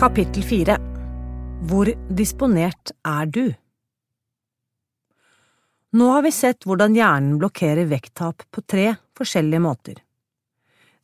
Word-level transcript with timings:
Kapittel 0.00 0.40
fire 0.48 0.78
Hvor 1.68 1.90
disponert 2.08 2.88
er 3.04 3.26
du? 3.28 3.50
Nå 5.92 6.06
har 6.08 6.22
vi 6.24 6.30
sett 6.32 6.64
hvordan 6.64 6.94
hjernen 6.96 7.34
blokkerer 7.36 7.84
vekttap 7.90 8.46
på 8.48 8.62
tre 8.64 8.94
forskjellige 9.18 9.60
måter. 9.60 9.98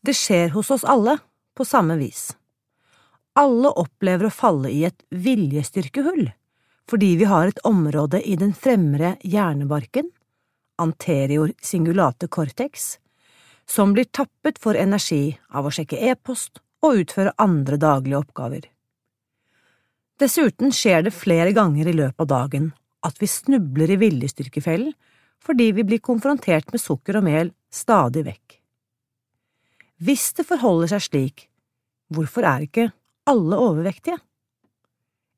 Det 0.01 0.15
skjer 0.17 0.55
hos 0.55 0.71
oss 0.73 0.87
alle 0.89 1.19
på 1.53 1.67
samme 1.69 1.99
vis. 2.01 2.31
Alle 3.37 3.69
opplever 3.83 4.31
å 4.31 4.33
falle 4.33 4.73
i 4.73 4.87
et 4.89 5.05
viljestyrkehull 5.13 6.31
fordi 6.89 7.11
vi 7.21 7.29
har 7.29 7.51
et 7.51 7.61
område 7.69 8.23
i 8.25 8.39
den 8.41 8.55
fremre 8.57 9.19
hjernebarken, 9.21 10.09
anterior 10.81 11.53
singulate 11.61 12.31
cortex, 12.33 12.95
som 13.69 13.93
blir 13.93 14.09
tappet 14.09 14.57
for 14.57 14.73
energi 14.73 15.37
av 15.53 15.69
å 15.69 15.75
sjekke 15.81 16.01
e-post 16.01 16.63
og 16.81 17.03
utføre 17.03 17.37
andre 17.37 17.77
daglige 17.77 18.23
oppgaver. 18.23 18.71
Dessuten 20.17 20.73
skjer 20.73 21.03
det 21.05 21.13
flere 21.13 21.53
ganger 21.53 21.91
i 21.91 21.97
løpet 21.97 22.23
av 22.25 22.29
dagen 22.31 22.71
at 23.05 23.19
vi 23.21 23.29
snubler 23.29 23.91
i 23.93 23.99
viljestyrkefellen 24.01 24.95
fordi 25.45 25.69
vi 25.77 25.85
blir 25.87 26.01
konfrontert 26.03 26.73
med 26.73 26.81
sukker 26.81 27.19
og 27.19 27.27
mel 27.27 27.51
stadig 27.71 28.25
vekk. 28.27 28.57
Hvis 30.03 30.31
det 30.37 30.47
forholder 30.49 30.91
seg 30.95 31.05
slik, 31.05 31.45
hvorfor 32.13 32.49
er 32.49 32.65
ikke 32.65 32.87
alle 33.29 33.61
overvektige? 33.61 34.17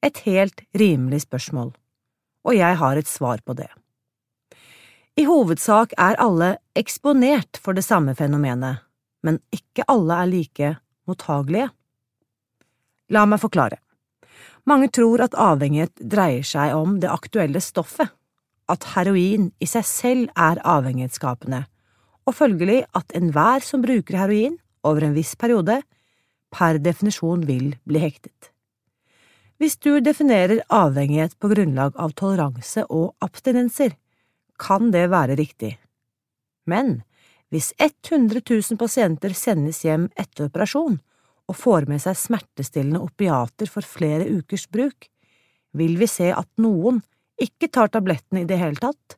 Et 0.06 0.22
helt 0.28 0.62
rimelig 0.78 1.24
spørsmål, 1.26 1.72
og 2.46 2.54
jeg 2.54 2.78
har 2.78 2.98
et 2.98 3.10
svar 3.10 3.42
på 3.42 3.58
det. 3.58 3.68
I 5.18 5.26
hovedsak 5.26 5.96
er 5.98 6.20
alle 6.22 6.52
eksponert 6.78 7.58
for 7.58 7.74
det 7.74 7.82
samme 7.82 8.14
fenomenet, 8.14 8.84
men 9.26 9.40
ikke 9.50 9.86
alle 9.90 10.22
er 10.22 10.30
like 10.30 10.72
mottagelige. 11.10 11.72
La 13.10 13.26
meg 13.26 13.42
forklare. 13.42 13.82
Mange 14.68 14.90
tror 14.92 15.22
at 15.24 15.36
avhengighet 15.38 15.94
dreier 16.12 16.44
seg 16.44 16.74
om 16.76 16.98
det 17.00 17.08
aktuelle 17.08 17.60
stoffet, 17.64 18.10
at 18.68 18.84
heroin 18.92 19.48
i 19.64 19.68
seg 19.70 19.86
selv 19.88 20.32
er 20.36 20.60
avhengighetsskapende, 20.60 21.62
og 22.28 22.36
følgelig 22.36 22.82
at 22.98 23.14
enhver 23.16 23.64
som 23.64 23.80
bruker 23.84 24.18
heroin 24.20 24.58
over 24.84 25.06
en 25.06 25.16
viss 25.16 25.32
periode, 25.40 25.80
per 26.52 26.80
definisjon 26.84 27.46
vil 27.48 27.74
bli 27.88 28.02
hektet. 28.02 28.52
Hvis 29.58 29.78
du 29.82 29.98
definerer 30.04 30.60
avhengighet 30.70 31.34
på 31.40 31.50
grunnlag 31.50 31.96
av 31.98 32.12
toleranse 32.18 32.84
og 32.92 33.14
abstinenser, 33.24 33.96
kan 34.58 34.92
det 34.94 35.08
være 35.10 35.38
riktig. 35.38 35.72
Men 36.68 37.00
hvis 37.48 37.72
100 37.80 38.42
000 38.44 38.78
pasienter 38.78 39.34
sendes 39.34 39.80
hjem 39.86 40.10
etter 40.14 40.46
operasjon, 40.46 41.00
og 41.48 41.56
får 41.56 41.88
med 41.88 42.02
seg 42.02 42.16
smertestillende 42.18 43.00
opiater 43.02 43.70
for 43.70 43.86
flere 43.86 44.28
ukers 44.28 44.66
bruk, 44.68 45.08
vil 45.72 45.96
vi 46.00 46.08
se 46.10 46.30
at 46.32 46.48
noen 46.60 47.00
ikke 47.40 47.70
tar 47.72 47.90
tablettene 47.94 48.42
i 48.42 48.48
det 48.48 48.58
hele 48.60 48.80
tatt, 48.82 49.16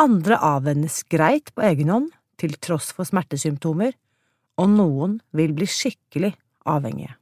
andre 0.00 0.38
avvennes 0.40 1.02
greit 1.10 1.52
på 1.54 1.64
egen 1.66 1.90
hånd 1.92 2.10
til 2.40 2.54
tross 2.62 2.92
for 2.96 3.08
smertesymptomer, 3.08 3.92
og 4.60 4.68
noen 4.72 5.18
vil 5.36 5.52
bli 5.56 5.68
skikkelig 5.68 6.32
avhengige. 6.68 7.16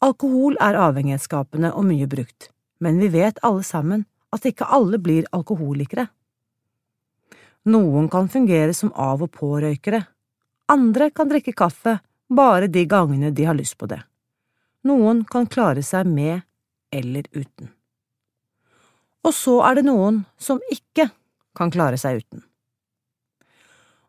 Alkohol 0.00 0.56
er 0.64 0.78
avhengighetsskapende 0.80 1.74
og 1.76 1.84
mye 1.88 2.08
brukt, 2.08 2.48
men 2.80 3.00
vi 3.00 3.10
vet 3.12 3.40
alle 3.44 3.64
sammen 3.64 4.06
at 4.32 4.46
ikke 4.48 4.68
alle 4.72 5.00
blir 5.02 5.28
alkoholikere. 5.36 6.06
Noen 7.68 8.08
kan 8.08 8.30
fungere 8.32 8.72
som 8.74 8.92
av- 8.96 9.22
og 9.22 9.32
pårøykere, 9.36 10.00
andre 10.72 11.10
kan 11.10 11.28
drikke 11.28 11.52
kaffe 11.52 11.98
bare 12.30 12.66
de 12.66 12.84
gangene 12.86 13.30
de 13.30 13.44
har 13.44 13.58
lyst 13.58 13.76
på 13.78 13.88
det. 13.90 14.00
Noen 14.86 15.24
kan 15.28 15.48
klare 15.50 15.82
seg 15.84 16.08
med 16.08 16.40
eller 16.94 17.26
uten. 17.32 17.70
Og 19.26 19.34
så 19.36 19.58
er 19.68 19.78
det 19.78 19.88
noen 19.88 20.22
som 20.40 20.62
ikke 20.72 21.10
kan 21.58 21.72
klare 21.74 21.98
seg 22.00 22.22
uten. 22.22 22.46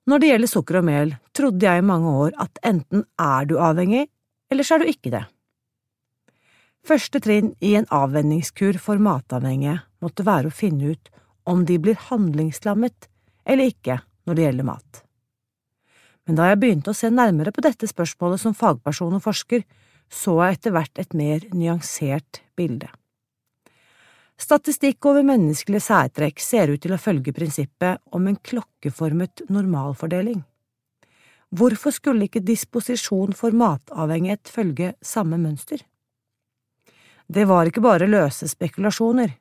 Når 0.08 0.22
det 0.22 0.32
gjelder 0.32 0.50
sukker 0.50 0.80
og 0.80 0.88
mel, 0.88 1.14
trodde 1.36 1.68
jeg 1.68 1.82
i 1.82 1.86
mange 1.86 2.14
år 2.24 2.34
at 2.42 2.62
enten 2.66 3.04
er 3.22 3.46
du 3.50 3.58
avhengig, 3.62 4.08
eller 4.52 4.66
så 4.66 4.78
er 4.78 4.84
du 4.84 4.92
ikke 4.92 5.14
det. 5.14 5.26
Første 6.88 7.22
trinn 7.22 7.52
i 7.62 7.76
en 7.78 7.86
avvenningskur 7.94 8.80
for 8.82 9.02
matavhengige 9.02 9.78
måtte 10.02 10.26
være 10.26 10.50
å 10.50 10.56
finne 10.56 10.96
ut 10.96 11.12
om 11.46 11.66
de 11.70 11.78
blir 11.82 12.00
handlingslammet 12.10 13.10
eller 13.46 13.70
ikke 13.70 14.02
når 14.26 14.38
det 14.38 14.46
gjelder 14.48 14.70
mat 14.72 15.06
men 16.28 16.38
da 16.38 16.52
jeg 16.52 16.60
begynte 16.62 16.94
å 16.94 16.98
se 16.98 17.10
nærmere 17.10 17.54
på 17.54 17.64
dette 17.66 17.90
spørsmålet 17.90 18.42
som 18.44 18.56
fagperson 18.58 19.18
og 19.18 19.24
forsker, 19.26 19.64
så 20.12 20.38
jeg 20.44 20.58
etter 20.58 20.76
hvert 20.76 21.02
et 21.02 21.16
mer 21.18 21.46
nyansert 21.56 22.42
bilde. 22.60 22.90
Statistikk 24.42 25.06
over 25.06 25.26
menneskelige 25.26 25.86
særtrekk 25.86 26.42
ser 26.42 26.72
ut 26.74 26.82
til 26.82 26.96
å 26.96 27.02
følge 27.02 27.34
prinsippet 27.36 28.02
om 28.16 28.26
en 28.28 28.40
klokkeformet 28.42 29.44
normalfordeling. 29.54 30.42
Hvorfor 31.52 31.94
skulle 31.94 32.26
ikke 32.26 32.42
disposisjon 32.48 33.36
for 33.38 33.54
matavhengighet 33.54 34.50
følge 34.50 34.94
samme 35.04 35.38
mønster? 35.38 35.84
Det 37.28 37.46
var 37.48 37.68
ikke 37.68 37.84
bare 37.84 38.10
løse 38.10 38.48
spekulasjoner. 38.50 39.36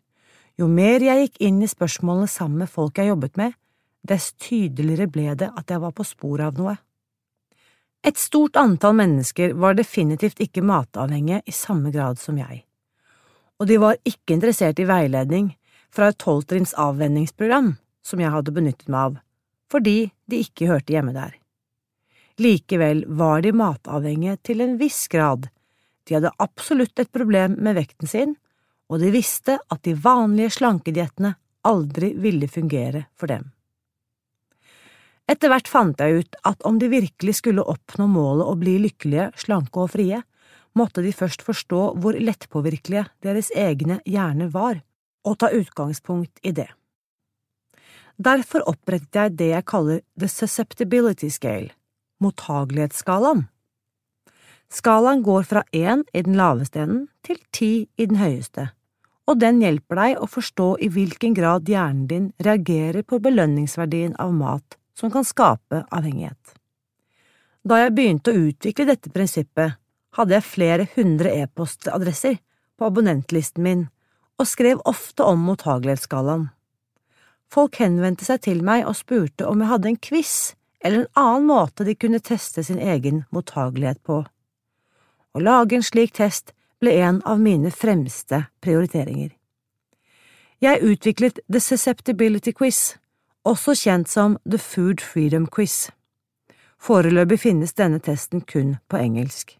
Jo 0.58 0.68
mer 0.68 1.02
jeg 1.02 1.24
gikk 1.24 1.40
inn 1.48 1.62
i 1.62 1.70
spørsmålene 1.70 2.28
sammen 2.30 2.64
med 2.64 2.70
folk 2.70 2.98
jeg 3.00 3.10
jobbet 3.10 3.38
med, 3.40 3.54
dess 4.02 4.32
tydeligere 4.32 5.08
ble 5.10 5.34
det 5.38 5.50
at 5.56 5.70
jeg 5.70 5.82
var 5.82 5.92
på 5.96 6.06
sporet 6.06 6.50
av 6.50 6.60
noe. 6.60 6.76
Et 8.06 8.16
stort 8.16 8.56
antall 8.56 8.96
mennesker 8.96 9.52
var 9.60 9.76
definitivt 9.76 10.40
ikke 10.40 10.64
matavhengige 10.64 11.42
i 11.44 11.52
samme 11.52 11.92
grad 11.92 12.18
som 12.18 12.38
jeg, 12.40 12.62
og 13.60 13.68
de 13.68 13.76
var 13.82 14.00
ikke 14.08 14.38
interessert 14.38 14.80
i 14.80 14.88
veiledning 14.88 15.52
fra 15.92 16.08
et 16.08 16.20
tolvtrinns 16.22 16.72
avvenningsprogram 16.80 17.74
som 18.06 18.22
jeg 18.22 18.32
hadde 18.32 18.56
benyttet 18.56 18.88
meg 18.88 19.00
av, 19.10 19.20
fordi 19.70 19.98
de 20.24 20.40
ikke 20.46 20.70
hørte 20.70 20.96
hjemme 20.96 21.12
der. 21.12 21.36
Likevel 22.40 23.04
var 23.20 23.44
de 23.44 23.52
matavhengige 23.52 24.38
til 24.48 24.64
en 24.64 24.78
viss 24.80 25.04
grad, 25.12 25.50
de 26.08 26.16
hadde 26.16 26.32
absolutt 26.40 26.98
et 26.98 27.12
problem 27.12 27.58
med 27.60 27.76
vekten 27.76 28.08
sin, 28.08 28.34
og 28.90 29.02
de 29.02 29.12
visste 29.14 29.58
at 29.70 29.84
de 29.84 29.92
vanlige 29.94 30.56
slankediettene 30.56 31.36
aldri 31.68 32.14
ville 32.18 32.48
fungere 32.48 33.04
for 33.14 33.30
dem. 33.30 33.50
Etter 35.30 35.52
hvert 35.52 35.68
fant 35.70 36.00
jeg 36.02 36.24
ut 36.24 36.36
at 36.48 36.64
om 36.66 36.80
de 36.80 36.88
virkelig 36.90 37.36
skulle 37.38 37.62
oppnå 37.62 38.08
målet 38.10 38.48
å 38.50 38.56
bli 38.58 38.78
lykkelige, 38.82 39.28
slanke 39.38 39.84
og 39.84 39.92
frie, 39.92 40.18
måtte 40.74 41.04
de 41.04 41.12
først 41.14 41.44
forstå 41.46 41.82
hvor 42.02 42.18
lettpåvirkelige 42.18 43.06
deres 43.22 43.50
egne 43.54 44.00
hjerner 44.08 44.50
var, 44.54 44.80
og 45.26 45.38
ta 45.38 45.50
utgangspunkt 45.54 46.42
i 46.42 46.54
det. 46.56 46.66
Derfor 48.20 48.66
opprettet 48.68 49.16
jeg 49.16 49.36
det 49.38 49.52
jeg 49.52 49.68
kaller 49.70 50.02
The 50.18 50.28
Susceptibility 50.28 51.30
Scale, 51.32 51.70
mottagelighetsskalaen. 52.20 53.46
Skalaen 54.70 55.22
går 55.26 55.46
fra 55.46 55.62
én 55.74 56.04
i 56.14 56.24
den 56.26 56.36
laveste 56.38 56.82
enden 56.82 57.06
til 57.26 57.38
ti 57.54 57.72
i 57.96 58.06
den 58.06 58.20
høyeste, 58.20 58.68
og 59.30 59.40
den 59.42 59.62
hjelper 59.62 60.02
deg 60.02 60.18
å 60.18 60.28
forstå 60.30 60.68
i 60.82 60.90
hvilken 60.90 61.38
grad 61.38 61.70
hjernen 61.70 62.04
din 62.10 62.28
reagerer 62.42 63.06
på 63.06 63.22
belønningsverdien 63.22 64.18
av 64.18 64.34
mat 64.34 64.79
som 64.94 65.10
kan 65.10 65.24
skape 65.24 65.84
avhengighet. 65.90 66.54
Da 67.62 67.82
jeg 67.82 67.94
begynte 67.96 68.32
å 68.32 68.44
utvikle 68.48 68.86
dette 68.88 69.12
prinsippet, 69.12 69.76
hadde 70.16 70.34
jeg 70.36 70.48
flere 70.48 70.86
hundre 70.94 71.32
e-postadresser 71.42 72.38
på 72.78 72.88
abonnentlisten 72.88 73.62
min 73.64 73.84
og 74.40 74.48
skrev 74.48 74.80
ofte 74.88 75.26
om 75.28 75.42
mottagelighetsskalaen. 75.44 76.48
Folk 77.50 77.76
henvendte 77.82 78.24
seg 78.24 78.40
til 78.46 78.62
meg 78.64 78.86
og 78.88 78.96
spurte 78.96 79.46
om 79.50 79.60
jeg 79.60 79.70
hadde 79.72 79.90
en 79.90 80.00
quiz 80.00 80.34
eller 80.80 81.02
en 81.02 81.20
annen 81.20 81.48
måte 81.50 81.84
de 81.84 81.94
kunne 81.94 82.22
teste 82.24 82.64
sin 82.64 82.78
egen 82.80 83.24
mottagelighet 83.34 84.00
på. 84.06 84.22
Å 85.34 85.42
lage 85.42 85.76
en 85.76 85.84
slik 85.84 86.14
test 86.16 86.54
ble 86.80 86.94
en 87.04 87.20
av 87.28 87.42
mine 87.42 87.70
fremste 87.70 88.46
prioriteringer. 88.64 89.34
Jeg 90.60 90.82
utviklet 90.84 91.40
The 91.48 91.60
Susceptibility 91.60 92.52
Quiz, 92.56 92.96
også 93.46 93.74
kjent 93.78 94.08
som 94.08 94.36
The 94.48 94.58
Food 94.58 95.00
Freedom 95.00 95.46
Quiz. 95.46 95.88
Foreløpig 96.80 97.40
finnes 97.42 97.74
denne 97.76 98.00
testen 98.00 98.40
kun 98.40 98.76
på 98.88 99.00
engelsk. 99.00 99.56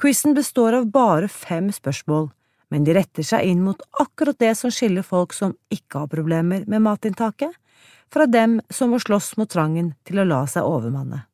Quizen 0.00 0.34
består 0.36 0.76
av 0.78 0.90
bare 0.92 1.28
fem 1.28 1.68
spørsmål, 1.72 2.30
men 2.70 2.84
de 2.84 2.94
retter 2.96 3.26
seg 3.26 3.44
inn 3.44 3.64
mot 3.64 3.80
akkurat 4.00 4.38
det 4.40 4.54
som 4.56 4.72
skiller 4.72 5.04
folk 5.04 5.34
som 5.36 5.56
ikke 5.72 6.04
har 6.04 6.12
problemer 6.12 6.64
med 6.66 6.84
matinntaket, 6.84 7.52
fra 8.10 8.26
dem 8.26 8.58
som 8.70 8.90
må 8.90 9.00
slåss 9.00 9.36
mot 9.38 9.50
trangen 9.50 9.92
til 10.08 10.20
å 10.20 10.26
la 10.26 10.44
seg 10.50 10.66
overmanne. 10.66 11.26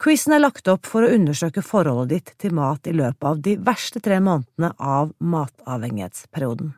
Quizen 0.00 0.34
er 0.36 0.42
lagt 0.42 0.68
opp 0.68 0.86
for 0.86 1.04
å 1.04 1.12
undersøke 1.12 1.64
forholdet 1.64 2.12
ditt 2.12 2.32
til 2.42 2.54
mat 2.56 2.86
i 2.86 2.92
løpet 2.92 3.24
av 3.24 3.38
de 3.44 3.56
verste 3.56 4.02
tre 4.04 4.18
månedene 4.20 4.74
av 4.76 5.14
matavhengighetsperioden. 5.18 6.74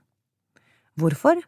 Hvorfor? 0.98 1.42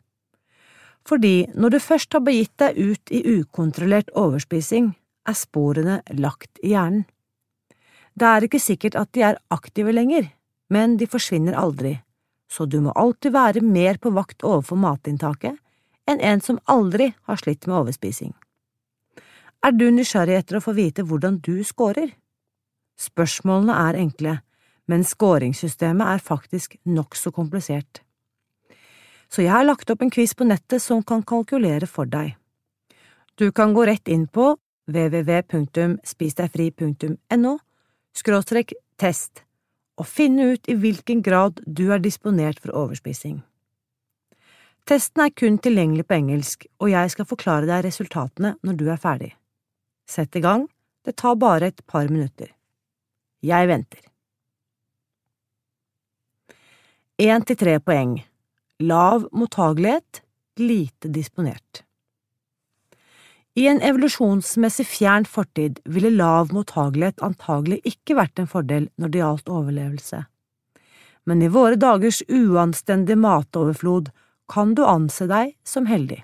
Fordi 1.09 1.49
når 1.55 1.75
du 1.75 1.79
først 1.81 2.13
har 2.13 2.25
begitt 2.25 2.53
deg 2.61 2.77
ut 2.77 3.13
i 3.15 3.23
ukontrollert 3.39 4.11
overspising, 4.19 4.93
er 5.29 5.37
sporene 5.37 6.01
lagt 6.19 6.61
i 6.63 6.75
hjernen. 6.75 7.07
Det 8.15 8.27
er 8.27 8.45
ikke 8.45 8.61
sikkert 8.61 8.99
at 8.99 9.13
de 9.17 9.23
er 9.25 9.39
aktive 9.55 9.95
lenger, 9.95 10.29
men 10.69 10.97
de 11.01 11.09
forsvinner 11.09 11.57
aldri, 11.57 11.95
så 12.51 12.67
du 12.67 12.81
må 12.85 12.93
alltid 12.99 13.33
være 13.33 13.63
mer 13.65 14.01
på 14.03 14.13
vakt 14.13 14.45
overfor 14.45 14.81
matinntaket 14.81 15.57
enn 16.11 16.21
en 16.27 16.41
som 16.43 16.59
aldri 16.67 17.13
har 17.29 17.39
slitt 17.39 17.69
med 17.69 17.77
overspising. 17.79 18.33
Er 19.63 19.77
du 19.77 19.87
nysgjerrig 19.93 20.39
etter 20.41 20.59
å 20.59 20.65
få 20.65 20.75
vite 20.75 21.05
hvordan 21.07 21.39
du 21.45 21.61
scorer? 21.65 22.11
Spørsmålene 23.01 23.77
er 23.89 23.99
enkle, 24.01 24.39
men 24.91 25.05
scoringssystemet 25.07 26.17
er 26.17 26.25
faktisk 26.25 26.79
nokså 26.89 27.31
komplisert. 27.37 28.03
Så 29.31 29.43
jeg 29.45 29.53
har 29.55 29.65
lagt 29.65 29.91
opp 29.91 30.03
en 30.03 30.11
quiz 30.11 30.35
på 30.35 30.45
nettet 30.45 30.83
som 30.83 31.03
kan 31.07 31.23
kalkulere 31.23 31.87
for 31.87 32.05
deg. 32.11 32.37
Du 33.39 33.53
kan 33.55 33.75
gå 33.75 33.85
rett 33.87 34.09
inn 34.11 34.27
på 34.27 34.57
www.spisdegfri.no 34.91 37.59
skråstrek 38.17 38.73
test 38.99 39.45
og 40.01 40.07
finne 40.09 40.55
ut 40.55 40.69
i 40.69 40.75
hvilken 40.81 41.23
grad 41.23 41.61
du 41.67 41.93
er 41.93 41.99
disponert 42.03 42.61
for 42.61 42.71
overspising. 42.77 43.43
Testen 44.89 45.23
er 45.23 45.31
kun 45.37 45.59
tilgjengelig 45.63 46.07
på 46.09 46.17
engelsk, 46.17 46.67
og 46.81 46.91
jeg 46.91 47.11
skal 47.13 47.29
forklare 47.29 47.69
deg 47.69 47.85
resultatene 47.87 48.57
når 48.67 48.75
du 48.81 48.87
er 48.91 49.01
ferdig. 49.01 49.33
Sett 50.09 50.37
i 50.37 50.43
gang, 50.43 50.67
det 51.05 51.17
tar 51.21 51.37
bare 51.39 51.67
et 51.71 51.83
par 51.87 52.09
minutter. 52.11 52.49
Jeg 53.45 53.69
venter. 53.69 54.01
Én 57.21 57.45
til 57.45 57.57
tre 57.61 57.77
poeng. 57.85 58.17
Lav 58.83 59.29
mottagelighet, 59.33 60.23
lite 60.57 61.09
disponert. 61.09 61.83
I 63.55 63.67
en 63.69 63.83
evolusjonsmessig 63.83 64.87
fjern 64.87 65.27
fortid 65.29 65.83
ville 65.85 66.11
lav 66.15 66.55
mottagelighet 66.57 67.21
antagelig 67.21 67.83
ikke 67.85 68.17
vært 68.17 68.41
en 68.41 68.49
fordel 68.49 68.89
når 68.97 69.13
det 69.13 69.21
gjaldt 69.21 69.53
overlevelse. 69.53 70.23
Men 71.29 71.45
i 71.45 71.53
våre 71.53 71.77
dagers 71.77 72.23
uanstendige 72.33 73.21
matoverflod 73.21 74.09
kan 74.49 74.73
du 74.73 74.87
anse 74.89 75.29
deg 75.29 75.53
som 75.61 75.85
heldig. 75.85 76.23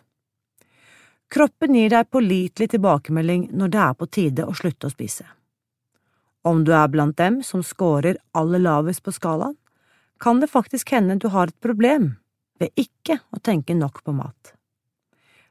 Kroppen 1.29 1.77
gir 1.77 1.93
deg 1.93 2.09
pålitelig 2.09 2.73
tilbakemelding 2.73 3.51
når 3.53 3.77
det 3.77 3.85
er 3.85 3.97
på 4.01 4.13
tide 4.17 4.49
å 4.49 4.57
slutte 4.57 4.89
å 4.89 4.97
spise. 4.97 5.29
Om 6.41 6.65
du 6.65 6.73
er 6.73 6.89
blant 6.89 7.21
dem 7.21 7.43
som 7.45 7.61
scorer 7.61 8.17
aller 8.33 8.65
lavest 8.65 9.05
på 9.05 9.13
skalaen, 9.13 9.59
kan 10.17 10.41
det 10.41 10.49
faktisk 10.49 10.97
hende 10.97 11.21
du 11.21 11.29
har 11.29 11.53
et 11.53 11.61
problem 11.61 12.15
ved 12.61 12.73
ikke 12.81 13.19
å 13.33 13.41
tenke 13.43 13.77
nok 13.77 14.03
på 14.05 14.15
mat. 14.17 14.53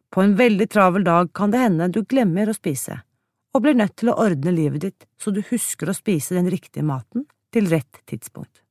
På 0.09 0.23
en 0.23 0.35
veldig 0.39 0.67
travel 0.71 1.03
dag 1.03 1.31
kan 1.35 1.51
det 1.51 1.63
hende 1.63 1.89
du 1.91 2.01
glemmer 2.03 2.49
å 2.49 2.55
spise, 2.55 3.01
og 3.53 3.63
blir 3.63 3.77
nødt 3.77 3.97
til 3.99 4.11
å 4.11 4.19
ordne 4.25 4.53
livet 4.55 4.85
ditt 4.85 5.07
så 5.21 5.31
du 5.31 5.41
husker 5.49 5.89
å 5.89 5.97
spise 5.97 6.35
den 6.37 6.49
riktige 6.51 6.85
maten 6.87 7.27
til 7.55 7.69
rett 7.71 8.01
tidspunkt. 8.09 8.61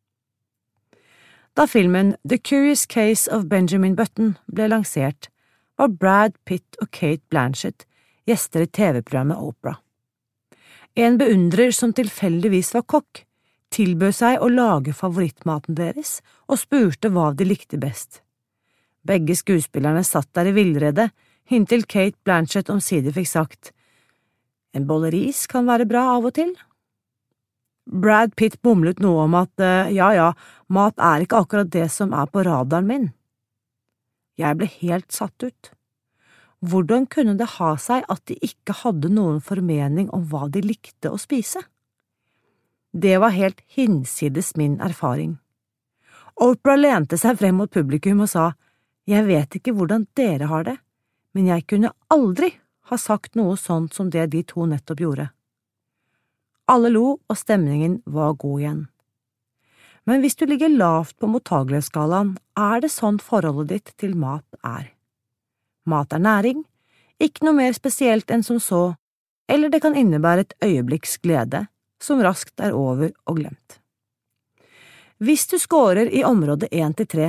Da 1.54 1.68
filmen 1.70 2.16
The 2.26 2.38
Curious 2.38 2.86
Case 2.86 3.30
of 3.30 3.46
Benjamin 3.46 3.94
Button 3.94 4.34
ble 4.50 4.66
lansert, 4.72 5.28
var 5.78 5.92
Brad 5.94 6.34
Pitt 6.44 6.78
og 6.82 6.90
Kate 6.90 7.22
Blanchett 7.30 7.86
gjester 8.26 8.64
i 8.64 8.66
TV-programmet 8.66 9.38
Opera. 9.38 9.76
En 10.94 11.18
beundrer 11.18 11.70
som 11.74 11.92
tilfeldigvis 11.94 12.72
var 12.74 12.86
kokk, 12.90 13.24
tilbød 13.74 14.14
seg 14.14 14.42
å 14.42 14.50
lage 14.50 14.94
favorittmaten 14.94 15.78
deres 15.78 16.20
og 16.46 16.60
spurte 16.62 17.10
hva 17.14 17.32
de 17.34 17.46
likte 17.48 17.78
best. 17.82 18.23
Begge 19.04 19.36
skuespillerne 19.36 20.04
satt 20.04 20.30
der 20.36 20.48
i 20.48 20.54
villrede 20.56 21.10
inntil 21.52 21.84
Kate 21.84 22.16
Blanchett 22.24 22.70
omsider 22.72 23.12
fikk 23.12 23.28
sagt 23.28 23.72
En 24.74 24.86
bolle 24.88 25.10
ris 25.12 25.44
kan 25.50 25.68
være 25.68 25.86
bra 25.86 26.06
av 26.16 26.24
og 26.26 26.34
til. 26.34 26.54
Brad 27.84 28.32
Pitt 28.34 28.56
bomlet 28.64 28.98
noe 29.04 29.26
om 29.28 29.36
at 29.38 29.60
eh, 29.62 29.92
ja 29.94 30.08
ja, 30.16 30.30
mat 30.72 30.98
er 30.98 31.22
ikke 31.22 31.44
akkurat 31.44 31.70
det 31.70 31.86
som 31.92 32.16
er 32.16 32.26
på 32.32 32.42
radaren 32.42 32.88
min. 32.88 33.06
Jeg 34.40 34.58
ble 34.58 34.66
helt 34.80 35.14
satt 35.14 35.44
ut. 35.44 35.70
Hvordan 36.64 37.06
kunne 37.12 37.36
det 37.38 37.52
ha 37.58 37.74
seg 37.78 38.06
at 38.10 38.24
de 38.26 38.38
ikke 38.42 38.74
hadde 38.80 39.12
noen 39.12 39.38
formening 39.44 40.08
om 40.16 40.24
hva 40.32 40.48
de 40.50 40.64
likte 40.64 41.12
å 41.12 41.20
spise? 41.20 41.60
Det 42.90 43.18
var 43.20 43.36
helt 43.36 43.60
hinsides 43.76 44.54
min 44.56 44.80
erfaring. 44.82 45.36
Opera 46.40 46.74
lente 46.80 47.18
seg 47.20 47.38
frem 47.38 47.60
mot 47.60 47.70
publikum 47.70 48.24
og 48.24 48.30
sa, 48.32 48.52
Jeg 49.04 49.26
vet 49.28 49.58
ikke 49.58 49.74
hvordan 49.76 50.06
dere 50.16 50.48
har 50.48 50.64
det, 50.64 50.76
men 51.36 51.48
jeg 51.50 51.66
kunne 51.68 51.92
aldri 52.12 52.54
ha 52.88 52.96
sagt 53.00 53.34
noe 53.36 53.56
sånt 53.60 53.94
som 53.96 54.10
det 54.10 54.30
de 54.32 54.42
to 54.48 54.64
nettopp 54.68 55.00
gjorde. 55.00 55.28
Alle 56.70 56.88
lo, 56.88 57.18
og 57.28 57.36
stemningen 57.36 58.00
var 58.06 58.38
god 58.40 58.60
igjen. 58.60 58.82
Men 60.08 60.20
hvis 60.20 60.36
du 60.36 60.46
ligger 60.48 60.72
lavt 60.72 61.16
på 61.20 61.28
mottagelighetsskalaen, 61.28 62.34
er 62.56 62.80
det 62.80 62.92
sånn 62.92 63.20
forholdet 63.20 63.72
ditt 63.72 63.92
til 64.00 64.16
mat 64.16 64.44
er. 64.64 64.90
Mat 65.88 66.12
er 66.12 66.24
næring, 66.24 66.64
ikke 67.20 67.44
noe 67.44 67.56
mer 67.60 67.76
spesielt 67.76 68.32
enn 68.32 68.44
som 68.44 68.60
så, 68.60 68.94
eller 69.48 69.68
det 69.72 69.82
kan 69.84 69.96
innebære 69.96 70.44
et 70.46 70.54
øyeblikks 70.64 71.18
glede, 71.24 71.66
som 72.00 72.20
raskt 72.24 72.60
er 72.60 72.76
over 72.76 73.12
og 73.28 73.40
glemt. 73.40 73.80
Hvis 75.20 75.46
du 75.48 75.58
scorer 75.60 76.08
i 76.08 76.24
området 76.24 76.72
én 76.72 76.96
til 76.96 77.08
tre, 77.08 77.28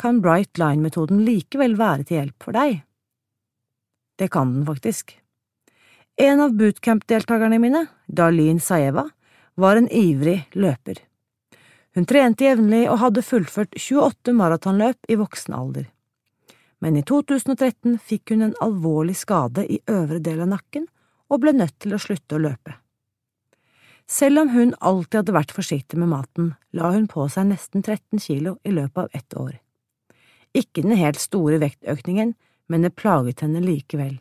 kan 0.00 0.22
Bright 0.24 0.58
Line-metoden 0.58 1.20
likevel 1.26 1.76
være 1.78 2.06
til 2.08 2.20
hjelp 2.20 2.46
for 2.46 2.56
deg. 2.56 2.80
Det 4.16 4.30
kan 4.32 4.54
den 4.54 4.64
faktisk. 4.68 5.14
En 6.20 6.40
av 6.44 6.56
bootcamp-deltakerne 6.56 7.60
mine, 7.60 7.86
Darlene 8.08 8.60
Saeva, 8.60 9.06
var 9.60 9.76
en 9.76 9.88
ivrig 9.92 10.42
løper. 10.56 10.98
Hun 11.96 12.06
trente 12.06 12.44
jevnlig 12.44 12.84
og 12.90 13.00
hadde 13.02 13.24
fullført 13.24 13.76
28 13.76 14.34
maratonløp 14.36 15.08
i 15.08 15.16
voksen 15.20 15.56
alder. 15.56 15.88
Men 16.80 16.96
i 16.96 17.04
2013 17.04 17.98
fikk 17.98 18.32
hun 18.32 18.46
en 18.46 18.58
alvorlig 18.64 19.16
skade 19.20 19.66
i 19.68 19.80
øvre 19.90 20.20
del 20.24 20.44
av 20.44 20.52
nakken 20.54 20.86
og 21.30 21.42
ble 21.42 21.54
nødt 21.56 21.76
til 21.82 21.96
å 21.96 22.00
slutte 22.00 22.38
å 22.38 22.44
løpe. 22.44 22.76
Selv 24.10 24.42
om 24.42 24.52
hun 24.54 24.72
alltid 24.80 25.20
hadde 25.20 25.36
vært 25.36 25.52
forsiktig 25.54 25.98
med 26.00 26.10
maten, 26.10 26.54
la 26.74 26.90
hun 26.94 27.06
på 27.10 27.28
seg 27.30 27.50
nesten 27.52 27.84
13 27.84 28.22
kilo 28.22 28.56
i 28.64 28.72
løpet 28.74 29.04
av 29.04 29.12
ett 29.14 29.36
år. 29.38 29.60
Ikke 30.54 30.82
den 30.82 30.96
helt 30.98 31.20
store 31.20 31.60
vektøkningen, 31.62 32.34
men 32.70 32.82
det 32.82 32.96
plaget 32.98 33.40
henne 33.44 33.60
likevel. 33.62 34.18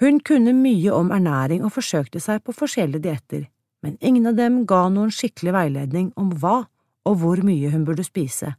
Hun 0.00 0.20
kunne 0.24 0.52
mye 0.56 0.92
om 0.96 1.10
ernæring 1.12 1.64
og 1.64 1.74
forsøkte 1.76 2.20
seg 2.24 2.40
på 2.44 2.52
forskjellige 2.56 3.04
dietter, 3.04 3.42
men 3.84 3.98
ingen 4.00 4.26
av 4.30 4.34
dem 4.36 4.66
ga 4.68 4.88
noen 4.88 5.10
skikkelig 5.12 5.52
veiledning 5.56 6.12
om 6.20 6.30
hva 6.40 6.64
og 7.08 7.14
hvor 7.20 7.38
mye 7.44 7.70
hun 7.72 7.84
burde 7.84 8.04
spise, 8.04 8.54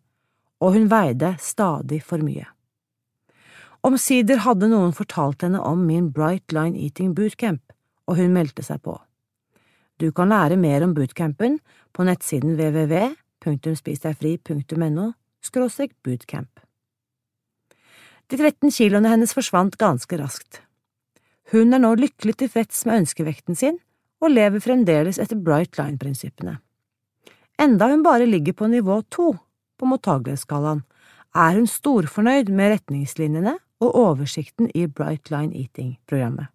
og 0.62 0.74
hun 0.78 0.90
veide 0.92 1.36
stadig 1.42 2.02
for 2.06 2.18
mye. 2.22 2.46
Omsider 3.86 4.38
hadde 4.46 4.68
noen 4.70 4.94
fortalt 4.94 5.42
henne 5.42 5.62
om 5.66 5.86
min 5.88 6.12
Bright 6.14 6.52
Line 6.54 6.78
Eating 6.78 7.16
Bootcamp, 7.18 7.62
og 8.06 8.18
hun 8.22 8.34
meldte 8.36 8.64
seg 8.66 8.82
på. 8.86 8.94
Du 9.98 10.12
kan 10.14 10.30
lære 10.30 10.58
mer 10.58 10.84
om 10.86 10.94
bootcampen 10.98 11.60
på 11.94 12.04
nettsiden 12.06 12.56
www.spisdegfri.no 12.58 15.12
skråstrek 15.46 15.94
bootcamp. 16.06 16.60
De 18.32 18.38
13 18.38 18.72
kiloene 18.72 19.12
hennes 19.12 19.34
forsvant 19.36 19.76
ganske 19.82 20.18
raskt. 20.18 20.62
Hun 21.52 21.74
er 21.76 21.82
nå 21.84 21.96
lykkelig 22.00 22.38
tilfreds 22.40 22.86
med 22.88 23.04
ønskevekten 23.04 23.58
sin 23.60 23.82
og 24.22 24.32
lever 24.32 24.64
fremdeles 24.64 25.20
etter 25.20 25.36
Bright 25.36 25.76
Line-prinsippene. 25.80 26.60
Enda 27.60 27.90
hun 27.92 28.06
bare 28.06 28.30
ligger 28.30 28.56
på 28.56 28.70
nivå 28.72 29.02
to 29.10 29.34
på 29.78 29.90
mottagelighetsskalaen, 29.90 30.84
er 31.36 31.58
hun 31.58 31.68
storfornøyd 31.68 32.52
med 32.54 32.76
retningslinjene 32.76 33.56
og 33.82 33.96
oversikten 33.98 34.70
i 34.78 34.86
Bright 34.88 35.32
Line 35.34 35.56
Eating-programmet. 35.58 36.52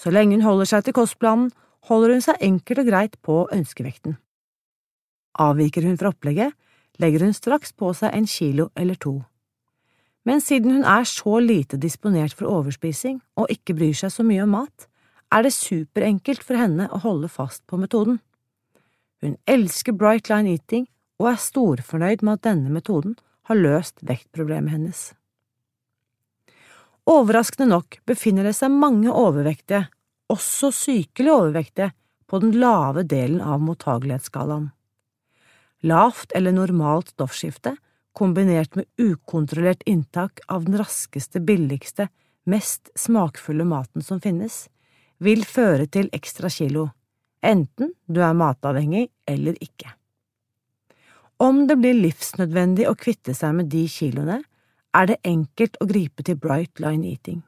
Så 0.00 0.12
lenge 0.12 0.36
hun 0.36 0.44
holder 0.44 0.68
seg 0.68 0.86
til 0.86 0.96
kostplanen, 0.96 1.50
holder 1.88 2.16
hun 2.16 2.24
seg 2.24 2.40
enkelt 2.44 2.82
og 2.82 2.88
greit 2.88 3.16
på 3.24 3.36
ønskevekten. 3.52 4.16
Avviker 5.40 5.86
hun 5.86 5.98
fra 6.00 6.12
opplegget, 6.12 6.56
legger 7.00 7.24
hun 7.24 7.34
straks 7.36 7.72
på 7.72 7.92
seg 7.96 8.14
en 8.14 8.28
kilo 8.28 8.68
eller 8.78 8.98
to. 9.00 9.20
Men 10.28 10.42
siden 10.44 10.74
hun 10.74 10.84
er 10.84 11.06
så 11.08 11.38
lite 11.40 11.78
disponert 11.80 12.36
for 12.36 12.50
overspising 12.50 13.20
og 13.40 13.52
ikke 13.52 13.76
bryr 13.78 13.96
seg 13.96 14.12
så 14.12 14.26
mye 14.26 14.44
om 14.44 14.52
mat, 14.58 14.86
er 15.32 15.46
det 15.46 15.54
superenkelt 15.54 16.42
for 16.44 16.58
henne 16.60 16.88
å 16.90 17.00
holde 17.04 17.30
fast 17.30 17.62
på 17.70 17.78
metoden. 17.80 18.18
Hun 19.22 19.36
elsker 19.48 19.96
Bright 19.96 20.28
Line 20.32 20.56
Eating 20.56 20.88
og 21.20 21.32
er 21.32 21.40
storfornøyd 21.40 22.24
med 22.24 22.38
at 22.38 22.46
denne 22.48 22.72
metoden 22.72 23.16
har 23.48 23.58
løst 23.58 24.02
vektproblemet 24.06 24.74
hennes. 24.74 25.00
Overraskende 27.10 27.70
nok 27.70 27.98
befinner 28.06 28.46
det 28.46 28.54
seg 28.58 28.72
mange 28.72 29.10
overvektige, 29.12 29.86
også 30.30 30.70
sykelig 30.74 31.32
overvektige, 31.32 31.90
på 32.30 32.38
den 32.38 32.52
lave 32.62 33.02
delen 33.02 33.40
av 33.42 33.58
mottagelighetsskalaen. 33.66 34.68
Lavt 35.80 36.32
eller 36.32 36.52
normalt 36.52 37.08
stoffskifte, 37.08 37.76
kombinert 38.12 38.74
med 38.74 38.84
ukontrollert 38.96 39.82
inntak 39.86 40.40
av 40.46 40.64
den 40.64 40.78
raskeste, 40.78 41.40
billigste, 41.40 42.08
mest 42.44 42.90
smakfulle 42.94 43.64
maten 43.64 44.02
som 44.02 44.20
finnes, 44.20 44.68
vil 45.18 45.44
føre 45.44 45.86
til 45.86 46.10
ekstra 46.16 46.50
kilo, 46.52 46.90
enten 47.40 47.94
du 48.06 48.20
er 48.24 48.36
matavhengig 48.36 49.08
eller 49.28 49.56
ikke. 49.64 49.94
Om 51.40 51.64
det 51.68 51.78
blir 51.80 51.96
livsnødvendig 51.96 52.88
å 52.88 52.96
kvitte 53.00 53.32
seg 53.36 53.54
med 53.56 53.70
de 53.72 53.86
kiloene, 53.88 54.42
er 54.92 55.06
det 55.06 55.20
enkelt 55.24 55.78
å 55.80 55.86
gripe 55.88 56.24
til 56.26 56.36
Bright 56.36 56.82
Line 56.82 57.06
Eating. 57.08 57.40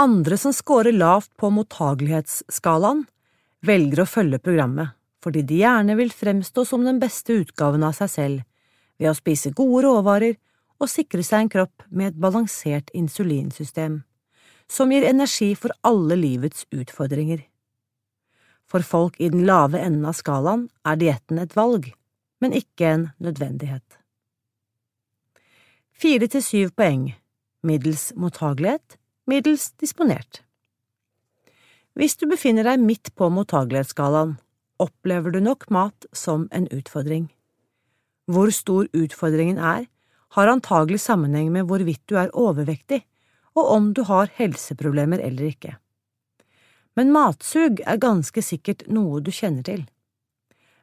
Andre 0.00 0.38
som 0.40 0.52
scorer 0.52 0.96
lavt 0.96 1.30
på 1.38 1.52
mottagelighetsskalaen, 1.54 3.04
velger 3.66 4.02
å 4.02 4.10
følge 4.10 4.42
programmet 4.42 4.96
fordi 5.22 5.42
de 5.46 5.60
gjerne 5.62 5.96
vil 5.98 6.12
fremstå 6.12 6.64
som 6.68 6.84
den 6.84 7.00
beste 7.02 7.40
utgaven 7.42 7.84
av 7.86 7.96
seg 7.98 8.12
selv 8.12 8.44
ved 9.00 9.10
å 9.10 9.16
spise 9.16 9.54
gode 9.56 9.84
råvarer 9.86 10.36
og 10.80 10.90
sikre 10.92 11.24
seg 11.24 11.44
en 11.46 11.52
kropp 11.52 11.84
med 11.88 12.12
et 12.12 12.20
balansert 12.20 12.92
insulinsystem, 12.96 14.02
som 14.68 14.92
gir 14.92 15.06
energi 15.08 15.54
for 15.56 15.72
alle 15.86 16.18
livets 16.20 16.66
utfordringer. 16.74 17.44
For 18.66 18.82
folk 18.82 19.20
i 19.22 19.30
den 19.32 19.46
lave 19.46 19.80
enden 19.80 20.08
av 20.08 20.16
skalaen 20.18 20.66
er 20.84 20.98
dietten 21.00 21.38
et 21.40 21.54
valg, 21.56 21.92
men 22.42 22.56
ikke 22.56 22.88
en 22.90 23.06
nødvendighet. 23.22 23.84
Fire 25.96 26.28
til 26.28 26.42
syv 26.44 26.74
poeng, 26.76 27.14
middels 27.64 28.10
mottagelighet, 28.20 28.98
middels 29.26 29.70
disponert. 29.80 30.42
Hvis 31.96 32.18
du 32.20 32.26
befinner 32.28 32.66
deg 32.68 32.82
midt 32.82 33.14
på 33.16 33.30
mottagelighetsskalaen, 33.32 34.34
opplever 34.82 35.30
du 35.34 35.40
nok 35.40 35.68
mat 35.70 36.06
som 36.12 36.48
en 36.52 36.68
utfordring. 36.74 37.28
Hvor 38.26 38.50
stor 38.54 38.88
utfordringen 38.92 39.58
er, 39.58 39.86
har 40.34 40.50
antagelig 40.50 41.00
sammenheng 41.04 41.52
med 41.54 41.68
hvorvidt 41.70 42.02
du 42.10 42.16
er 42.20 42.32
overvektig, 42.34 43.04
og 43.56 43.70
om 43.72 43.92
du 43.94 44.02
har 44.04 44.32
helseproblemer 44.36 45.22
eller 45.22 45.52
ikke. 45.52 45.76
Men 46.96 47.12
matsug 47.12 47.80
er 47.86 48.00
ganske 48.02 48.42
sikkert 48.42 48.86
noe 48.88 49.20
du 49.20 49.30
kjenner 49.30 49.64
til. 49.64 49.86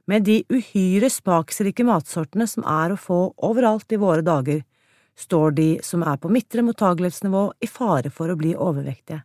Med 0.09 0.25
de 0.27 0.41
uhyre 0.51 1.09
smaksrike 1.11 1.85
matsortene 1.87 2.47
som 2.49 2.65
er 2.67 2.93
å 2.93 2.99
få 2.99 3.19
overalt 3.45 3.93
i 3.93 4.01
våre 4.01 4.25
dager, 4.25 4.63
står 5.15 5.53
de 5.59 5.67
som 5.85 6.01
er 6.03 6.17
på 6.17 6.31
midtre 6.33 6.65
mottagelighetsnivå 6.65 7.43
i 7.61 7.69
fare 7.69 8.09
for 8.09 8.33
å 8.33 8.39
bli 8.39 8.55
overvektige 8.57 9.21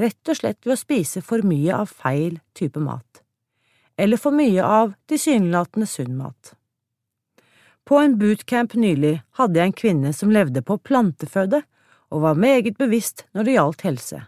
rett 0.00 0.28
og 0.28 0.38
slett 0.38 0.66
ved 0.66 0.76
å 0.76 0.80
spise 0.80 1.22
for 1.24 1.44
mye 1.46 1.74
av 1.76 1.90
feil 1.90 2.38
type 2.56 2.80
mat, 2.82 3.22
eller 3.96 4.20
for 4.20 4.36
mye 4.36 4.62
av 4.64 4.94
tilsynelatende 5.08 5.88
sunn 5.88 6.16
mat. 6.18 6.54
På 7.86 8.00
en 8.02 8.16
bootcamp 8.18 8.74
nylig 8.74 9.20
hadde 9.38 9.60
jeg 9.60 9.70
en 9.70 9.80
kvinne 9.80 10.12
som 10.16 10.32
levde 10.34 10.62
på 10.66 10.78
planteføde 10.82 11.62
og 12.10 12.22
var 12.24 12.38
meget 12.38 12.78
bevisst 12.78 13.24
når 13.34 13.46
det 13.46 13.54
gjaldt 13.56 13.84
helse. 13.86 14.22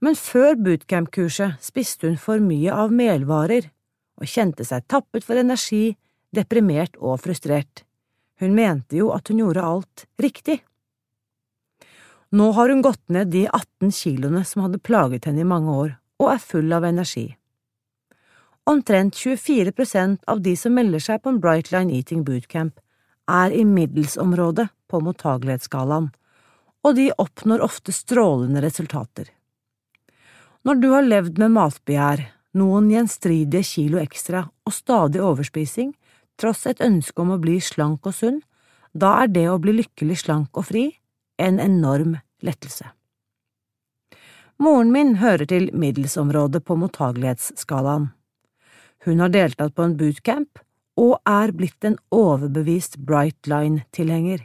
Men 0.00 0.16
før 0.16 0.56
bootcamp-kurset 0.62 1.58
spiste 1.64 2.08
hun 2.08 2.16
for 2.20 2.40
mye 2.42 2.72
av 2.72 2.94
melvarer 2.94 3.68
og 4.18 4.30
kjente 4.30 4.64
seg 4.66 4.86
tappet 4.90 5.26
for 5.26 5.38
energi, 5.38 5.96
deprimert 6.34 6.96
og 6.98 7.20
frustrert. 7.22 7.84
Hun 8.38 8.54
mente 8.54 8.98
jo 8.98 9.10
at 9.14 9.28
hun 9.28 9.42
gjorde 9.42 9.64
alt 9.64 10.06
riktig. 10.22 10.60
Nå 12.30 12.50
har 12.52 12.68
hun 12.68 12.82
gått 12.84 13.02
ned 13.08 13.32
de 13.32 13.46
18 13.48 13.92
kiloene 13.94 14.44
som 14.44 14.66
hadde 14.66 14.82
plaget 14.84 15.26
henne 15.28 15.42
i 15.42 15.48
mange 15.48 15.74
år, 15.74 15.94
og 16.20 16.32
er 16.34 16.42
full 16.42 16.72
av 16.76 16.84
energi. 16.84 17.30
Omtrent 18.68 19.14
24% 19.14 20.18
av 20.26 20.40
de 20.44 20.52
som 20.56 20.74
melder 20.76 21.00
seg 21.00 21.22
på 21.24 21.32
en 21.32 21.40
Brightline 21.40 21.94
Eating 21.96 22.20
Bootcamp, 22.24 22.74
er 23.28 23.52
i 23.56 23.62
middelsområdet 23.64 24.66
på 24.92 25.00
mottagelighetsskalaen, 25.04 26.10
og 26.84 26.96
de 26.98 27.06
oppnår 27.16 27.64
ofte 27.64 27.94
strålende 27.96 28.60
resultater. 28.60 29.30
Når 30.68 30.82
du 30.82 30.88
har 30.92 31.06
levd 31.06 31.40
med 31.40 31.54
matbegjær, 31.56 32.26
noen 32.60 32.90
gjenstridige 32.92 33.64
kilo 33.64 34.02
ekstra 34.02 34.44
og 34.44 34.76
stadig 34.76 35.24
overspising, 35.24 35.94
tross 36.36 36.66
et 36.68 36.84
ønske 36.84 37.24
om 37.24 37.32
å 37.32 37.40
bli 37.40 37.56
slank 37.64 38.04
og 38.04 38.18
sunn, 38.20 38.42
da 38.92 39.14
er 39.22 39.32
det 39.32 39.46
å 39.48 39.56
bli 39.64 39.78
lykkelig 39.80 40.20
slank 40.26 40.60
og 40.60 40.68
fri 40.68 40.84
en 41.40 41.56
enorm 41.62 42.18
lettelse. 42.44 42.92
Moren 44.60 44.92
min 44.92 45.16
hører 45.24 45.48
til 45.48 45.70
middelsområdet 45.72 46.64
på 46.68 46.76
mottagelighetsskalaen. 46.76 48.10
Hun 49.06 49.20
har 49.22 49.30
deltatt 49.34 49.74
på 49.76 49.84
en 49.86 49.96
bootcamp 49.98 50.62
og 50.98 51.18
er 51.28 51.52
blitt 51.54 51.84
en 51.86 51.98
overbevist 52.14 52.98
Bright 53.06 53.46
Line-tilhenger. 53.46 54.42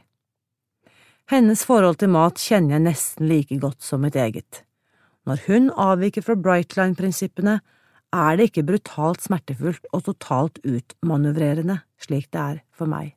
Hennes 1.31 1.63
forhold 1.65 1.97
til 2.01 2.11
mat 2.13 2.37
kjenner 2.37 2.77
jeg 2.77 2.85
nesten 2.85 3.29
like 3.29 3.57
godt 3.57 3.81
som 3.81 4.03
mitt 4.05 4.17
eget. 4.19 4.61
Når 5.25 5.45
hun 5.47 5.71
avviker 5.79 6.25
fra 6.25 6.35
Bright 6.35 6.75
Line-prinsippene, 6.77 7.61
er 8.13 8.37
det 8.37 8.51
ikke 8.51 8.65
brutalt 8.67 9.23
smertefullt 9.25 9.87
og 9.95 10.05
totalt 10.05 10.59
utmanøvrerende, 10.61 11.79
slik 11.97 12.29
det 12.35 12.41
er 12.41 12.59
for 12.75 12.91
meg. 12.91 13.15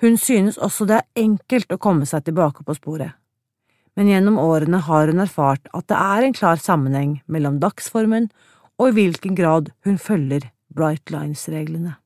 Hun 0.00 0.16
synes 0.16 0.56
også 0.58 0.88
det 0.88 0.96
er 0.98 1.22
enkelt 1.22 1.70
å 1.70 1.78
komme 1.78 2.08
seg 2.08 2.24
tilbake 2.26 2.64
på 2.64 2.74
sporet. 2.74 3.12
Men 3.98 4.08
gjennom 4.08 4.38
årene 4.40 4.80
har 4.86 5.10
hun 5.12 5.20
erfart 5.22 5.68
at 5.76 5.86
det 5.92 5.98
er 5.98 6.24
en 6.24 6.34
klar 6.34 6.58
sammenheng 6.62 7.18
mellom 7.28 7.58
dagsformen 7.60 8.30
og 8.80 8.88
i 8.90 8.96
hvilken 8.96 9.36
grad 9.36 9.68
hun 9.84 9.98
følger 10.00 10.48
Bright 10.72 11.12
Lines-reglene. 11.12 11.98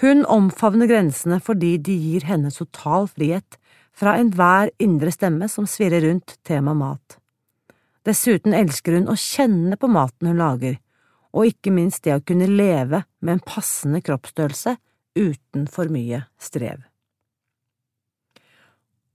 Hun 0.00 0.24
omfavner 0.28 0.88
grensene 0.88 1.40
fordi 1.44 1.76
de 1.80 1.96
gir 1.96 2.26
henne 2.28 2.52
total 2.52 3.08
frihet 3.08 3.56
fra 3.96 4.16
enhver 4.20 4.72
indre 4.80 5.12
stemme 5.12 5.48
som 5.48 5.66
svirrer 5.68 6.04
rundt 6.06 6.36
tema 6.46 6.74
mat. 6.76 7.16
Dessuten 8.04 8.56
elsker 8.56 8.96
hun 8.96 9.10
å 9.12 9.16
kjenne 9.20 9.76
på 9.80 9.90
maten 9.92 10.30
hun 10.30 10.40
lager, 10.40 10.78
og 11.36 11.50
ikke 11.52 11.72
minst 11.74 12.04
det 12.04 12.16
å 12.16 12.24
kunne 12.24 12.48
leve 12.48 13.04
med 13.20 13.36
en 13.36 13.44
passende 13.44 14.00
kroppsstørrelse 14.04 14.76
uten 15.18 15.66
for 15.70 15.92
mye 15.92 16.24
strev. 16.40 16.80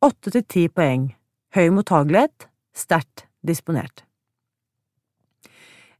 Åtte 0.06 0.36
til 0.36 0.46
ti 0.46 0.68
poeng, 0.70 1.10
høy 1.58 1.72
mottagelighet, 1.74 2.50
sterkt 2.78 3.26
disponert. 3.42 4.06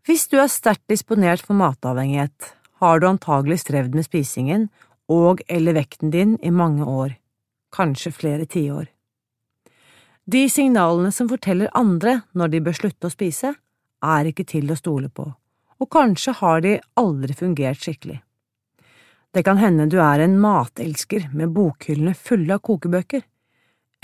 Hvis 0.06 0.28
du 0.30 0.36
er 0.38 0.52
sterkt 0.54 0.84
disponert 0.92 1.42
for 1.42 1.58
matavhengighet, 1.58 2.52
har 2.78 3.00
du 3.02 3.08
antagelig 3.10 3.64
strevd 3.64 3.96
med 3.98 4.06
spisingen 4.06 4.68
og 5.10 5.40
eller 5.50 5.74
vekten 5.74 6.12
din 6.14 6.36
i 6.46 6.52
mange 6.54 6.86
år, 6.86 7.16
kanskje 7.74 8.12
flere 8.14 8.46
tiår. 8.46 8.86
De 10.30 10.44
signalene 10.50 11.10
som 11.14 11.30
forteller 11.30 11.74
andre 11.74 12.20
når 12.38 12.54
de 12.54 12.62
bør 12.68 12.78
slutte 12.78 13.10
å 13.10 13.14
spise, 13.14 13.56
er 14.06 14.30
ikke 14.30 14.46
til 14.46 14.70
å 14.70 14.78
stole 14.78 15.10
på, 15.10 15.26
og 15.82 15.90
kanskje 15.90 16.36
har 16.38 16.62
de 16.62 16.76
aldri 17.02 17.34
fungert 17.40 17.82
skikkelig. 17.82 18.20
Det 19.34 19.42
kan 19.42 19.58
hende 19.58 19.88
du 19.90 19.98
er 20.06 20.22
en 20.22 20.38
matelsker 20.38 21.32
med 21.34 21.56
bokhyllene 21.56 22.14
fulle 22.14 22.60
av 22.60 22.62
kokebøker, 22.62 23.26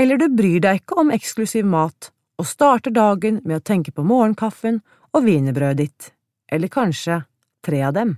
eller 0.01 0.17
du 0.17 0.33
bryr 0.33 0.65
deg 0.65 0.81
ikke 0.81 0.97
om 0.97 1.13
eksklusiv 1.13 1.69
mat 1.69 2.09
og 2.41 2.49
starter 2.49 2.89
dagen 2.89 3.37
med 3.45 3.59
å 3.59 3.65
tenke 3.69 3.93
på 3.93 4.01
morgenkaffen 4.01 4.81
og 5.11 5.25
wienerbrødet 5.25 5.77
ditt, 5.77 6.11
eller 6.51 6.71
kanskje 6.71 7.21
tre 7.65 7.81
av 7.87 7.95
dem. 7.95 8.15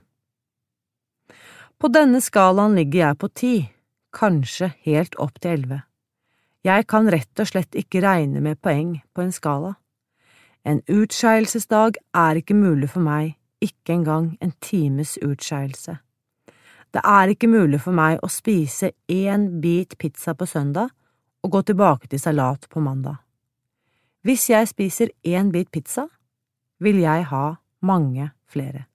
På 1.77 1.89
denne 1.91 2.21
skalaen 2.23 2.77
ligger 2.77 2.99
jeg 3.07 3.19
på 3.19 3.29
ti, 3.35 3.55
kanskje 4.13 4.71
helt 4.85 5.17
opp 5.19 5.39
til 5.41 5.57
elleve. 5.57 5.81
Jeg 6.63 6.87
kan 6.87 7.09
rett 7.11 7.41
og 7.43 7.49
slett 7.49 7.75
ikke 7.75 8.03
regne 8.05 8.39
med 8.39 8.61
poeng 8.63 9.01
på 9.11 9.25
en 9.25 9.33
skala. 9.35 9.73
En 10.63 10.79
utskeielsesdag 10.87 11.97
er 12.15 12.39
ikke 12.39 12.55
mulig 12.55 12.87
for 12.93 13.03
meg, 13.03 13.33
ikke 13.59 13.97
engang 13.97 14.37
en 14.39 14.53
times 14.63 15.17
utskeielse. 15.19 15.97
Det 16.93 17.01
er 17.03 17.33
ikke 17.33 17.49
mulig 17.51 17.81
for 17.83 17.95
meg 17.97 18.21
å 18.23 18.29
spise 18.31 18.93
én 19.11 19.47
bit 19.59 19.97
pizza 19.97 20.35
på 20.37 20.47
søndag 20.47 20.93
og 21.43 21.51
gå 21.51 21.61
tilbake 21.67 22.07
til 22.07 22.21
salat 22.21 22.69
på 22.69 22.79
mandag. 22.79 23.17
Hvis 24.23 24.47
jeg 24.49 24.69
spiser 24.69 25.11
én 25.27 25.51
bit 25.51 25.71
pizza, 25.71 26.07
vil 26.83 26.99
jeg 27.03 27.27
ha 27.31 27.45
mange 27.81 28.31
flere. 28.49 28.85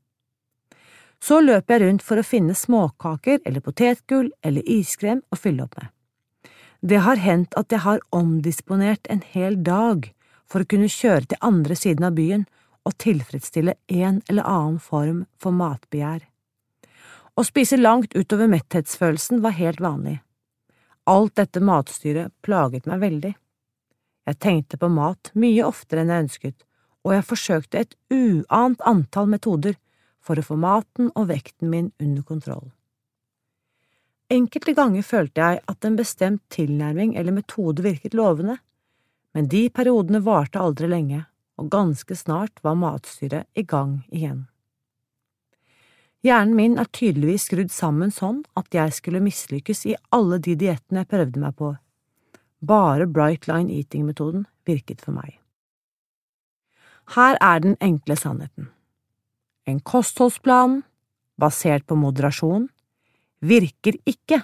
Så 1.19 1.41
løper 1.43 1.75
jeg 1.75 1.83
rundt 1.83 2.05
for 2.07 2.21
å 2.21 2.27
finne 2.27 2.55
småkaker 2.55 3.41
eller 3.45 3.65
potetgull 3.65 4.31
eller 4.45 4.69
iskrem 4.71 5.25
å 5.35 5.39
fylle 5.39 5.65
opp 5.67 5.75
med. 5.81 5.91
Det 6.81 7.01
har 7.03 7.19
hendt 7.19 7.57
at 7.59 7.75
jeg 7.75 7.83
har 7.83 8.05
omdisponert 8.15 9.09
en 9.11 9.25
hel 9.35 9.59
dag 9.67 10.13
for 10.47 10.63
å 10.63 10.69
kunne 10.71 10.91
kjøre 10.93 11.27
til 11.33 11.43
andre 11.43 11.75
siden 11.77 12.07
av 12.07 12.15
byen 12.15 12.47
og 12.87 12.95
tilfredsstille 13.03 13.75
en 13.91 14.23
eller 14.31 14.47
annen 14.47 14.79
form 14.81 15.25
for 15.43 15.53
matbegjær. 15.53 16.23
Å 17.39 17.43
spise 17.47 17.79
langt 17.79 18.15
utover 18.15 18.49
metthetsfølelsen 18.51 19.43
var 19.43 19.59
helt 19.59 19.83
vanlig. 19.83 20.21
Alt 21.11 21.37
dette 21.41 21.61
matstyret 21.65 22.33
plaget 22.43 22.87
meg 22.87 23.03
veldig. 23.03 23.35
Jeg 24.29 24.39
tenkte 24.45 24.79
på 24.79 24.91
mat 24.93 25.31
mye 25.35 25.67
oftere 25.67 26.05
enn 26.05 26.13
jeg 26.13 26.25
ønsket, 26.27 26.57
og 27.07 27.15
jeg 27.15 27.27
forsøkte 27.29 27.85
et 27.85 27.95
uant 28.13 28.83
antall 28.87 29.31
metoder 29.31 29.79
for 30.25 30.39
å 30.39 30.45
få 30.45 30.59
maten 30.61 31.13
og 31.15 31.31
vekten 31.31 31.71
min 31.73 31.93
under 32.03 32.25
kontroll. 32.27 32.69
Enkelte 34.29 34.75
ganger 34.77 35.07
følte 35.07 35.41
jeg 35.41 35.63
at 35.73 35.87
en 35.89 35.97
bestemt 35.97 36.43
tilnærming 36.53 37.15
eller 37.17 37.33
metode 37.33 37.85
virket 37.85 38.17
lovende, 38.19 38.59
men 39.33 39.49
de 39.49 39.69
periodene 39.73 40.21
varte 40.25 40.61
aldri 40.61 40.89
lenge, 40.91 41.23
og 41.57 41.71
ganske 41.73 42.17
snart 42.17 42.61
var 42.63 42.77
matstyret 42.77 43.49
i 43.57 43.65
gang 43.65 44.03
igjen. 44.13 44.47
Hjernen 46.27 46.57
min 46.59 46.77
er 46.83 46.91
tydeligvis 46.93 47.47
skrudd 47.47 47.73
sammen 47.73 48.11
sånn 48.13 48.43
at 48.59 48.75
jeg 48.75 48.93
skulle 48.97 49.23
mislykkes 49.23 49.85
i 49.87 49.97
alle 50.13 50.41
de 50.43 50.57
diettene 50.59 51.05
jeg 51.05 51.13
prøvde 51.15 51.41
meg 51.41 51.55
på. 51.57 51.73
Bare 52.59 53.07
Bright 53.07 53.47
Line 53.47 53.71
Eating-metoden 53.71 54.49
virket 54.67 55.01
for 55.05 55.15
meg. 55.15 55.39
Her 57.15 57.39
er 57.41 57.61
den 57.65 57.77
enkle 57.81 58.17
sannheten. 58.17 58.69
En 59.67 59.81
kostholdsplan, 59.81 60.83
basert 61.41 61.87
på 61.87 61.97
moderasjon, 61.97 62.69
virker 63.41 63.97
ikke 64.05 64.43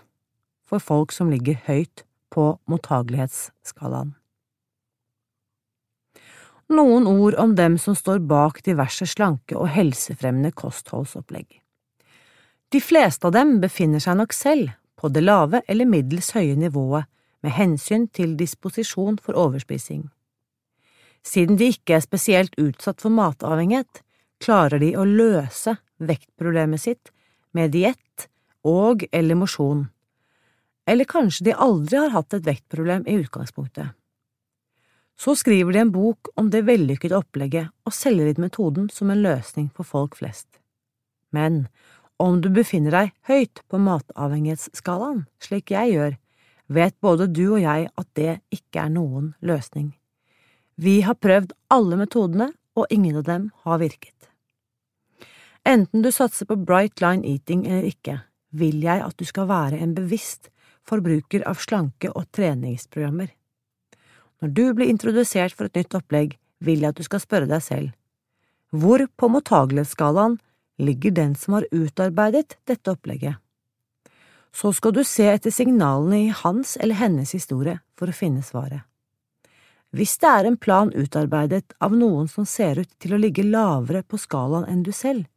for 0.65 0.81
folk 0.81 1.13
som 1.13 1.33
ligger 1.33 1.59
høyt 1.67 2.05
på 2.33 2.55
mottagelighetsskalaen. 2.71 4.15
Noen 6.73 7.07
ord 7.07 7.37
om 7.37 7.53
dem 7.59 7.77
som 7.79 7.95
står 7.95 8.23
bak 8.25 8.63
diverse 8.65 9.07
slanke- 9.07 9.59
og 9.61 9.69
helsefremmende 9.69 10.55
kostholdsopplegg. 10.57 11.61
De 12.73 12.81
fleste 12.81 13.29
av 13.29 13.37
dem 13.37 13.59
befinner 13.61 14.01
seg 14.01 14.17
nok 14.19 14.33
selv 14.33 14.73
på 14.97 15.13
det 15.13 15.23
lave 15.23 15.61
eller 15.69 15.87
middels 15.87 16.33
høye 16.33 16.57
nivået 16.57 17.11
med 17.45 17.53
hensyn 17.53 18.09
til 18.09 18.39
disposisjon 18.41 19.21
for 19.21 19.37
overspising. 19.37 20.09
Siden 21.25 21.57
de 21.57 21.71
ikke 21.73 21.97
er 21.97 22.05
spesielt 22.05 22.55
utsatt 22.61 23.01
for 23.01 23.15
matavhengighet, 23.15 24.03
klarer 24.45 24.83
de 24.83 24.93
å 24.99 25.07
løse 25.09 25.79
vektproblemet 26.05 26.83
sitt 26.83 27.13
med 27.57 27.73
diett 27.73 28.29
og 28.67 29.07
eller 29.13 29.39
mosjon, 29.39 29.87
eller 30.87 31.09
kanskje 31.09 31.49
de 31.49 31.57
aldri 31.67 32.01
har 32.01 32.13
hatt 32.13 32.37
et 32.37 32.47
vektproblem 32.47 33.07
i 33.09 33.17
utgangspunktet. 33.23 33.95
Så 35.17 35.37
skriver 35.39 35.73
de 35.73 35.79
en 35.85 35.95
bok 35.95 36.29
om 36.41 36.51
det 36.51 36.65
vellykkede 36.67 37.17
opplegget 37.17 37.71
og 37.87 37.95
selger 37.95 38.33
inn 38.33 38.43
metoden 38.43 38.89
som 38.93 39.13
en 39.15 39.23
løsning 39.23 39.71
for 39.77 39.87
folk 39.87 40.19
flest. 40.19 40.49
Men 41.31 41.69
om 42.19 42.41
du 42.43 42.51
befinner 42.55 42.95
deg 42.95 43.15
høyt 43.31 43.63
på 43.71 43.79
matavhengighetsskalaen, 43.83 45.25
slik 45.43 45.71
jeg 45.75 45.95
gjør, 45.95 46.17
vet 46.67 46.97
både 47.05 47.31
du 47.31 47.45
og 47.53 47.61
jeg 47.63 47.91
at 47.95 48.09
det 48.19 48.41
ikke 48.55 48.87
er 48.87 48.95
noen 48.95 49.33
løsning. 49.45 49.93
Vi 50.77 51.01
har 51.07 51.15
prøvd 51.15 51.53
alle 51.71 51.97
metodene, 51.97 52.51
og 52.75 52.91
ingen 52.91 53.21
av 53.21 53.27
dem 53.29 53.51
har 53.63 53.79
virket. 53.79 54.15
Enten 55.65 56.03
du 56.03 56.11
satser 56.13 56.49
på 56.49 56.57
bright 56.59 57.01
line 57.01 57.23
eating 57.25 57.63
eller 57.69 57.87
ikke, 57.89 58.19
vil 58.51 58.83
jeg 58.83 59.01
at 59.01 59.15
du 59.17 59.25
skal 59.25 59.47
være 59.49 59.79
en 59.81 59.95
bevisst 59.95 60.51
forbruker 60.85 61.45
av 61.49 61.63
slanke- 61.63 62.13
og 62.13 62.27
treningsprogrammer. 62.35 63.31
Når 64.43 64.51
du 64.53 64.65
blir 64.75 64.91
introdusert 64.91 65.55
for 65.55 65.71
et 65.71 65.79
nytt 65.79 65.95
opplegg, 65.97 66.35
vil 66.61 66.83
jeg 66.83 66.93
at 66.93 66.99
du 66.99 67.07
skal 67.07 67.23
spørre 67.23 67.49
deg 67.49 67.63
selv, 67.63 67.95
hvor 68.75 69.07
på 69.17 69.31
mottagelighetsskalaen 69.31 70.41
ligger 70.83 71.15
den 71.15 71.37
som 71.39 71.55
har 71.57 71.69
utarbeidet 71.71 72.59
dette 72.67 72.91
opplegget? 72.91 73.39
Så 74.55 74.73
skal 74.75 74.93
du 74.95 75.05
se 75.07 75.29
etter 75.31 75.55
signalene 75.55 76.19
i 76.27 76.35
hans 76.35 76.77
eller 76.83 76.99
hennes 76.99 77.33
historie 77.35 77.79
for 77.99 78.11
å 78.11 78.17
finne 78.17 78.43
svaret. 78.43 78.83
Hvis 79.95 80.17
det 80.19 80.27
er 80.27 80.43
en 80.49 80.57
plan 80.59 80.89
utarbeidet 80.91 81.71
av 81.79 81.93
noen 81.95 82.27
som 82.31 82.47
ser 82.49 82.79
ut 82.83 82.91
til 82.99 83.13
å 83.15 83.19
ligge 83.21 83.45
lavere 83.47 84.03
på 84.03 84.19
skalaen 84.19 84.67
enn 84.67 84.83
du 84.83 84.91
selv, 84.91 85.31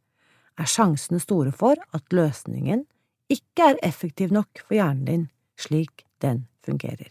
er 0.58 0.66
sjansene 0.66 1.20
store 1.22 1.52
for 1.54 1.78
at 1.94 2.02
løsningen 2.10 2.82
ikke 3.30 3.62
er 3.70 3.78
effektiv 3.86 4.34
nok 4.34 4.58
for 4.64 4.74
hjernen 4.74 5.06
din 5.06 5.30
slik 5.60 6.02
den 6.24 6.46
fungerer. 6.66 7.06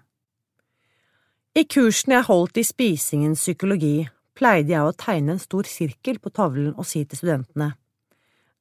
I 1.54 1.62
kursene 1.70 2.18
jeg 2.18 2.26
holdt 2.26 2.58
i 2.58 2.66
spisingens 2.66 3.44
psykologi, 3.44 4.08
pleide 4.34 4.74
jeg 4.74 4.82
å 4.82 4.96
tegne 4.98 5.36
en 5.36 5.42
stor 5.42 5.68
sirkel 5.70 6.18
på 6.18 6.32
tavlen 6.34 6.74
og 6.74 6.88
si 6.88 7.04
til 7.06 7.20
studentene. 7.20 7.76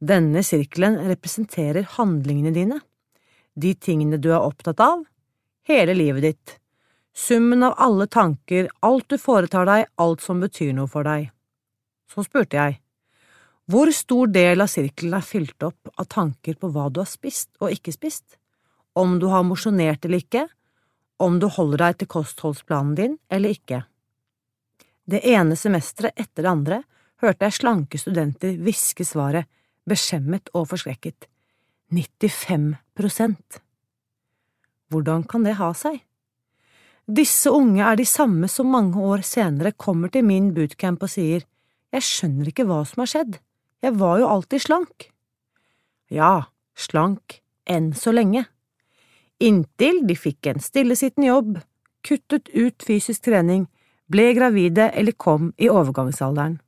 Denne 0.03 0.41
sirkelen 0.43 0.97
representerer 1.07 1.85
handlingene 1.95 2.51
dine, 2.51 2.79
de 3.55 3.71
tingene 3.75 4.17
du 4.19 4.33
er 4.33 4.43
opptatt 4.43 4.81
av, 4.83 5.05
hele 5.69 5.93
livet 5.95 6.25
ditt, 6.25 6.55
summen 7.15 7.63
av 7.63 7.77
alle 7.77 8.09
tanker, 8.11 8.67
alt 8.83 9.07
du 9.07 9.15
foretar 9.21 9.69
deg, 9.69 9.85
alt 9.95 10.25
som 10.25 10.43
betyr 10.43 10.73
noe 10.75 10.91
for 10.91 11.07
deg. 11.07 11.29
Så 12.11 12.25
spurte 12.27 12.59
jeg, 12.59 12.79
hvor 13.71 13.93
stor 13.95 14.27
del 14.27 14.65
av 14.65 14.73
sirkelen 14.73 15.15
er 15.15 15.23
fylt 15.23 15.63
opp 15.63 15.93
av 15.95 16.09
tanker 16.11 16.59
på 16.59 16.73
hva 16.73 16.89
du 16.91 16.99
har 16.99 17.07
spist 17.07 17.53
og 17.61 17.71
ikke 17.71 17.95
spist, 17.95 18.35
om 18.99 19.15
du 19.21 19.29
har 19.31 19.47
mosjonert 19.47 20.03
eller 20.03 20.19
ikke, 20.19 20.47
om 21.23 21.39
du 21.39 21.47
holder 21.47 21.87
deg 21.87 22.01
til 22.01 22.11
kostholdsplanen 22.11 22.95
din 22.99 23.17
eller 23.31 23.55
ikke. 23.55 23.85
Det 25.07 25.23
ene 25.31 25.55
semesteret 25.55 26.19
etter 26.19 26.43
det 26.43 26.51
andre 26.51 26.83
hørte 27.23 27.47
jeg 27.47 27.61
slanke 27.61 27.99
studenter 28.01 28.57
hviske 28.59 29.07
svaret, 29.07 29.47
beskjemmet 29.89 30.49
og 30.53 30.69
forskrekket. 30.71 31.27
95 31.93 32.73
prosent. 32.97 33.61
Hvordan 34.89 35.23
kan 35.29 35.45
det 35.45 35.57
ha 35.59 35.71
seg? 35.77 36.01
Disse 37.03 37.51
unge 37.51 37.83
er 37.83 37.97
de 37.99 38.05
samme 38.07 38.47
som 38.47 38.71
mange 38.71 38.99
år 39.01 39.25
senere 39.27 39.73
kommer 39.75 40.11
til 40.13 40.23
min 40.23 40.53
bootcamp 40.55 41.03
og 41.03 41.11
sier, 41.11 41.43
jeg 41.93 42.05
skjønner 42.07 42.49
ikke 42.49 42.65
hva 42.69 42.79
som 42.87 43.03
har 43.03 43.11
skjedd. 43.11 43.37
Jeg 43.83 43.97
var 43.99 44.21
jo 44.21 44.29
alltid 44.31 44.63
slank. 44.63 45.09
Ja, 46.09 46.47
slank 46.79 47.41
enn 47.69 47.91
så 47.97 48.13
lenge. 48.15 48.45
Inntil 49.43 50.01
de 50.07 50.15
fikk 50.15 50.47
en 50.47 50.63
stillesittende 50.63 51.27
jobb, 51.27 51.57
kuttet 52.05 52.49
ut 52.55 52.85
fysisk 52.85 53.25
trening, 53.27 53.67
ble 54.07 54.31
gravide 54.37 54.89
eller 54.93 55.15
kom 55.17 55.51
i 55.57 55.69
overgangsalderen. 55.71 56.59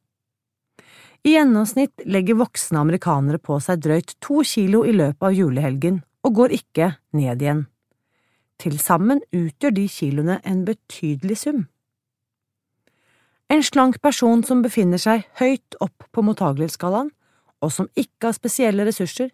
I 1.26 1.32
gjennomsnitt 1.34 2.04
legger 2.06 2.38
voksne 2.38 2.84
amerikanere 2.84 3.40
på 3.42 3.56
seg 3.64 3.80
drøyt 3.82 4.12
to 4.22 4.44
kilo 4.46 4.84
i 4.86 4.92
løpet 4.94 5.26
av 5.26 5.34
julehelgen 5.34 6.04
og 6.26 6.36
går 6.38 6.54
ikke 6.54 6.92
ned 7.18 7.42
igjen. 7.42 7.64
Til 8.62 8.76
sammen 8.78 9.24
utgjør 9.34 9.74
de 9.74 9.88
kiloene 9.90 10.36
en 10.46 10.62
betydelig 10.68 11.40
sum. 11.42 11.64
En 13.50 13.66
slank 13.66 13.98
person 14.06 14.46
som 14.46 14.62
befinner 14.62 15.02
seg 15.02 15.26
høyt 15.42 15.80
opp 15.82 16.06
på 16.14 16.24
mottagelighetsskalaen, 16.26 17.10
og 17.62 17.74
som 17.74 17.90
ikke 17.98 18.30
har 18.30 18.38
spesielle 18.38 18.86
ressurser, 18.86 19.34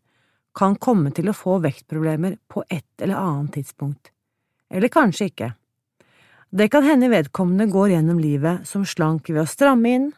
kan 0.56 0.80
komme 0.80 1.12
til 1.16 1.28
å 1.28 1.36
få 1.36 1.60
vektproblemer 1.64 2.40
på 2.52 2.64
et 2.72 3.04
eller 3.04 3.20
annet 3.20 3.58
tidspunkt. 3.60 4.12
Eller 4.72 4.92
kanskje 4.92 5.28
ikke. 5.32 5.54
Det 6.52 6.72
kan 6.72 6.88
hende 6.88 7.12
vedkommende 7.12 7.68
går 7.72 7.98
gjennom 7.98 8.20
livet 8.20 8.68
som 8.68 8.88
slank 8.88 9.28
ved 9.32 9.44
å 9.44 9.48
stramme 9.48 9.96
inn, 9.96 10.12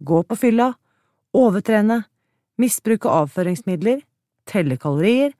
gå 0.00 0.24
på 0.24 0.36
fylla, 0.36 0.72
overtrene, 1.36 2.02
misbruke 2.58 3.10
avføringsmidler, 3.10 4.02
telle 4.48 4.78
kalorier 4.80 5.34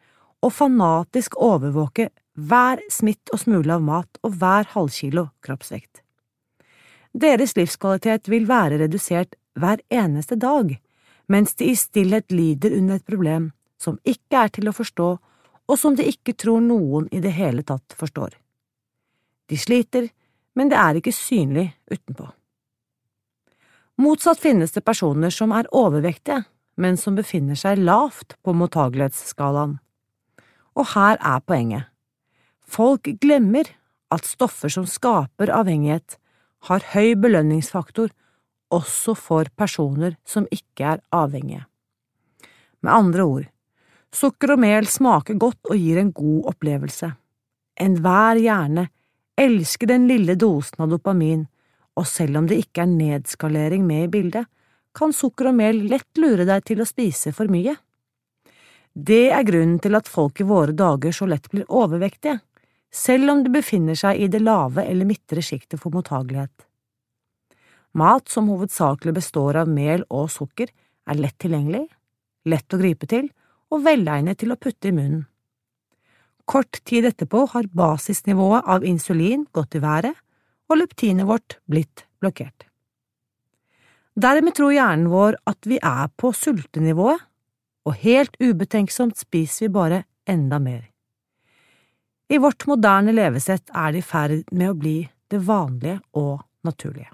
og 0.44 0.53
fanatisk 0.55 1.37
overvåke 1.42 2.11
hver 2.38 2.83
smitt 2.92 3.33
og 3.35 3.42
smule 3.42 3.74
av 3.74 3.83
mat 3.83 4.20
og 4.22 4.37
hver 4.38 4.68
halvkilo 4.74 5.29
kroppsvekt. 5.42 6.03
Deres 7.18 7.57
livskvalitet 7.57 8.29
vil 8.31 8.46
være 8.46 8.79
redusert 8.85 9.35
hver 9.59 9.81
eneste 9.90 10.37
dag, 10.38 10.77
mens 11.27 11.57
de 11.59 11.72
i 11.72 11.77
stillhet 11.77 12.31
lider 12.33 12.77
under 12.79 13.01
et 13.01 13.09
problem 13.09 13.51
som 13.81 13.98
ikke 14.05 14.44
er 14.44 14.53
til 14.55 14.70
å 14.70 14.77
forstå, 14.77 15.09
og 15.68 15.79
som 15.79 15.96
de 15.96 16.07
ikke 16.09 16.37
tror 16.38 16.62
noen 16.64 17.09
i 17.12 17.20
det 17.20 17.35
hele 17.37 17.64
tatt 17.66 17.96
forstår. 17.98 18.37
De 19.48 19.59
sliter, 19.59 20.09
men 20.55 20.70
det 20.70 20.79
er 20.79 20.98
ikke 20.98 21.14
synlig 21.14 21.70
utenpå. 21.90 22.29
Motsatt 23.98 24.38
finnes 24.38 24.72
det 24.72 24.84
personer 24.87 25.32
som 25.34 25.50
er 25.50 25.66
overvektige, 25.74 26.44
men 26.78 26.96
som 26.96 27.16
befinner 27.18 27.58
seg 27.58 27.80
lavt 27.82 28.37
på 28.46 28.54
mottagelighetsskalaen. 28.54 29.78
Og 30.78 30.87
her 30.94 31.18
er 31.18 31.42
poenget. 31.42 31.88
Folk 32.62 33.11
glemmer 33.18 33.66
at 34.14 34.28
stoffer 34.28 34.70
som 34.70 34.87
skaper 34.87 35.50
avhengighet, 35.50 36.18
har 36.66 36.82
høy 36.94 37.14
belønningsfaktor 37.18 38.11
også 38.74 39.14
for 39.18 39.50
personer 39.56 40.16
som 40.26 40.46
ikke 40.52 40.94
er 40.94 41.02
avhengige. 41.14 41.64
Med 42.82 42.92
andre 42.92 43.22
ord, 43.26 43.46
sukker 44.14 44.54
og 44.54 44.62
mel 44.62 44.87
smaker 44.90 45.38
godt 45.38 45.70
og 45.70 45.78
gir 45.78 46.00
en 46.00 46.12
god 46.12 46.50
opplevelse. 46.52 47.12
Enhver 47.78 48.40
hjerne 48.42 48.88
elsker 49.38 49.90
den 49.90 50.08
lille 50.11 50.34
dosen 50.38 50.82
av 50.82 50.90
dopamin, 50.90 51.46
og 51.98 52.06
selv 52.06 52.38
om 52.40 52.46
det 52.48 52.61
ikke 52.62 52.84
er 52.84 52.92
nedskalering 52.92 53.84
med 53.87 54.06
i 54.06 54.12
bildet, 54.12 54.46
kan 54.94 55.12
sukker 55.14 55.50
og 55.50 55.58
mel 55.58 55.82
lett 55.90 56.18
lure 56.18 56.46
deg 56.48 56.64
til 56.66 56.82
å 56.82 56.88
spise 56.88 57.32
for 57.34 57.50
mye. 57.50 57.74
Det 58.94 59.28
er 59.30 59.46
grunnen 59.46 59.78
til 59.82 59.94
at 59.98 60.08
folk 60.11 60.40
i 60.40 60.46
våre 60.48 60.74
dager 60.74 61.14
så 61.14 61.28
lett 61.30 61.50
blir 61.52 61.68
overvektige, 61.68 62.40
selv 62.90 63.30
om 63.30 63.42
de 63.44 63.52
befinner 63.52 63.98
seg 63.98 64.18
i 64.18 64.30
det 64.32 64.40
lave 64.42 64.87
eller 64.88 65.06
midtre 65.06 65.44
sjiktet 65.44 65.78
for 65.82 65.94
mottagelighet. 65.94 66.64
Mat 67.98 68.28
som 68.32 68.48
hovedsakelig 68.50 69.14
består 69.20 69.61
av 69.62 69.70
mel 69.70 70.04
og 70.08 70.30
sukker, 70.32 70.70
er 71.08 71.16
lett 71.16 71.38
tilgjengelig, 71.40 71.87
lett 72.48 72.74
å 72.74 72.80
gripe 72.80 73.08
til 73.08 73.30
og 73.72 73.84
velegnet 73.84 74.40
til 74.40 74.52
å 74.52 74.58
putte 74.61 74.90
i 74.90 74.94
munnen. 74.96 75.26
Kort 76.48 76.80
tid 76.88 77.04
etterpå 77.04 77.44
har 77.52 77.68
basisnivået 77.76 78.68
av 78.72 78.84
insulin 78.88 79.44
gått 79.52 79.76
i 79.76 79.82
været, 79.84 80.16
og 80.68 80.81
leptinet 80.83 81.28
vårt 81.28 81.59
blitt 81.70 82.04
blokkert. 82.20 82.66
Dermed 84.18 84.57
tror 84.59 84.74
hjernen 84.74 85.11
vår 85.12 85.38
at 85.46 85.66
vi 85.68 85.78
er 85.78 86.09
på 86.18 86.33
sultenivået, 86.35 87.20
og 87.87 88.00
helt 88.02 88.35
ubetenksomt 88.42 89.16
spiser 89.16 89.66
vi 89.66 89.74
bare 89.76 90.00
enda 90.28 90.59
mer. 90.61 90.83
I 92.28 92.40
vårt 92.42 92.66
moderne 92.68 93.14
levesett 93.14 93.70
er 93.72 93.94
det 93.94 94.02
i 94.02 94.04
ferd 94.04 94.50
med 94.52 94.72
å 94.72 94.76
bli 94.76 94.98
det 95.33 95.40
vanlige 95.46 96.00
og 96.18 96.42
naturlige. 96.66 97.09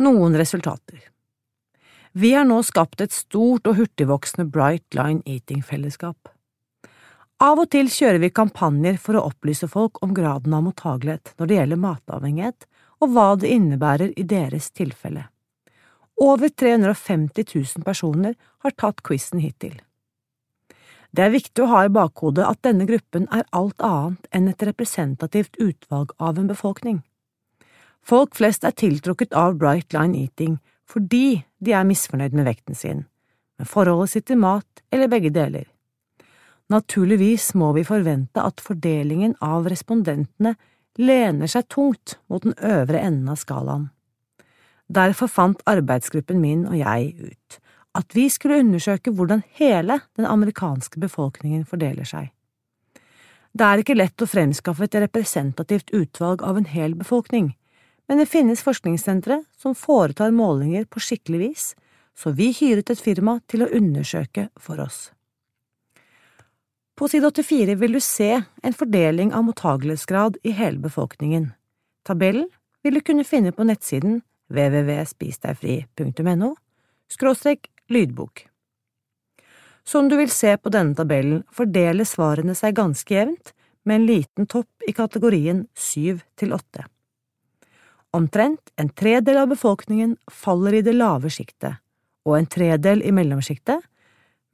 Noen 0.00 0.36
resultater 0.38 1.02
Vi 2.12 2.30
har 2.32 2.46
nå 2.46 2.62
skapt 2.62 3.02
et 3.02 3.12
stort 3.12 3.66
og 3.66 3.76
hurtigvoksende 3.76 4.46
Bright 4.48 4.94
Line 4.94 5.20
Eating-fellesskap. 5.26 6.30
Av 7.38 7.60
og 7.62 7.68
til 7.70 7.86
kjører 7.86 8.18
vi 8.18 8.32
kampanjer 8.34 8.96
for 8.98 9.14
å 9.14 9.28
opplyse 9.28 9.68
folk 9.70 10.00
om 10.02 10.10
graden 10.14 10.54
av 10.56 10.64
mottagelighet 10.66 11.36
når 11.38 11.46
det 11.46 11.58
gjelder 11.58 11.82
matavhengighet, 11.84 12.64
og 12.98 13.12
hva 13.14 13.26
det 13.38 13.52
innebærer 13.54 14.10
i 14.18 14.24
deres 14.26 14.72
tilfelle. 14.74 15.28
Over 16.18 16.50
350 16.50 17.46
000 17.54 17.86
personer 17.86 18.34
har 18.64 18.74
tatt 18.74 19.04
quizen 19.06 19.38
hittil. 19.38 19.76
Det 21.14 21.24
er 21.24 21.32
viktig 21.32 21.62
å 21.62 21.70
ha 21.70 21.84
i 21.86 21.94
bakhodet 21.94 22.42
at 22.42 22.60
denne 22.66 22.88
gruppen 22.90 23.30
er 23.30 23.46
alt 23.54 23.78
annet 23.86 24.26
enn 24.34 24.50
et 24.50 24.66
representativt 24.66 25.54
utvalg 25.62 26.10
av 26.18 26.42
en 26.42 26.50
befolkning. 26.50 27.00
Folk 28.02 28.34
flest 28.34 28.66
er 28.66 28.74
tiltrukket 28.74 29.30
av 29.30 29.56
Bright 29.62 29.94
Line 29.94 30.26
Eating 30.26 30.58
fordi 30.90 31.44
de 31.62 31.70
er 31.76 31.86
misfornøyd 31.86 32.34
med 32.34 32.50
vekten 32.50 32.74
sin, 32.74 33.06
med 33.62 33.70
forholdet 33.70 34.16
sitt 34.16 34.26
til 34.26 34.42
mat 34.42 34.88
eller 34.90 35.10
begge 35.12 35.30
deler. 35.30 35.68
Naturligvis 36.68 37.54
må 37.56 37.72
vi 37.76 37.84
forvente 37.88 38.42
at 38.44 38.60
fordelingen 38.60 39.34
av 39.40 39.68
respondentene 39.70 40.54
lener 40.98 41.48
seg 41.48 41.68
tungt 41.72 42.18
mot 42.28 42.44
den 42.44 42.56
øvre 42.58 43.00
enden 43.00 43.30
av 43.32 43.40
skalaen. 43.40 43.88
Derfor 44.88 45.28
fant 45.28 45.64
arbeidsgruppen 45.68 46.40
min 46.40 46.66
og 46.68 46.76
jeg 46.80 47.14
ut 47.32 47.58
at 47.98 48.14
vi 48.14 48.28
skulle 48.30 48.60
undersøke 48.62 49.10
hvordan 49.10 49.42
hele 49.58 49.98
den 50.16 50.26
amerikanske 50.28 51.00
befolkningen 51.00 51.64
fordeler 51.66 52.06
seg. 52.06 52.28
Det 53.52 53.64
er 53.64 53.82
ikke 53.82 53.96
lett 53.96 54.22
å 54.22 54.28
fremskaffe 54.28 54.86
et 54.86 54.98
representativt 55.02 55.90
utvalg 55.96 56.44
av 56.46 56.60
en 56.60 56.68
hel 56.68 56.94
befolkning, 56.98 57.54
men 58.08 58.20
det 58.20 58.28
finnes 58.30 58.62
forskningssentre 58.64 59.40
som 59.58 59.74
foretar 59.74 60.34
målinger 60.36 60.86
på 60.86 61.02
skikkelig 61.02 61.40
vis, 61.42 61.68
så 62.14 62.30
vi 62.36 62.52
hyret 62.54 62.92
et 62.92 63.02
firma 63.02 63.38
til 63.48 63.64
å 63.64 63.72
undersøke 63.74 64.48
for 64.60 64.80
oss. 64.84 65.08
På 66.98 67.08
side 67.08 67.26
84 67.26 67.74
vil 67.74 67.92
du 67.92 68.00
se 68.00 68.42
en 68.62 68.74
fordeling 68.74 69.34
av 69.34 69.44
mottagelighetsgrad 69.44 70.36
i 70.42 70.50
hele 70.50 70.78
befolkningen. 70.82 71.52
Tabellen 72.02 72.48
vil 72.82 72.94
du 72.94 73.00
kunne 73.06 73.24
finne 73.24 73.52
på 73.54 73.64
nettsiden 73.68 74.22
www.spisdegfri.no 74.50 76.56
skråstrek 77.08 77.70
lydbok. 77.88 78.48
Som 79.84 80.08
du 80.08 80.16
vil 80.18 80.30
se 80.30 80.56
på 80.58 80.68
denne 80.74 80.94
tabellen, 80.98 81.42
fordeler 81.54 82.04
svarene 82.04 82.54
seg 82.58 82.74
ganske 82.74 83.14
jevnt, 83.14 83.52
med 83.86 83.94
en 84.00 84.06
liten 84.06 84.46
topp 84.50 84.82
i 84.88 84.92
kategorien 84.92 85.68
syv 85.78 86.22
til 86.34 86.52
åtte. 86.52 86.84
Omtrent 88.10 88.72
en 88.74 88.90
tredel 88.90 89.36
av 89.38 89.48
befolkningen 89.54 90.16
faller 90.26 90.74
i 90.80 90.82
det 90.82 90.98
lave 90.98 91.30
sjiktet, 91.30 91.78
og 92.26 92.38
en 92.40 92.50
tredel 92.50 93.06
i 93.06 93.14
mellomsjiktet, 93.14 93.86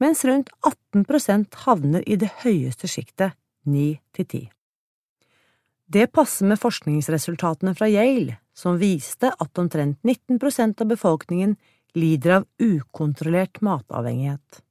mens 0.05 0.25
rundt 0.25 0.51
18% 0.93 1.63
havner 1.65 2.03
i 2.05 2.17
det 2.21 2.29
høyeste 2.43 2.89
sjiktet, 2.89 3.33
9 3.65 3.87
til 4.13 4.25
10. 4.27 4.43
Det 5.85 6.05
passer 6.13 6.49
med 6.49 6.61
forskningsresultatene 6.61 7.73
fra 7.77 7.87
Yale, 7.89 8.37
som 8.53 8.77
viste 8.81 9.31
at 9.33 9.61
omtrent 9.61 9.97
19% 10.05 10.81
av 10.81 10.89
befolkningen 10.89 11.55
lider 11.97 12.39
av 12.39 12.45
ukontrollert 12.61 13.61
matavhengighet. 13.65 14.61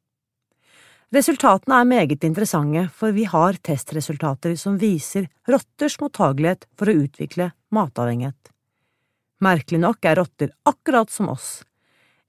Resultatene 1.15 1.79
er 1.81 1.91
meget 1.91 2.25
interessante, 2.27 2.89
for 2.91 3.15
vi 3.15 3.27
har 3.31 3.59
testresultater 3.63 4.57
som 4.59 4.79
viser 4.81 5.29
rotters 5.51 5.99
mottagelighet 6.03 6.67
for 6.79 6.91
å 6.91 6.97
utvikle 7.05 7.53
matavhengighet. 7.75 8.51
Merkelig 9.43 9.83
nok 9.83 10.11
er 10.11 10.19
rotter 10.19 10.55
akkurat 10.67 11.11
som 11.11 11.31
oss. 11.31 11.63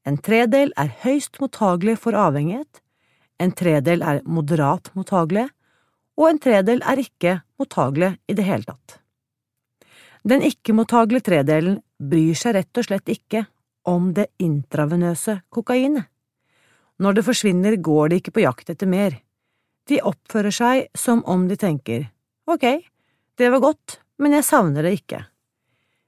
En 0.06 0.18
tredel 0.22 0.74
er 0.78 0.94
høyst 1.02 1.40
mottagelig 1.42 1.98
for 2.04 2.18
avhengighet, 2.18 2.82
en 3.42 3.52
tredel 3.52 4.04
er 4.06 4.22
moderat 4.26 4.92
mottagelige, 4.96 5.50
og 6.16 6.30
en 6.30 6.40
tredel 6.40 6.84
er 6.88 7.02
ikke 7.02 7.40
mottagelige 7.60 8.16
i 8.32 8.36
det 8.38 8.46
hele 8.48 8.68
tatt. 8.68 9.00
Den 10.26 10.42
ikke-mottagelige 10.42 11.28
tredelen 11.28 11.82
bryr 12.02 12.38
seg 12.40 12.56
rett 12.58 12.80
og 12.80 12.88
slett 12.88 13.12
ikke 13.12 13.44
om 13.86 14.10
det 14.18 14.32
intravenøse 14.42 15.42
kokainet. 15.54 16.08
Når 16.98 17.18
det 17.18 17.26
forsvinner, 17.28 17.76
går 17.76 18.10
de 18.10 18.20
ikke 18.22 18.34
på 18.38 18.46
jakt 18.46 18.72
etter 18.72 18.90
mer. 18.90 19.20
De 19.86 20.00
oppfører 20.02 20.56
seg 20.56 20.88
som 20.98 21.22
om 21.30 21.46
de 21.50 21.58
tenker 21.60 22.08
ok, 22.50 22.66
det 23.38 23.50
var 23.52 23.62
godt, 23.62 24.00
men 24.22 24.36
jeg 24.38 24.48
savner 24.48 24.86
det 24.86 24.96
ikke. 25.02 25.20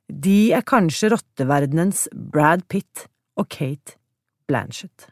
De 0.08 0.54
er 0.56 0.64
kanskje 0.64 1.12
rotteverdenens 1.12 2.06
Brad 2.14 2.64
Pitt 2.72 3.08
og 3.38 3.50
Kate 3.52 3.98
Blanchett. 4.48 5.10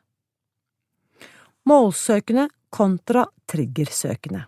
Målsøkende 1.65 2.43
kontra 2.69 3.23
triggersøkende. 3.49 4.43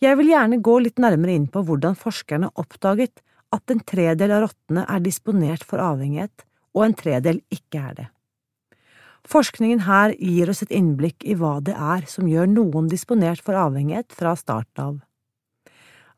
Jeg 0.00 0.16
vil 0.16 0.30
gjerne 0.30 0.56
gå 0.64 0.76
litt 0.80 1.00
nærmere 1.02 1.34
inn 1.36 1.48
på 1.52 1.60
hvordan 1.60 1.98
forskerne 1.98 2.48
oppdaget 2.56 3.20
at 3.52 3.72
en 3.74 3.82
tredel 3.84 4.32
av 4.32 4.46
rottene 4.46 4.86
er 4.88 5.02
disponert 5.04 5.66
for 5.68 5.82
avhengighet, 5.84 6.46
og 6.72 6.86
en 6.86 6.94
tredel 6.96 7.40
ikke 7.52 7.82
er 7.82 7.98
det. 7.98 8.06
Forskningen 9.28 9.82
her 9.84 10.14
gir 10.16 10.48
oss 10.48 10.62
et 10.64 10.72
innblikk 10.72 11.26
i 11.28 11.36
hva 11.36 11.58
det 11.60 11.74
er 11.76 12.06
som 12.08 12.30
gjør 12.30 12.48
noen 12.48 12.88
disponert 12.88 13.42
for 13.44 13.58
avhengighet 13.60 14.14
fra 14.16 14.32
starten 14.40 14.84
av. 14.84 14.94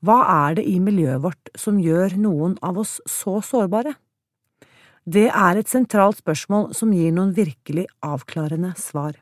Hva 0.07 0.21
er 0.47 0.61
det 0.61 0.67
i 0.71 0.77
miljøet 0.79 1.25
vårt 1.25 1.51
som 1.59 1.81
gjør 1.83 2.15
noen 2.21 2.55
av 2.63 2.79
oss 2.85 3.01
så 3.11 3.41
sårbare? 3.43 3.97
Det 5.03 5.27
er 5.27 5.59
et 5.59 5.73
sentralt 5.73 6.21
spørsmål 6.23 6.71
som 6.77 6.95
gir 6.95 7.11
noen 7.17 7.35
virkelig 7.35 7.89
avklarende 8.07 8.77
svar. 8.79 9.19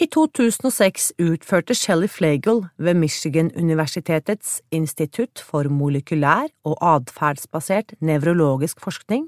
I 0.00 0.06
2006 0.08 1.10
utførte 1.20 1.74
Shelly 1.76 2.06
Flagel 2.08 2.62
ved 2.80 2.96
Michigan-universitetets 2.96 4.62
Institutt 4.72 5.42
for 5.44 5.68
molekylær 5.68 6.46
og 6.64 6.78
atferdsbasert 6.80 7.92
nevrologisk 8.00 8.78
forskning 8.80 9.26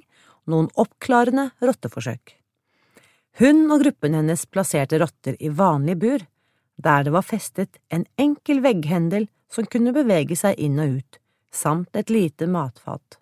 noen 0.49 0.71
oppklarende 0.81 1.51
rotteforsøk. 1.61 2.39
Hun 3.37 3.67
og 3.69 3.83
gruppen 3.83 4.17
hennes 4.17 4.47
plasserte 4.49 4.97
rotter 5.03 5.37
i 5.45 5.51
vanlig 5.53 5.99
bur, 6.01 6.25
der 6.81 7.05
det 7.05 7.13
var 7.13 7.27
festet 7.29 7.77
en 7.93 8.07
enkel 8.17 8.63
vegghendel 8.65 9.27
som 9.53 9.69
kunne 9.69 9.93
bevege 9.93 10.39
seg 10.41 10.57
inn 10.57 10.81
og 10.81 10.95
ut, 11.03 11.19
samt 11.53 12.01
et 12.01 12.09
lite 12.09 12.49
matfat. 12.49 13.19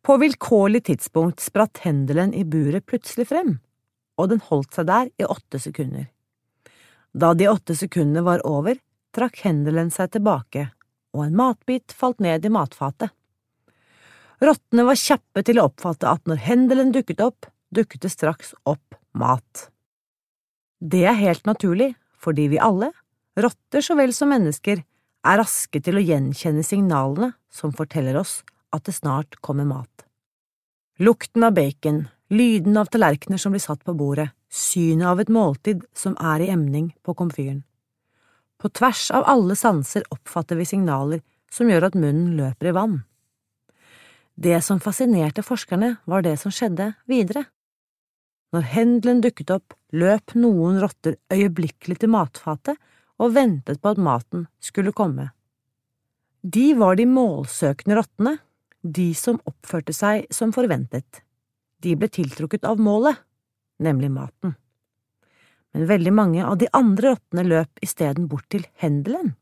På 0.00 0.16
vilkårlig 0.16 0.86
tidspunkt 0.88 1.44
spratt 1.44 1.82
hendelen 1.84 2.32
i 2.32 2.46
buret 2.48 2.88
plutselig 2.88 3.28
frem, 3.28 3.58
og 4.16 4.32
den 4.32 4.40
holdt 4.48 4.72
seg 4.80 4.88
der 4.88 5.12
i 5.20 5.28
åtte 5.28 5.60
sekunder. 5.60 6.08
Da 7.12 7.32
de 7.34 7.48
åtte 7.50 7.74
sekundene 7.76 8.22
var 8.26 8.44
over, 8.46 8.78
trakk 9.14 9.42
hendelen 9.44 9.90
seg 9.90 10.12
tilbake, 10.14 10.68
og 11.16 11.24
en 11.26 11.38
matbit 11.38 11.94
falt 11.96 12.20
ned 12.22 12.46
i 12.46 12.52
matfatet. 12.52 13.10
Rottene 14.40 14.86
var 14.88 14.96
kjappe 14.96 15.42
til 15.44 15.60
å 15.60 15.66
oppfatte 15.68 16.08
at 16.08 16.22
når 16.30 16.44
hendelen 16.46 16.92
dukket 16.94 17.20
opp, 17.20 17.50
dukket 17.74 18.06
det 18.06 18.12
straks 18.14 18.54
opp 18.64 18.96
mat. 19.12 19.66
Det 20.80 21.02
er 21.04 21.18
helt 21.18 21.44
naturlig, 21.44 21.92
fordi 22.16 22.46
vi 22.54 22.62
alle, 22.62 22.92
rotter 23.36 23.84
så 23.84 23.96
vel 23.98 24.14
som 24.16 24.32
mennesker, 24.32 24.80
er 25.20 25.36
raske 25.36 25.82
til 25.84 25.98
å 25.98 26.04
gjenkjenne 26.04 26.64
signalene 26.64 27.34
som 27.52 27.74
forteller 27.76 28.16
oss 28.16 28.40
at 28.72 28.86
det 28.86 28.94
snart 28.96 29.36
kommer 29.44 29.68
mat. 29.68 30.06
Lukten 31.00 31.44
av 31.44 31.52
bacon, 31.58 32.06
lyden 32.32 32.78
av 32.80 32.88
tallerkener 32.88 33.40
som 33.40 33.52
blir 33.52 33.62
satt 33.64 33.84
på 33.84 33.96
bordet, 33.96 34.30
synet 34.50 35.06
av 35.06 35.20
et 35.22 35.30
måltid 35.32 35.84
som 35.96 36.16
er 36.18 36.42
i 36.44 36.50
emning 36.50 36.90
på 37.06 37.14
komfyren. 37.14 37.62
På 38.60 38.68
tvers 38.68 39.08
av 39.16 39.24
alle 39.30 39.56
sanser 39.56 40.04
oppfatter 40.12 40.58
vi 40.58 40.66
signaler 40.68 41.22
som 41.50 41.70
gjør 41.70 41.88
at 41.88 41.96
munnen 41.96 42.34
løper 42.36 42.70
i 42.70 42.74
vann. 42.76 42.98
Det 44.34 44.60
som 44.64 44.80
fascinerte 44.80 45.44
forskerne, 45.44 45.96
var 46.04 46.22
det 46.24 46.36
som 46.40 46.52
skjedde 46.52 46.92
videre. 47.10 47.46
Når 48.50 48.66
hendelen 48.74 49.20
dukket 49.22 49.52
opp, 49.54 49.74
løp 49.92 50.34
noen 50.34 50.80
rotter 50.82 51.16
øyeblikkelig 51.32 52.00
til 52.00 52.12
matfatet 52.12 52.78
og 53.20 53.34
ventet 53.36 53.80
på 53.82 53.92
at 53.92 54.00
maten 54.00 54.46
skulle 54.62 54.94
komme. 54.96 55.30
De 56.40 56.72
var 56.74 56.96
de 56.96 57.04
målsøkende 57.06 57.98
rottene, 57.98 58.38
de 58.80 59.10
som 59.14 59.40
oppførte 59.44 59.92
seg 59.92 60.24
som 60.32 60.54
forventet. 60.56 61.20
De 61.84 61.92
ble 61.96 62.08
tiltrukket 62.08 62.64
av 62.64 62.80
målet, 62.80 63.20
nemlig 63.80 64.10
maten. 64.14 64.54
Men 65.72 65.86
veldig 65.86 66.12
mange 66.12 66.44
av 66.46 66.58
de 66.58 66.68
andre 66.74 67.14
rottene 67.14 67.44
løp 67.46 67.82
isteden 67.84 68.26
bort 68.30 68.48
til 68.52 68.66
hendelen, 68.82 69.34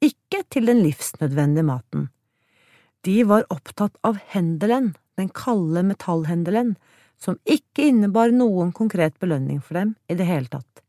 ikke 0.00 0.44
til 0.48 0.70
den 0.70 0.80
livsnødvendige 0.84 1.66
maten. 1.66 2.08
De 3.04 3.18
var 3.28 3.48
opptatt 3.52 3.96
av 4.06 4.20
hendelen, 4.32 4.94
den 5.16 5.28
kalde 5.36 5.82
metallhendelen, 5.84 6.74
som 7.20 7.36
ikke 7.44 7.90
innebar 7.90 8.32
noen 8.32 8.72
konkret 8.72 9.18
belønning 9.20 9.60
for 9.60 9.76
dem 9.80 9.94
i 10.08 10.16
det 10.16 10.28
hele 10.28 10.48
tatt. 10.48 10.84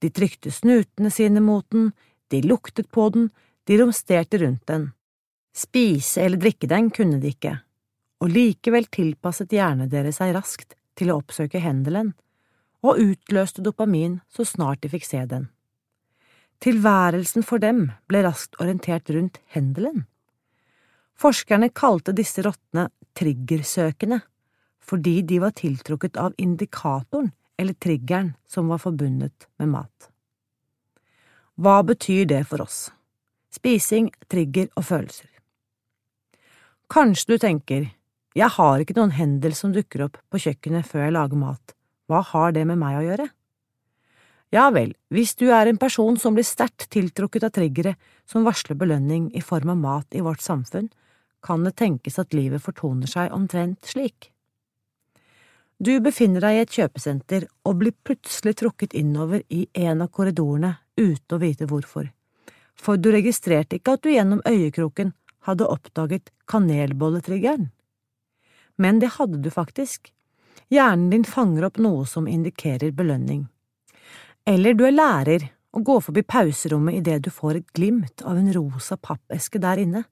De 0.00 0.08
trykte 0.08 0.52
snutene 0.54 1.10
sine 1.12 1.42
mot 1.44 1.66
den, 1.72 1.90
de 2.32 2.40
luktet 2.46 2.88
på 2.92 3.10
den, 3.12 3.28
de 3.68 3.76
romsterte 3.80 4.40
rundt 4.40 4.64
den. 4.70 4.90
Spise 5.52 6.22
eller 6.24 6.40
drikke 6.40 6.70
den 6.70 6.88
kunne 6.94 7.18
de 7.20 7.34
ikke, 7.34 7.58
og 8.22 8.32
likevel 8.32 8.86
tilpasset 8.88 9.52
hjernen 9.52 9.90
deres 9.92 10.20
seg 10.22 10.32
raskt 10.36 10.76
til 10.98 11.10
å 11.10 11.20
oppsøke 11.20 11.62
hendelen, 11.62 12.14
og 12.80 13.00
utløste 13.00 13.62
dopamin 13.62 14.20
så 14.32 14.46
snart 14.48 14.82
de 14.82 14.90
fikk 14.92 15.06
se 15.06 15.24
den. 15.28 15.48
Tilværelsen 16.60 17.44
for 17.46 17.60
dem 17.62 17.90
ble 18.08 18.22
raskt 18.24 18.58
orientert 18.60 19.08
rundt 19.12 19.40
hendelen. 19.54 20.04
Forskerne 21.20 21.70
kalte 21.76 22.12
disse 22.16 22.44
rottene 22.44 22.88
triggersøkende, 23.16 24.20
fordi 24.80 25.20
de 25.22 25.40
var 25.40 25.56
tiltrukket 25.56 26.16
av 26.20 26.36
indikatoren 26.40 27.30
eller 27.60 27.76
triggeren 27.76 28.34
som 28.48 28.68
var 28.72 28.80
forbundet 28.80 29.48
med 29.60 29.72
mat. 29.74 30.08
Hva 31.60 31.82
betyr 31.84 32.24
det 32.24 32.46
for 32.48 32.64
oss? 32.64 32.88
Spising, 33.52 34.08
trigger 34.32 34.70
og 34.76 34.86
følelser. 34.88 35.28
Kanskje 36.90 37.34
du 37.34 37.42
tenker, 37.42 37.90
jeg 38.38 38.48
har 38.54 38.78
ikke 38.82 38.94
noen 38.94 39.16
hendel 39.16 39.54
som 39.58 39.72
dukker 39.74 40.06
opp 40.06 40.18
på 40.30 40.38
kjøkkenet 40.44 40.86
før 40.86 41.06
jeg 41.06 41.14
lager 41.16 41.40
mat, 41.40 41.74
hva 42.06 42.22
har 42.32 42.54
det 42.54 42.62
med 42.68 42.78
meg 42.78 43.00
å 43.00 43.04
gjøre? 43.08 43.26
Ja 44.50 44.66
vel, 44.74 44.96
hvis 45.14 45.36
du 45.38 45.46
er 45.54 45.68
en 45.70 45.78
person 45.78 46.16
som 46.18 46.34
blir 46.34 46.46
sterkt 46.46 46.88
tiltrukket 46.90 47.46
av 47.46 47.54
triggere 47.54 47.94
som 48.26 48.46
varsler 48.46 48.78
belønning 48.78 49.28
i 49.38 49.42
form 49.42 49.70
av 49.74 49.78
mat 49.78 50.18
i 50.18 50.22
vårt 50.26 50.42
samfunn, 50.42 50.88
kan 51.42 51.62
det 51.64 51.76
tenkes 51.78 52.18
at 52.18 52.34
livet 52.34 52.62
fortoner 52.62 53.10
seg 53.10 53.30
omtrent 53.32 53.86
slik. 53.86 54.32
Du 55.80 55.94
befinner 56.04 56.42
deg 56.44 56.56
i 56.56 56.62
et 56.64 56.74
kjøpesenter 56.76 57.46
og 57.64 57.78
blir 57.80 57.94
plutselig 58.04 58.58
trukket 58.60 58.94
innover 58.98 59.40
i 59.48 59.64
en 59.86 60.02
av 60.04 60.10
korridorene 60.12 60.74
uten 60.98 61.36
å 61.36 61.40
vite 61.40 61.70
hvorfor, 61.70 62.10
for 62.76 63.00
du 63.00 63.08
registrerte 63.14 63.78
ikke 63.78 63.96
at 63.96 64.04
du 64.04 64.10
gjennom 64.12 64.42
øyekroken 64.44 65.14
hadde 65.48 65.70
oppdaget 65.72 66.34
kanelbolletriggeren. 66.50 67.70
Men 68.80 69.00
det 69.02 69.14
hadde 69.18 69.42
du 69.44 69.50
faktisk. 69.52 70.08
Hjernen 70.72 71.10
din 71.12 71.26
fanger 71.28 71.66
opp 71.68 71.80
noe 71.82 72.06
som 72.08 72.28
indikerer 72.30 72.94
belønning. 72.96 73.44
Eller 74.48 74.74
du 74.74 74.86
er 74.88 74.96
lærer 74.96 75.48
og 75.76 75.84
går 75.86 76.00
forbi 76.06 76.22
pauserommet 76.26 77.00
idet 77.02 77.20
du 77.26 77.30
får 77.30 77.58
et 77.58 77.72
glimt 77.76 78.24
av 78.26 78.38
en 78.38 78.50
rosa 78.54 78.96
pappeske 78.96 79.60
der 79.62 79.82
inne, 79.82 80.04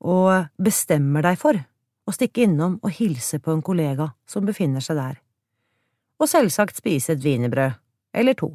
og 0.00 0.48
bestemmer 0.58 1.24
deg 1.26 1.38
for 1.40 1.58
å 2.06 2.14
stikke 2.14 2.46
innom 2.46 2.78
og 2.82 2.94
hilse 2.98 3.38
på 3.42 3.52
en 3.52 3.64
kollega 3.66 4.10
som 4.28 4.46
befinner 4.46 4.84
seg 4.84 4.98
der, 4.98 5.18
og 6.22 6.30
selvsagt 6.30 6.78
spise 6.80 7.14
et 7.14 7.24
wienerbrød, 7.24 7.76
eller 8.16 8.38
to. 8.38 8.52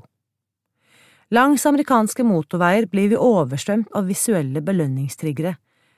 Langs 1.32 1.66
amerikanske 1.68 2.26
motorveier 2.28 2.88
blir 2.92 3.12
vi 3.14 3.20
overstrømt 3.20 3.92
av 3.96 4.10
visuelle 4.12 4.64
belønningstriggere, 4.66 5.56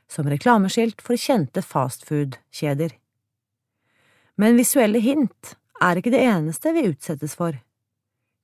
som 0.10 0.30
reklameskilt 0.30 1.02
for 1.02 1.17
kjente 1.17 1.63
fastfood-kjeder. 1.65 2.93
Men 4.38 4.58
visuelle 4.58 5.00
hint 5.04 5.56
er 5.84 6.00
ikke 6.00 6.13
det 6.13 6.24
eneste 6.26 6.74
vi 6.74 6.88
utsettes 6.89 7.36
for. 7.38 7.56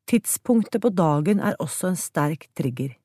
Tidspunktet 0.10 0.82
på 0.82 0.92
dagen 0.94 1.42
er 1.42 1.58
også 1.62 1.92
en 1.92 2.00
sterk 2.00 2.48
trigger. 2.58 2.96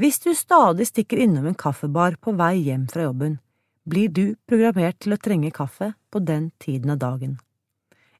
Hvis 0.00 0.20
du 0.24 0.32
stadig 0.36 0.86
stikker 0.88 1.20
innom 1.20 1.46
en 1.48 1.58
kaffebar 1.58 2.16
på 2.20 2.32
vei 2.36 2.54
hjem 2.64 2.86
fra 2.88 3.08
jobben, 3.08 3.38
blir 3.84 4.08
du 4.08 4.36
programmert 4.48 5.00
til 5.02 5.16
å 5.16 5.20
trenge 5.20 5.52
kaffe 5.52 5.92
på 6.12 6.22
den 6.24 6.50
tiden 6.62 6.94
av 6.94 7.00
dagen. 7.02 7.38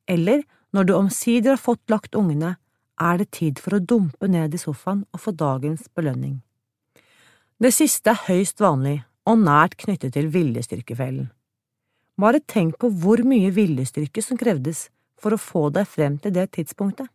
Eller 0.09 0.43
når 0.73 0.89
du 0.89 0.95
omsider 0.97 1.55
har 1.55 1.63
fått 1.63 1.85
lagt 1.93 2.17
ungene, 2.19 2.57
er 3.01 3.19
det 3.19 3.31
tid 3.33 3.61
for 3.63 3.77
å 3.77 3.85
dumpe 3.85 4.29
ned 4.29 4.55
i 4.55 4.61
sofaen 4.61 5.05
og 5.13 5.23
få 5.23 5.33
dagens 5.33 5.89
belønning. 5.97 6.43
Det 7.63 7.73
siste 7.73 8.13
er 8.13 8.25
høyst 8.27 8.61
vanlig 8.61 9.03
og 9.29 9.39
nært 9.45 9.79
knyttet 9.81 10.17
til 10.17 10.29
viljestyrkefellen. 10.35 11.31
Bare 12.21 12.41
tenk 12.45 12.79
på 12.79 12.91
hvor 13.03 13.23
mye 13.25 13.51
viljestyrke 13.55 14.23
som 14.23 14.39
krevdes 14.41 14.89
for 15.21 15.35
å 15.35 15.41
få 15.41 15.69
deg 15.75 15.89
frem 15.89 16.19
til 16.21 16.35
det 16.35 16.51
tidspunktet. 16.57 17.09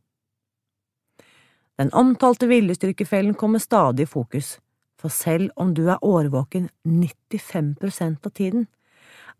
Den 1.77 1.91
omtalte 1.93 2.47
viljestyrkefellen 2.49 3.35
kommer 3.37 3.61
stadig 3.61 4.07
i 4.07 4.09
fokus, 4.09 4.55
for 4.97 5.13
selv 5.13 5.51
om 5.55 5.75
du 5.77 5.83
er 5.91 6.01
årvåken 6.01 6.69
95% 6.83 8.25
av 8.25 8.33
tiden, 8.33 8.65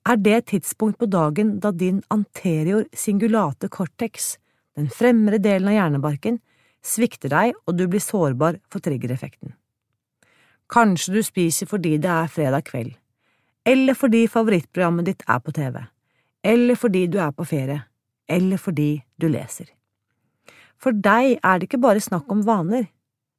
er 0.08 0.20
det 0.22 0.46
tidspunkt 0.52 1.00
på 1.02 1.10
dagen 1.10 1.58
da 1.60 1.72
din 1.72 2.04
anterior 2.14 2.86
singulate 2.94 3.68
cortex, 3.74 4.36
den 4.78 4.92
fremre 4.94 5.40
delen 5.42 5.72
av 5.72 5.76
hjernebarken, 5.80 6.38
svikter 6.86 7.34
deg 7.34 7.58
og 7.66 7.76
du 7.80 7.88
blir 7.90 8.04
sårbar 8.04 8.62
for 8.70 8.86
triggereffekten. 8.86 9.56
Kanskje 10.70 11.18
du 11.18 11.22
spiser 11.26 11.68
fordi 11.68 11.98
det 11.98 12.12
er 12.12 12.32
fredag 12.32 12.68
kveld, 12.70 12.94
eller 13.68 13.98
fordi 14.00 14.28
favorittprogrammet 14.32 15.10
ditt 15.10 15.24
er 15.28 15.40
på 15.44 15.52
TV, 15.52 15.82
eller 16.44 16.80
fordi 16.80 17.08
du 17.12 17.18
er 17.20 17.34
på 17.36 17.46
ferie, 17.48 17.82
eller 18.28 18.62
fordi 18.62 18.92
du 19.20 19.28
leser. 19.32 19.68
For 20.80 20.96
deg 20.96 21.40
er 21.42 21.58
det 21.58 21.68
ikke 21.68 21.82
bare 21.84 22.04
snakk 22.04 22.30
om 22.32 22.46
vaner, 22.48 22.88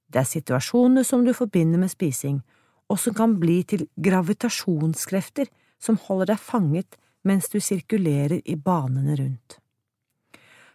det 0.09 0.21
er 0.23 0.29
situasjoner 0.29 1.05
som 1.05 1.25
du 1.25 1.33
forbinder 1.37 1.81
med 1.81 1.93
spising, 1.93 2.41
og 2.89 3.01
som 3.01 3.15
kan 3.17 3.37
bli 3.41 3.61
til 3.69 3.87
gravitasjonskrefter 4.01 5.49
som 5.81 5.99
holder 6.09 6.33
deg 6.33 6.43
fanget 6.43 6.99
mens 7.29 7.49
du 7.53 7.59
sirkulerer 7.61 8.41
i 8.45 8.57
banene 8.57 9.17
rundt. 9.19 9.59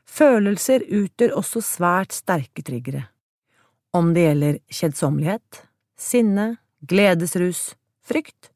Følelser 0.06 0.86
utgjør 0.94 1.38
også 1.39 1.62
svært 1.66 2.13
sterke 2.13 2.66
triggere, 2.66 3.08
om 3.94 4.13
det 4.13 4.26
gjelder 4.28 4.60
kjedsommelighet, 4.70 5.63
sinne, 5.98 6.48
gledesrus, 6.89 7.72
frykt, 8.06 8.53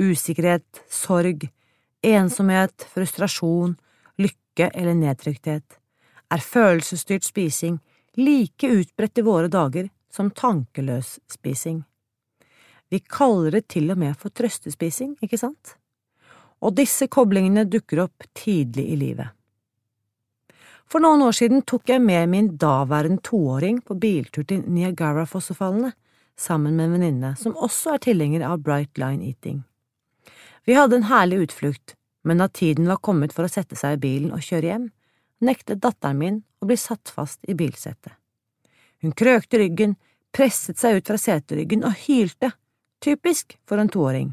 usikkerhet, 0.00 0.84
sorg, 0.90 1.48
ensomhet, 2.04 2.86
frustrasjon, 2.94 3.76
lykke 4.18 4.70
eller 4.74 4.94
nedtrykthet, 4.98 5.78
er 6.30 6.42
følelsesstyrt 6.42 7.24
spising 7.24 7.78
like 8.16 8.68
utbredt 8.68 9.18
i 9.18 9.26
våre 9.26 9.48
dager 9.48 9.88
som 10.10 10.30
tankeløs 10.30 11.18
spising. 11.30 11.82
Vi 12.90 13.00
kaller 13.00 13.56
det 13.56 13.68
til 13.74 13.90
og 13.90 13.98
med 13.98 14.14
for 14.18 14.30
trøstespising, 14.30 15.16
ikke 15.24 15.40
sant? 15.40 15.74
Og 16.62 16.76
disse 16.78 17.08
koblingene 17.10 17.64
dukker 17.66 18.04
opp 18.04 18.26
tidlig 18.36 18.86
i 18.92 18.98
livet. 19.00 19.32
For 20.86 21.02
noen 21.02 21.24
år 21.24 21.34
siden 21.34 21.64
tok 21.66 21.88
jeg 21.90 22.02
med 22.04 22.28
min 22.30 22.52
daværende 22.60 23.24
toåring 23.24 23.80
på 23.82 23.96
biltur 23.98 24.44
til 24.46 24.62
Niagara-fossefallene 24.68 25.90
sammen 26.38 26.76
med 26.76 26.86
en 26.86 26.96
venninne 26.98 27.30
som 27.40 27.56
også 27.56 27.96
er 27.96 28.04
tilhenger 28.04 28.44
av 28.46 28.60
Bright 28.62 29.00
Line 29.00 29.24
Eating. 29.24 29.62
Vi 30.64 30.74
hadde 30.74 30.96
en 30.96 31.08
herlig 31.10 31.42
utflukt, 31.46 31.94
men 32.24 32.40
da 32.40 32.48
tiden 32.48 32.88
var 32.88 33.02
kommet 33.04 33.34
for 33.36 33.44
å 33.44 33.52
sette 33.52 33.76
seg 33.76 33.98
i 33.98 34.02
bilen 34.06 34.32
og 34.32 34.44
kjøre 34.44 34.70
hjem, 34.70 34.86
nektet 35.44 35.82
datteren 35.84 36.20
min 36.20 36.38
å 36.62 36.68
bli 36.68 36.78
satt 36.80 37.12
fast 37.12 37.44
i 37.44 37.56
bilsetet. 37.58 38.14
Hun 39.04 39.12
krøkte 39.12 39.60
ryggen, 39.60 39.98
presset 40.32 40.80
seg 40.80 40.98
ut 40.98 41.10
fra 41.10 41.20
seteryggen 41.20 41.84
og 41.84 41.98
hylte, 42.06 42.54
typisk 43.04 43.58
for 43.68 43.82
en 43.82 43.92
toåring. 43.92 44.32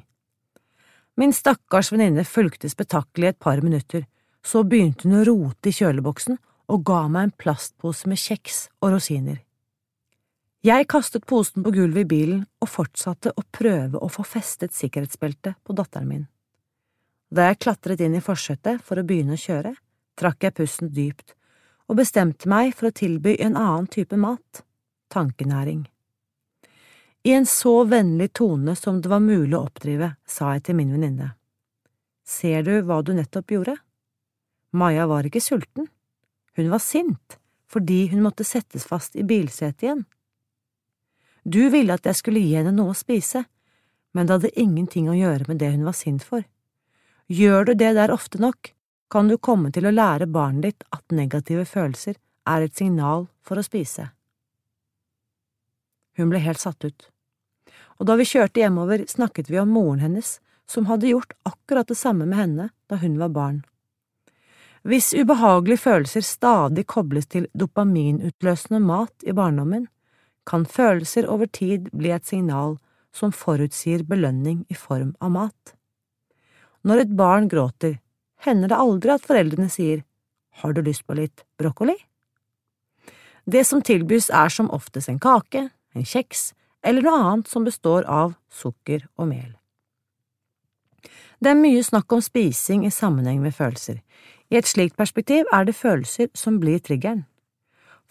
Min 1.19 1.35
stakkars 1.35 1.91
venninne 1.91 2.23
fulgte 2.23 2.71
spetakkelet 2.71 3.35
et 3.35 3.43
par 3.43 3.59
minutter, 3.61 4.07
så 4.41 4.63
begynte 4.63 5.09
hun 5.09 5.19
å 5.19 5.25
rote 5.27 5.69
i 5.69 5.75
kjøleboksen 5.75 6.39
og 6.71 6.85
ga 6.87 7.03
meg 7.11 7.27
en 7.27 7.37
plastpose 7.43 8.07
med 8.07 8.21
kjeks 8.21 8.69
og 8.79 8.95
rosiner. 8.95 9.41
Jeg 10.61 10.85
kastet 10.93 11.23
posen 11.25 11.63
på 11.65 11.71
gulvet 11.73 12.03
i 12.03 12.09
bilen 12.09 12.41
og 12.61 12.69
fortsatte 12.69 13.31
å 13.33 13.43
prøve 13.49 13.97
å 13.97 14.09
få 14.13 14.21
festet 14.21 14.75
sikkerhetsbeltet 14.77 15.57
på 15.65 15.73
datteren 15.73 16.05
min. 16.05 16.27
Da 17.33 17.47
jeg 17.47 17.63
klatret 17.63 18.03
inn 18.05 18.13
i 18.13 18.21
forsetet 18.21 18.83
for 18.85 19.01
å 19.01 19.05
begynne 19.07 19.33
å 19.33 19.41
kjøre, 19.41 19.71
trakk 20.13 20.45
jeg 20.45 20.57
pusten 20.59 20.91
dypt 20.93 21.33
og 21.89 21.97
bestemte 21.97 22.45
meg 22.51 22.75
for 22.77 22.91
å 22.91 22.93
tilby 22.93 23.33
en 23.41 23.57
annen 23.57 23.89
type 23.89 24.15
mat, 24.21 24.61
tankenæring. 25.09 25.81
I 27.25 27.33
en 27.39 27.49
så 27.49 27.81
vennlig 27.89 28.29
tone 28.37 28.77
som 28.77 29.01
det 29.01 29.09
var 29.09 29.25
mulig 29.25 29.57
å 29.57 29.65
oppdrive, 29.65 30.13
sa 30.29 30.53
jeg 30.53 30.67
til 30.69 30.77
min 30.77 30.93
venninne. 30.93 31.33
Ser 32.21 32.61
du 32.69 32.75
hva 32.85 33.01
du 33.01 33.15
nettopp 33.17 33.57
gjorde? 33.57 33.79
Maja 34.77 35.09
var 35.09 35.25
ikke 35.25 35.41
sulten, 35.41 35.89
hun 36.53 36.69
var 36.69 36.85
sint 36.85 37.41
fordi 37.71 38.09
hun 38.11 38.21
måtte 38.21 38.43
settes 38.43 38.83
fast 38.83 39.15
i 39.15 39.23
bilsetet 39.23 39.87
igjen. 39.87 40.01
Du 41.43 41.69
ville 41.73 41.93
at 41.93 42.05
jeg 42.05 42.19
skulle 42.19 42.41
gi 42.43 42.53
henne 42.55 42.73
noe 42.75 42.93
å 42.93 42.97
spise, 42.97 43.45
men 44.13 44.27
det 44.27 44.37
hadde 44.37 44.59
ingenting 44.59 45.09
å 45.09 45.17
gjøre 45.17 45.47
med 45.47 45.61
det 45.61 45.71
hun 45.73 45.87
var 45.87 45.97
sint 45.97 46.23
for. 46.23 46.43
Gjør 47.31 47.71
du 47.71 47.73
det 47.79 47.93
der 47.97 48.11
ofte 48.13 48.41
nok, 48.41 48.73
kan 49.11 49.27
du 49.27 49.37
komme 49.37 49.71
til 49.71 49.87
å 49.87 49.93
lære 49.93 50.27
barnet 50.31 50.63
ditt 50.67 50.83
at 50.95 51.15
negative 51.15 51.65
følelser 51.67 52.15
er 52.47 52.65
et 52.65 52.75
signal 52.75 53.27
for 53.43 53.59
å 53.59 53.65
spise. 53.65 54.11
Hun 56.19 56.31
ble 56.31 56.41
helt 56.43 56.59
satt 56.59 56.83
ut, 56.83 57.09
og 57.99 58.07
da 58.09 58.17
vi 58.19 58.27
kjørte 58.27 58.61
hjemover, 58.61 59.05
snakket 59.07 59.49
vi 59.51 59.59
om 59.61 59.71
moren 59.71 60.01
hennes, 60.03 60.39
som 60.67 60.87
hadde 60.87 61.11
gjort 61.11 61.33
akkurat 61.47 61.87
det 61.87 61.97
samme 61.99 62.25
med 62.25 62.39
henne 62.39 62.69
da 62.89 62.99
hun 63.01 63.17
var 63.19 63.31
barn. 63.35 63.61
Hvis 64.87 65.11
ubehagelige 65.13 65.83
følelser 65.83 66.25
stadig 66.25 66.87
kobles 66.89 67.27
til 67.29 67.45
dopaminutløsende 67.53 68.79
mat 68.81 69.27
i 69.27 69.35
barndommen, 69.37 69.85
kan 70.47 70.65
følelser 70.65 71.27
over 71.29 71.45
tid 71.45 71.89
bli 71.93 72.11
et 72.11 72.25
signal 72.25 72.77
som 73.13 73.33
forutsier 73.35 74.03
belønning 74.07 74.63
i 74.69 74.77
form 74.77 75.13
av 75.21 75.33
mat. 75.35 75.73
Når 76.83 77.03
et 77.03 77.17
barn 77.17 77.49
gråter, 77.51 77.99
hender 78.41 78.71
det 78.71 78.79
aldri 78.79 79.13
at 79.13 79.27
foreldrene 79.27 79.69
sier 79.69 80.03
Har 80.61 80.73
du 80.73 80.81
lyst 80.81 81.05
på 81.07 81.15
litt 81.15 81.45
brokkoli? 81.57 81.95
Det 83.45 83.63
som 83.65 83.81
tilbys 83.81 84.29
er 84.29 84.49
som 84.49 84.69
oftest 84.69 85.09
en 85.09 85.19
kake, 85.19 85.69
en 85.95 86.05
kjeks 86.05 86.51
eller 86.83 87.05
noe 87.05 87.21
annet 87.21 87.47
som 87.47 87.63
består 87.63 88.03
av 88.03 88.35
sukker 88.49 89.07
og 89.17 89.29
mel. 89.29 89.51
Det 91.41 91.49
er 91.49 91.57
mye 91.57 91.81
snakk 91.83 92.11
om 92.13 92.21
spising 92.21 92.85
i 92.85 92.93
sammenheng 92.93 93.41
med 93.41 93.55
følelser. 93.55 94.01
I 94.51 94.59
et 94.59 94.67
slikt 94.67 94.97
perspektiv 94.97 95.47
er 95.53 95.65
det 95.65 95.77
følelser 95.77 96.29
som 96.37 96.59
blir 96.61 96.81
triggeren. 96.83 97.23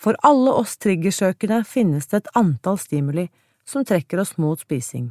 For 0.00 0.16
alle 0.24 0.52
oss 0.56 0.78
triggersøkende 0.80 1.60
finnes 1.68 2.08
det 2.08 2.22
et 2.22 2.30
antall 2.38 2.78
stimuli 2.80 3.26
som 3.68 3.84
trekker 3.84 4.22
oss 4.22 4.38
mot 4.40 4.60
spising, 4.60 5.10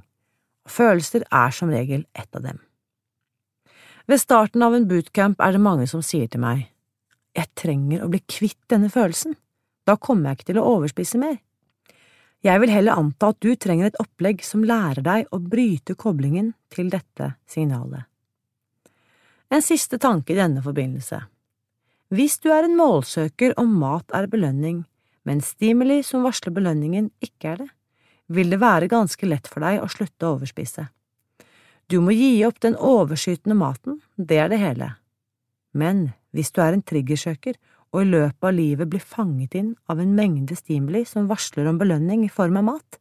følelser 0.69 1.27
er 1.29 1.53
som 1.53 1.69
regel 1.69 2.07
ett 2.17 2.35
av 2.35 2.47
dem. 2.47 2.57
Ved 4.09 4.21
starten 4.23 4.65
av 4.65 4.73
en 4.73 4.87
bootcamp 4.89 5.41
er 5.45 5.53
det 5.53 5.61
mange 5.61 5.85
som 5.87 6.01
sier 6.01 6.27
til 6.27 6.41
meg, 6.41 6.65
jeg 7.37 7.53
trenger 7.53 8.01
å 8.01 8.09
bli 8.09 8.23
kvitt 8.25 8.59
denne 8.71 8.89
følelsen, 8.89 9.37
da 9.85 9.95
kommer 10.01 10.31
jeg 10.31 10.39
ikke 10.39 10.49
til 10.49 10.61
å 10.61 10.67
overspise 10.73 11.21
mer. 11.21 11.37
Jeg 12.45 12.61
vil 12.63 12.71
heller 12.71 12.97
anta 12.97 13.33
at 13.33 13.39
du 13.43 13.51
trenger 13.59 13.89
et 13.89 13.99
opplegg 13.99 14.41
som 14.47 14.63
lærer 14.63 15.03
deg 15.05 15.27
å 15.35 15.41
bryte 15.43 15.95
koblingen 15.99 16.53
til 16.73 16.89
dette 16.89 17.33
signalet. 17.49 18.07
En 19.49 19.65
siste 19.65 19.97
tanke 20.01 20.33
i 20.33 20.37
denne 20.37 20.63
forbindelse. 20.63 21.19
Hvis 22.09 22.39
du 22.41 22.49
er 22.49 22.65
en 22.65 22.77
målsøker 22.77 23.53
og 23.61 23.67
mat 23.69 24.15
er 24.17 24.25
belønning, 24.31 24.81
men 25.29 25.43
stimuli 25.45 25.99
som 26.05 26.23
varsler 26.25 26.55
belønningen 26.55 27.11
ikke 27.21 27.51
er 27.51 27.59
det, 27.61 27.67
vil 28.33 28.49
det 28.49 28.61
være 28.61 28.89
ganske 28.89 29.27
lett 29.29 29.49
for 29.49 29.61
deg 29.61 29.81
å 29.83 29.89
slutte 29.89 30.25
å 30.25 30.37
overspise. 30.37 30.87
Du 31.89 31.99
må 32.01 32.13
gi 32.13 32.31
opp 32.45 32.57
den 32.65 32.77
overskytende 32.77 33.57
maten, 33.57 33.99
det 34.17 34.37
er 34.41 34.49
det 34.49 34.61
hele. 34.61 34.89
Men 35.73 36.11
hvis 36.33 36.49
du 36.53 36.61
er 36.61 36.73
en 36.73 36.85
triggersøker 36.85 37.57
og 37.93 38.01
i 38.03 38.09
løpet 38.09 38.45
av 38.45 38.57
livet 38.57 38.89
blir 38.89 39.05
fanget 39.05 39.57
inn 39.57 39.71
av 39.89 40.01
en 40.01 40.15
mengde 40.17 40.57
stimuli 40.57 41.03
som 41.09 41.29
varsler 41.29 41.69
om 41.69 41.77
belønning 41.81 42.25
i 42.25 42.31
form 42.33 42.57
av 42.61 42.67
mat, 42.71 42.99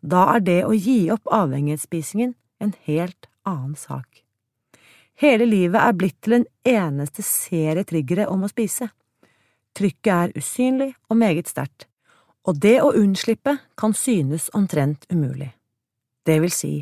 da 0.00 0.24
er 0.36 0.44
det 0.44 0.60
å 0.64 0.72
gi 0.76 1.10
opp 1.12 1.28
avhengighetsspisingen 1.32 2.32
en 2.64 2.74
helt 2.88 3.28
annen 3.48 3.76
sak. 3.76 4.24
Hele 5.18 5.48
livet 5.50 5.82
er 5.82 5.96
blitt 5.98 6.20
til 6.22 6.36
en 6.36 6.44
eneste 6.62 7.24
serie 7.26 7.82
triggere 7.86 8.28
om 8.30 8.44
å 8.46 8.50
spise. 8.50 8.86
Trykket 9.74 10.12
er 10.14 10.34
usynlig 10.38 10.92
og 11.10 11.18
meget 11.18 11.50
sterkt, 11.50 11.88
og 12.46 12.60
det 12.62 12.76
å 12.82 12.92
unnslippe 12.94 13.56
kan 13.78 13.96
synes 13.98 14.46
omtrent 14.54 15.08
umulig. 15.10 15.50
Det 16.22 16.38
vil 16.44 16.54
si, 16.54 16.72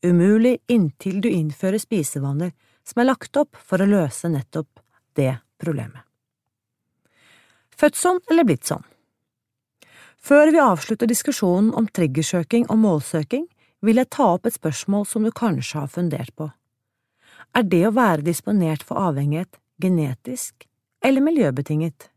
umulig 0.00 0.56
inntil 0.72 1.20
du 1.20 1.28
innfører 1.28 1.82
spisevaner 1.82 2.54
som 2.88 3.04
er 3.04 3.10
lagt 3.10 3.36
opp 3.36 3.60
for 3.60 3.84
å 3.84 3.90
løse 3.90 4.32
nettopp 4.32 4.80
det 5.20 5.34
problemet. 5.60 6.00
Født 7.76 8.00
sånn 8.00 8.24
eller 8.30 8.48
blitt 8.48 8.64
sånn? 8.64 8.84
Før 10.24 10.48
vi 10.54 10.62
avslutter 10.62 11.10
diskusjonen 11.10 11.74
om 11.76 11.90
triggersøking 11.92 12.70
og 12.72 12.80
målsøking, 12.80 13.44
vil 13.84 14.00
jeg 14.00 14.14
ta 14.14 14.32
opp 14.38 14.48
et 14.48 14.56
spørsmål 14.56 15.04
som 15.04 15.26
du 15.26 15.34
kanskje 15.36 15.82
har 15.82 15.92
fundert 15.92 16.32
på 16.32 16.48
er 17.54 17.68
det 17.70 17.84
å 17.86 17.94
være 17.94 18.26
disponert 18.26 18.82
for 18.86 19.00
avhengighet 19.10 19.60
genetisk 19.82 20.66
eller 21.04 21.24
miljøbetinget? 21.24 22.08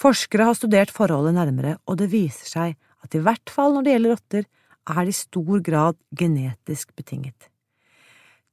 Forskere 0.00 0.50
har 0.50 0.58
studert 0.58 0.92
forholdet 0.92 1.36
nærmere, 1.36 1.76
og 1.86 2.00
det 2.00 2.10
viser 2.12 2.50
seg 2.50 2.76
at 3.04 3.14
i 3.14 3.22
hvert 3.22 3.50
fall 3.52 3.76
når 3.76 3.86
det 3.86 3.94
gjelder 3.94 4.14
rotter, 4.14 4.46
er 4.84 5.00
det 5.00 5.14
i 5.14 5.16
stor 5.16 5.60
grad 5.64 5.98
genetisk 6.18 6.90
betinget. 6.96 7.48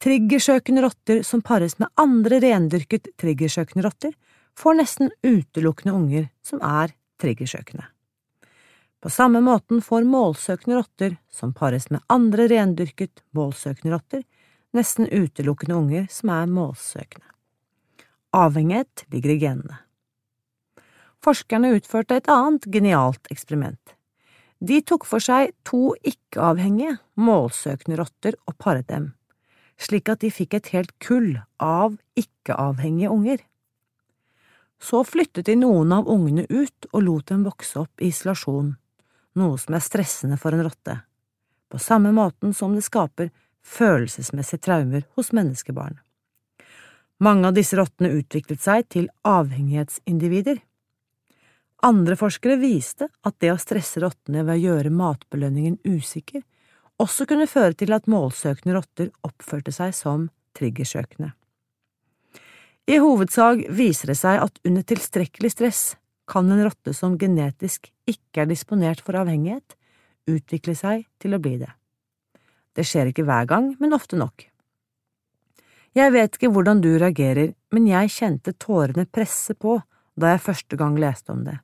Triggersøkende 0.01 0.83
rotter 0.85 1.21
som 1.27 1.43
pares 1.45 1.75
med 1.81 1.91
andre 1.99 2.39
rendyrket 2.41 3.11
triggersøkende 3.21 3.85
rotter, 3.85 4.13
får 4.57 4.77
nesten 4.79 5.11
utelukkende 5.23 5.95
unger 5.95 6.29
som 6.45 6.61
er 6.65 6.93
triggersøkende. 7.21 7.85
På 9.01 9.09
samme 9.09 9.41
måten 9.41 9.81
får 9.81 10.05
målsøkende 10.05 10.77
rotter 10.77 11.15
som 11.33 11.53
pares 11.57 11.89
med 11.89 12.03
andre 12.11 12.47
rendyrket 12.51 13.23
målsøkende 13.37 13.95
rotter, 13.95 14.23
nesten 14.77 15.09
utelukkende 15.11 15.75
unger 15.75 16.07
som 16.11 16.31
er 16.33 16.51
målsøkende. 16.51 17.27
Avhengighet 18.31 19.05
ligger 19.11 19.33
i 19.33 19.39
genene. 19.41 19.79
Forskerne 21.21 21.73
utførte 21.75 22.17
et 22.17 22.29
annet 22.31 22.65
genialt 22.71 23.27
eksperiment. 23.29 23.95
De 24.61 24.79
tok 24.85 25.05
for 25.09 25.21
seg 25.21 25.51
to 25.67 25.91
ikke-avhengige, 26.05 26.95
målsøkende 27.17 27.97
rotter 27.99 28.37
og 28.49 28.55
paret 28.61 28.87
dem, 28.89 29.11
slik 29.81 30.09
at 30.09 30.21
de 30.21 30.31
fikk 30.33 30.57
et 30.57 30.71
helt 30.75 30.93
kull 31.01 31.35
av 31.61 31.97
ikke-avhengige 32.17 33.11
unger. 33.13 33.41
Så 34.81 35.03
flyttet 35.05 35.49
de 35.49 35.57
noen 35.59 35.93
av 35.93 36.09
ungene 36.09 36.47
ut 36.49 36.89
og 36.91 37.03
lot 37.05 37.29
dem 37.29 37.43
vokse 37.45 37.83
opp 37.83 38.01
i 38.01 38.09
isolasjon, 38.09 38.75
noe 39.37 39.59
som 39.61 39.77
er 39.77 39.85
stressende 39.85 40.39
for 40.41 40.55
en 40.55 40.65
rotte, 40.65 40.97
på 41.69 41.81
samme 41.81 42.13
måten 42.13 42.53
som 42.53 42.73
det 42.77 42.85
skaper 42.85 43.29
følelsesmessige 43.65 44.65
traumer 44.65 45.05
hos 45.15 45.31
menneskebarn. 45.35 45.99
Mange 47.21 47.47
av 47.47 47.57
disse 47.57 47.77
rottene 47.77 48.13
utviklet 48.17 48.61
seg 48.63 48.87
til 48.89 49.09
avhengighetsindivider. 49.27 50.57
Andre 51.85 52.15
forskere 52.17 52.57
viste 52.61 53.07
at 53.25 53.35
det 53.41 53.51
å 53.53 53.59
stresse 53.61 54.01
rottene 54.01 54.43
ved 54.45 54.57
å 54.57 54.63
gjøre 54.69 54.93
matbelønningen 54.93 55.79
usikker 55.85 56.41
også 57.01 57.25
kunne 57.29 57.49
føre 57.49 57.73
til 57.77 57.93
at 57.95 58.09
målsøkende 58.09 58.75
rotter 58.77 59.09
oppførte 59.25 59.73
seg 59.73 59.93
som 59.97 60.27
triggersøkende. 60.57 61.31
I 62.89 62.97
hovedsak 63.01 63.67
viser 63.77 64.11
det 64.11 64.17
seg 64.19 64.41
at 64.41 64.57
under 64.67 64.85
tilstrekkelig 64.85 65.53
stress 65.53 65.83
kan 66.29 66.49
en 66.51 66.63
rotte 66.65 66.93
som 66.97 67.17
genetisk 67.19 67.89
ikke 68.09 68.43
er 68.43 68.49
disponert 68.49 69.01
for 69.05 69.17
avhengighet, 69.19 69.77
utvikle 70.29 70.75
seg 70.77 71.05
til 71.21 71.35
å 71.35 71.41
bli 71.41 71.57
det. 71.61 71.69
Det 72.75 72.85
skjer 72.87 73.11
ikke 73.11 73.25
hver 73.27 73.47
gang, 73.49 73.73
men 73.79 73.93
ofte 73.95 74.19
nok. 74.19 74.47
Jeg 75.97 76.13
vet 76.13 76.37
ikke 76.37 76.51
hvordan 76.55 76.79
du 76.79 76.93
reagerer, 76.95 77.51
men 77.75 77.87
jeg 77.89 78.13
kjente 78.13 78.53
tårene 78.55 79.03
presse 79.11 79.55
på 79.59 79.81
da 80.15 80.33
jeg 80.33 80.45
første 80.45 80.77
gang 80.79 80.95
leste 80.99 81.33
om 81.33 81.43
det. 81.47 81.57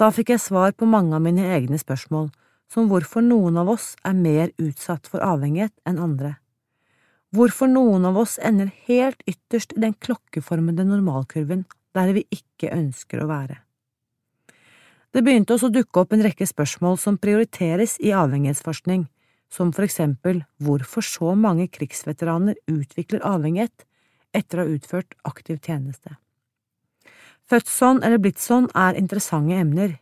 Da 0.00 0.08
fikk 0.14 0.32
jeg 0.32 0.40
svar 0.40 0.72
på 0.72 0.88
mange 0.88 1.14
av 1.16 1.24
mine 1.24 1.44
egne 1.52 1.76
spørsmål, 1.80 2.30
som 2.72 2.88
hvorfor 2.88 3.20
noen 3.24 3.58
av 3.60 3.68
oss 3.74 3.92
er 4.08 4.16
mer 4.16 4.54
utsatt 4.56 5.10
for 5.10 5.20
avhengighet 5.20 5.74
enn 5.88 6.00
andre, 6.00 6.38
hvorfor 7.36 7.68
noen 7.68 8.06
av 8.08 8.16
oss 8.22 8.38
ender 8.40 8.72
helt 8.88 9.20
ytterst 9.28 9.76
i 9.76 9.82
den 9.84 9.92
klokkeformede 9.92 10.86
normalkurven 10.88 11.66
der 11.96 12.14
vi 12.16 12.24
ikke 12.32 12.72
ønsker 12.72 13.20
å 13.20 13.28
være. 13.28 13.58
Det 15.12 15.20
begynte 15.20 15.52
også 15.52 15.68
å 15.68 15.74
dukke 15.74 16.00
opp 16.00 16.14
en 16.16 16.24
rekke 16.24 16.48
spørsmål 16.48 16.96
som 17.00 17.18
prioriteres 17.20 17.98
i 18.00 18.14
avhengighetsforskning, 18.16 19.04
som 19.52 19.72
for 19.76 19.84
eksempel 19.84 20.42
hvorfor 20.64 21.04
så 21.04 21.34
mange 21.36 21.68
krigsveteraner 21.72 22.56
utvikler 22.70 23.24
avhengighet 23.28 23.84
etter 24.32 24.58
å 24.58 24.64
ha 24.64 24.76
utført 24.76 25.16
aktiv 25.28 25.60
tjeneste. 25.60 26.16
Født 27.50 27.68
sånn 27.68 28.00
eller 28.00 28.22
blitt 28.22 28.40
sånn 28.40 28.70
er 28.78 28.96
interessante 28.96 29.58
emner, 29.60 29.98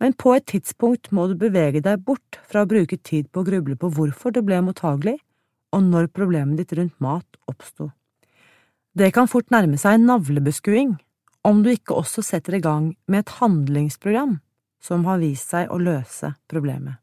men 0.00 0.16
på 0.18 0.32
et 0.34 0.46
tidspunkt 0.48 1.12
må 1.12 1.28
du 1.28 1.36
bevege 1.38 1.82
deg 1.84 2.00
bort 2.06 2.40
fra 2.48 2.64
å 2.64 2.70
bruke 2.70 2.96
tid 2.96 3.28
på 3.30 3.42
å 3.42 3.46
gruble 3.46 3.76
på 3.78 3.90
hvorfor 3.92 4.32
du 4.34 4.40
ble 4.46 4.62
mottagelig, 4.64 5.18
og 5.72 5.84
når 5.88 6.08
problemet 6.16 6.58
ditt 6.60 6.72
rundt 6.76 6.96
mat 7.00 7.38
oppsto. 7.48 7.90
Det 8.92 9.12
kan 9.14 9.28
fort 9.30 9.52
nærme 9.52 9.78
seg 9.80 10.00
navlebeskuing 10.02 10.96
om 11.48 11.62
du 11.64 11.70
ikke 11.72 11.96
også 11.96 12.24
setter 12.24 12.58
i 12.58 12.64
gang 12.64 12.90
med 13.08 13.24
et 13.24 13.36
handlingsprogram 13.38 14.36
som 14.82 15.06
har 15.08 15.22
vist 15.22 15.52
seg 15.54 15.70
å 15.72 15.80
løse 15.80 16.34
problemet. 16.50 17.01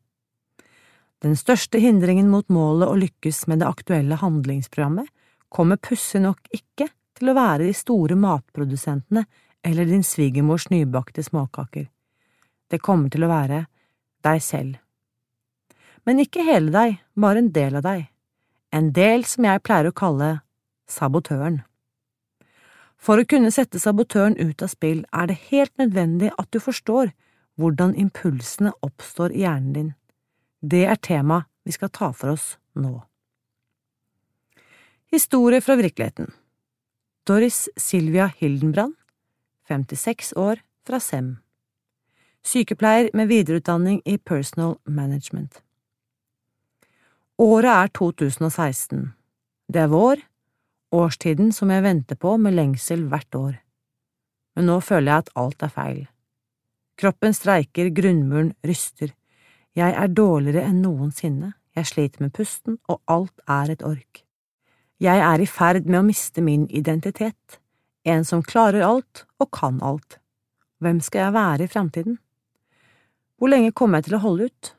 Den 1.20 1.36
største 1.36 1.82
hindringen 1.84 2.30
mot 2.32 2.48
målet 2.48 2.88
å 2.88 2.96
lykkes 3.00 3.46
med 3.52 3.60
det 3.60 3.68
aktuelle 3.68 4.16
handlingsprogrammet 4.22 5.10
kommer 5.52 5.80
pussig 5.82 6.22
nok 6.24 6.48
ikke 6.56 6.88
til 7.20 7.32
å 7.32 7.36
være 7.36 7.66
de 7.68 7.76
store 7.76 8.16
matprodusentene 8.16 9.26
eller 9.68 9.90
din 9.90 10.06
svigermors 10.06 10.70
nybakte 10.72 11.24
småkaker. 11.26 11.90
Det 12.72 12.80
kommer 12.80 13.12
til 13.12 13.26
å 13.26 13.32
være 13.32 13.66
deg 14.24 14.44
selv. 14.44 14.78
Men 16.08 16.22
ikke 16.24 16.46
hele 16.48 16.72
deg, 16.72 17.00
bare 17.20 17.44
en 17.44 17.52
del 17.52 17.76
av 17.82 17.84
deg. 17.84 18.08
En 18.72 18.94
del 18.96 19.26
som 19.28 19.44
jeg 19.44 19.66
pleier 19.66 19.90
å 19.90 19.96
kalle 19.96 20.30
sabotøren. 20.90 21.64
For 23.00 23.20
å 23.20 23.28
kunne 23.28 23.52
sette 23.52 23.80
sabotøren 23.80 24.38
ut 24.40 24.64
av 24.64 24.72
spill 24.72 25.04
er 25.16 25.30
det 25.30 25.40
helt 25.50 25.76
nødvendig 25.80 26.32
at 26.38 26.50
du 26.52 26.60
forstår 26.64 27.12
hvordan 27.60 27.96
impulsene 28.00 28.72
oppstår 28.86 29.36
i 29.36 29.44
hjernen 29.44 29.74
din. 29.76 29.90
Det 30.62 30.84
er 30.86 30.96
tema 31.00 31.46
vi 31.64 31.72
skal 31.72 31.92
ta 31.96 32.10
for 32.12 32.34
oss 32.34 32.58
nå. 32.76 32.98
Historie 35.12 35.62
fra 35.64 35.78
virkeligheten 35.80 36.34
Doris 37.28 37.70
Silvia 37.78 38.28
Hildenbrand, 38.38 38.96
56 39.70 40.34
år, 40.36 40.60
fra 40.86 41.00
Sem. 41.00 41.38
Sykepleier 42.44 43.12
med 43.14 43.30
videreutdanning 43.30 44.02
i 44.06 44.18
personal 44.18 44.76
management. 44.86 45.62
Året 47.38 47.70
er 47.70 47.92
2016. 47.94 49.14
Det 49.70 49.84
er 49.84 49.92
vår, 49.94 50.24
årstiden 50.92 51.54
som 51.54 51.70
jeg 51.70 51.86
venter 51.86 52.18
på 52.18 52.36
med 52.42 52.58
lengsel 52.58 53.06
hvert 53.12 53.36
år. 53.36 53.54
Men 54.56 54.68
nå 54.72 54.80
føler 54.82 55.12
jeg 55.12 55.26
at 55.26 55.32
alt 55.38 55.64
er 55.64 55.76
feil. 55.76 56.02
Kroppen 57.00 57.38
streiker, 57.38 57.94
grunnmuren 57.94 58.56
ryster. 58.66 59.14
Jeg 59.78 59.94
er 59.94 60.10
dårligere 60.14 60.66
enn 60.66 60.82
noensinne, 60.84 61.54
jeg 61.78 61.86
sliter 61.86 62.24
med 62.26 62.34
pusten, 62.36 62.80
og 62.90 63.02
alt 63.08 63.44
er 63.48 63.72
et 63.74 63.86
ork. 63.86 64.24
Jeg 65.00 65.22
er 65.24 65.40
i 65.40 65.48
ferd 65.48 65.86
med 65.86 66.02
å 66.02 66.08
miste 66.08 66.42
min 66.44 66.66
identitet, 66.76 67.60
en 68.04 68.26
som 68.28 68.44
klarer 68.44 68.84
alt 68.84 69.24
og 69.40 69.52
kan 69.56 69.78
alt. 69.86 70.18
Hvem 70.84 71.00
skal 71.04 71.28
jeg 71.28 71.36
være 71.36 71.64
i 71.64 71.72
fremtiden? 71.72 72.18
Hvor 73.40 73.52
lenge 73.54 73.72
kommer 73.72 74.00
jeg 74.00 74.10
til 74.10 74.18
å 74.18 74.24
holde 74.26 74.50
ut? 74.50 74.74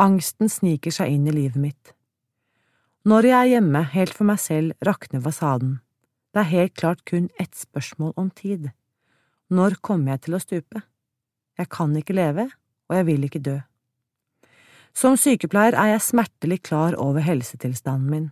Angsten 0.00 0.50
sniker 0.52 0.92
seg 0.92 1.14
inn 1.14 1.28
i 1.28 1.34
livet 1.36 1.60
mitt. 1.60 1.94
Når 3.08 3.28
jeg 3.28 3.38
er 3.38 3.50
hjemme 3.54 3.82
helt 3.94 4.14
for 4.14 4.28
meg 4.28 4.40
selv, 4.42 4.76
rakner 4.84 5.22
fasaden. 5.24 5.80
Det 6.32 6.42
er 6.42 6.52
helt 6.52 6.76
klart 6.76 7.04
kun 7.08 7.30
ett 7.40 7.56
spørsmål 7.56 8.12
om 8.16 8.30
tid. 8.30 8.70
Når 9.52 9.80
kommer 9.84 10.14
jeg 10.14 10.26
til 10.26 10.36
å 10.36 10.40
stupe? 10.44 10.82
Jeg 11.58 11.68
kan 11.72 11.96
ikke 11.96 12.16
leve, 12.16 12.48
og 12.88 12.96
jeg 12.96 13.08
vil 13.08 13.28
ikke 13.28 13.42
dø. 13.44 13.58
Som 14.92 15.16
sykepleier 15.16 15.76
er 15.78 15.94
jeg 15.94 16.04
smertelig 16.04 16.60
klar 16.68 16.96
over 17.00 17.24
helsetilstanden 17.24 18.10
min. 18.10 18.28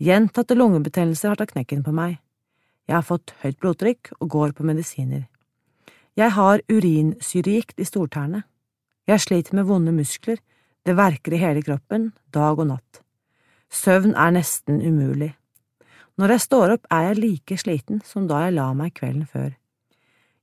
Gjentatte 0.00 0.56
lungebetennelser 0.56 1.32
har 1.32 1.40
tatt 1.40 1.52
knekken 1.52 1.84
på 1.84 1.92
meg. 1.94 2.18
Jeg 2.88 2.96
har 2.98 3.06
fått 3.06 3.34
høyt 3.44 3.60
blodtrykk 3.60 4.10
og 4.18 4.28
går 4.32 4.56
på 4.56 4.66
medisiner. 4.66 5.26
Jeg 6.16 6.34
har 6.36 6.62
urinsyregikt 6.70 7.80
i 7.80 7.86
stortærne. 7.88 8.42
Jeg 9.08 9.20
sliter 9.20 9.56
med 9.56 9.68
vonde 9.68 9.92
muskler, 9.92 10.40
det 10.84 10.96
verker 10.96 11.34
i 11.34 11.40
hele 11.40 11.62
kroppen, 11.64 12.12
dag 12.32 12.58
og 12.58 12.68
natt. 12.68 13.00
Søvn 13.72 14.14
er 14.14 14.34
nesten 14.36 14.80
umulig. 14.84 15.32
Når 16.20 16.36
jeg 16.36 16.44
står 16.44 16.74
opp, 16.76 16.84
er 16.92 17.08
jeg 17.08 17.20
like 17.20 17.56
sliten 17.58 18.02
som 18.06 18.28
da 18.30 18.44
jeg 18.44 18.56
la 18.56 18.68
meg 18.76 18.94
kvelden 18.94 19.26
før. 19.26 19.54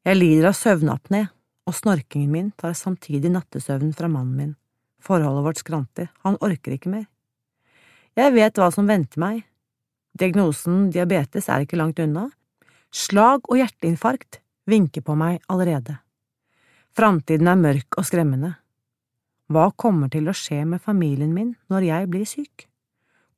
Jeg 0.05 0.17
lider 0.17 0.49
av 0.49 0.57
søvnapné, 0.57 1.27
og 1.69 1.77
snorkingen 1.77 2.31
min 2.33 2.49
tar 2.57 2.73
samtidig 2.75 3.31
nattesøvnen 3.31 3.93
fra 3.95 4.09
mannen 4.11 4.35
min. 4.37 4.55
Forholdet 5.01 5.45
vårt 5.47 5.61
skranter, 5.61 6.11
han 6.21 6.37
orker 6.45 6.75
ikke 6.75 6.91
mer. 6.93 7.07
Jeg 8.17 8.35
vet 8.35 8.59
hva 8.59 8.69
som 8.73 8.89
venter 8.89 9.21
meg. 9.21 9.43
Diagnosen 10.17 10.89
diabetes 10.91 11.47
er 11.49 11.63
ikke 11.63 11.79
langt 11.79 11.99
unna. 12.03 12.27
Slag 12.91 13.47
og 13.47 13.57
hjerteinfarkt 13.57 14.41
vinker 14.69 15.03
på 15.05 15.15
meg 15.17 15.39
allerede. 15.49 15.97
Framtiden 16.91 17.47
er 17.47 17.59
mørk 17.59 17.97
og 17.97 18.05
skremmende. 18.07 18.57
Hva 19.51 19.69
kommer 19.79 20.11
til 20.11 20.27
å 20.27 20.35
skje 20.35 20.61
med 20.67 20.83
familien 20.83 21.31
min 21.35 21.55
når 21.71 21.87
jeg 21.87 22.09
blir 22.11 22.27
syk? 22.27 22.67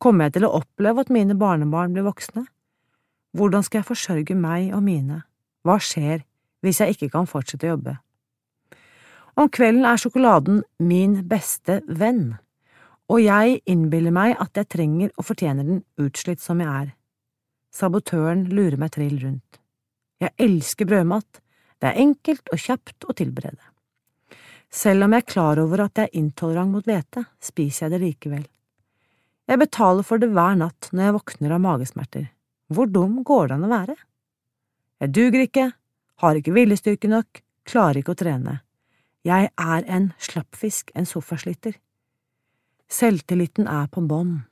Kommer 0.02 0.28
jeg 0.28 0.38
til 0.38 0.48
å 0.50 0.56
oppleve 0.60 1.06
at 1.06 1.14
mine 1.14 1.38
barnebarn 1.38 1.94
blir 1.94 2.06
voksne? 2.06 2.44
Hvordan 3.34 3.66
skal 3.66 3.80
jeg 3.80 3.90
forsørge 3.90 4.36
meg 4.38 4.74
og 4.76 4.84
mine? 4.86 5.24
Hva 5.66 5.80
skjer 5.82 6.26
hvis 6.66 6.82
jeg 6.82 6.98
ikke 6.98 7.14
kan 7.14 7.30
fortsette 7.30 7.70
å 7.70 7.76
jobbe? 7.76 7.96
Om 9.34 9.50
kvelden 9.50 9.86
er 9.90 9.98
sjokoladen 9.98 10.60
min 10.78 11.16
beste 11.30 11.80
venn, 11.90 12.36
og 13.10 13.22
jeg 13.24 13.60
innbiller 13.70 14.14
meg 14.14 14.36
at 14.42 14.60
jeg 14.60 14.70
trenger 14.76 15.14
og 15.18 15.26
fortjener 15.26 15.66
den 15.66 15.80
utslitt 15.98 16.42
som 16.42 16.62
jeg 16.62 16.70
er. 16.70 16.92
Sabotøren 17.74 18.46
lurer 18.54 18.78
meg 18.78 18.94
trill 18.94 19.16
rundt. 19.24 19.58
Jeg 20.22 20.36
elsker 20.38 20.86
brødmat, 20.86 21.42
det 21.82 21.90
er 21.90 22.02
enkelt 22.04 22.52
og 22.54 22.62
kjapt 22.62 23.08
å 23.10 23.16
tilberede. 23.18 23.64
Selv 24.74 25.06
om 25.06 25.14
jeg 25.14 25.26
er 25.26 25.32
klar 25.34 25.62
over 25.62 25.84
at 25.84 25.98
jeg 25.98 26.10
er 26.10 26.20
intolerant 26.22 26.74
mot 26.74 26.86
hvete, 26.86 27.26
spiser 27.42 27.88
jeg 27.88 27.94
det 27.94 28.02
likevel. 28.04 28.46
Jeg 29.50 29.60
betaler 29.60 30.06
for 30.08 30.22
det 30.22 30.30
hver 30.32 30.56
natt 30.62 30.92
når 30.94 31.08
jeg 31.08 31.16
våkner 31.18 31.56
av 31.58 31.64
magesmerter. 31.66 32.28
Hvor 32.74 32.90
dum 32.90 33.18
går 33.26 33.50
det 33.50 33.58
an 33.58 33.66
å 33.66 33.72
være? 33.74 33.98
Jeg 35.04 35.14
duger 35.18 35.46
ikke, 35.48 35.66
har 36.22 36.40
ikke 36.40 36.56
viljestyrke 36.56 37.12
nok, 37.12 37.42
klarer 37.68 38.00
ikke 38.00 38.14
å 38.14 38.22
trene. 38.22 38.56
Jeg 39.24 39.50
er 39.58 39.86
en 39.88 40.12
slappfisk, 40.20 40.92
en 40.96 41.08
sofasliter. 41.08 41.78
Selvtilliten 42.92 43.68
er 43.68 43.88
på 43.88 44.04
bånn. 44.08 44.44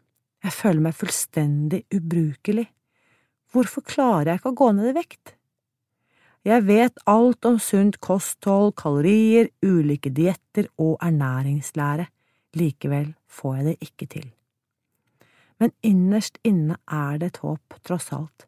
Jeg 0.41 0.55
føler 0.55 0.87
meg 0.87 0.97
fullstendig 0.97 1.83
ubrukelig. 1.93 2.69
Hvorfor 3.51 3.83
klarer 3.85 4.31
jeg 4.31 4.41
ikke 4.41 4.53
å 4.53 4.59
gå 4.63 4.71
ned 4.77 4.91
i 4.91 4.97
vekt? 4.97 5.35
Jeg 6.47 6.65
vet 6.65 7.03
alt 7.05 7.45
om 7.45 7.59
sunt 7.61 7.99
kosthold, 8.01 8.73
kalorier, 8.79 9.51
ulike 9.61 10.09
dietter 10.09 10.71
og 10.81 10.95
ernæringslære, 11.03 12.07
likevel 12.57 13.11
får 13.29 13.57
jeg 13.59 13.67
det 13.67 13.91
ikke 13.91 14.13
til 14.17 14.29
men 15.61 15.71
innerst 15.81 16.39
inne 16.41 16.79
er 16.89 17.19
det 17.21 17.27
et 17.27 17.43
håp, 17.43 17.75
tross 17.85 18.07
alt. 18.17 18.47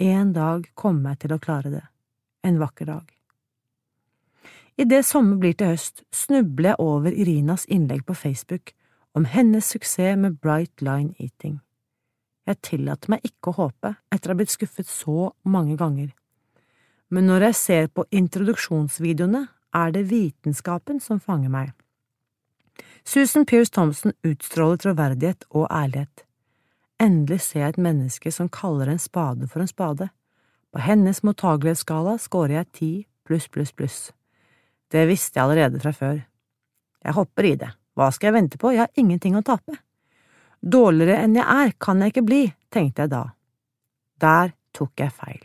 En 0.00 0.30
dag 0.32 0.64
kommer 0.72 1.12
jeg 1.12 1.26
til 1.26 1.34
å 1.36 1.38
klare 1.46 1.72
det. 1.74 1.82
En 2.40 2.56
vakker 2.56 2.88
dag. 2.88 3.13
Idet 4.74 5.04
sommer 5.06 5.36
blir 5.38 5.54
til 5.54 5.70
høst, 5.70 6.02
snubler 6.10 6.72
jeg 6.72 6.82
over 6.82 7.12
Irinas 7.12 7.66
innlegg 7.70 8.02
på 8.08 8.14
Facebook 8.18 8.72
om 9.14 9.28
hennes 9.30 9.68
suksess 9.70 10.18
med 10.18 10.40
Bright 10.42 10.82
Line 10.82 11.14
Eating. 11.18 11.60
Jeg 12.46 12.58
tillater 12.66 13.14
meg 13.14 13.22
ikke 13.24 13.52
å 13.52 13.58
håpe, 13.60 13.94
etter 14.10 14.30
å 14.30 14.34
ha 14.34 14.38
blitt 14.40 14.52
skuffet 14.52 14.90
så 14.90 15.30
mange 15.46 15.76
ganger. 15.78 16.10
Men 17.08 17.30
når 17.30 17.48
jeg 17.48 17.58
ser 17.60 17.86
på 17.94 18.04
introduksjonsvideoene, 18.10 19.46
er 19.74 19.94
det 19.94 20.08
vitenskapen 20.10 20.98
som 21.00 21.22
fanger 21.22 21.54
meg. 21.54 21.70
Susan 23.06 23.46
Pierce 23.46 23.70
Thompson 23.70 24.14
utstråler 24.26 24.82
troverdighet 24.82 25.46
og 25.50 25.68
ærlighet. 25.70 26.26
Endelig 26.98 27.40
ser 27.46 27.60
jeg 27.60 27.74
et 27.76 27.82
menneske 27.86 28.32
som 28.32 28.50
kaller 28.50 28.90
en 28.90 29.02
spade 29.02 29.46
for 29.46 29.62
en 29.62 29.70
spade. 29.70 30.10
På 30.74 30.82
hennes 30.82 31.22
mottagelighetsskala 31.22 32.18
scorer 32.18 32.58
jeg 32.58 32.72
ti 32.72 32.92
pluss, 33.24 33.48
pluss, 33.48 33.72
pluss. 33.72 33.98
Det 34.94 35.08
visste 35.10 35.40
jeg 35.40 35.48
allerede 35.48 35.80
fra 35.82 35.90
før. 35.94 36.20
Jeg 37.04 37.16
hopper 37.16 37.48
i 37.48 37.56
det, 37.58 37.70
hva 37.98 38.10
skal 38.14 38.30
jeg 38.30 38.36
vente 38.36 38.60
på, 38.60 38.70
jeg 38.70 38.84
har 38.84 39.00
ingenting 39.00 39.34
å 39.34 39.42
tape. 39.46 39.74
Dårligere 40.62 41.24
enn 41.26 41.34
jeg 41.36 41.44
er 41.44 41.74
kan 41.82 42.00
jeg 42.00 42.14
ikke 42.14 42.28
bli, 42.28 42.44
tenkte 42.72 43.04
jeg 43.04 43.12
da. 43.12 43.24
Der 44.22 44.54
tok 44.74 45.02
jeg 45.02 45.12
feil. 45.12 45.42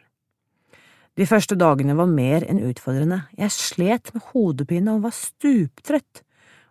De 1.19 1.25
første 1.27 1.57
dagene 1.59 1.97
var 1.99 2.07
mer 2.07 2.45
enn 2.47 2.61
utfordrende, 2.63 3.25
jeg 3.35 3.51
slet 3.51 4.13
med 4.15 4.29
hodepine 4.29 4.93
og 4.95 5.03
var 5.09 5.17
stuptrøtt. 5.17 6.21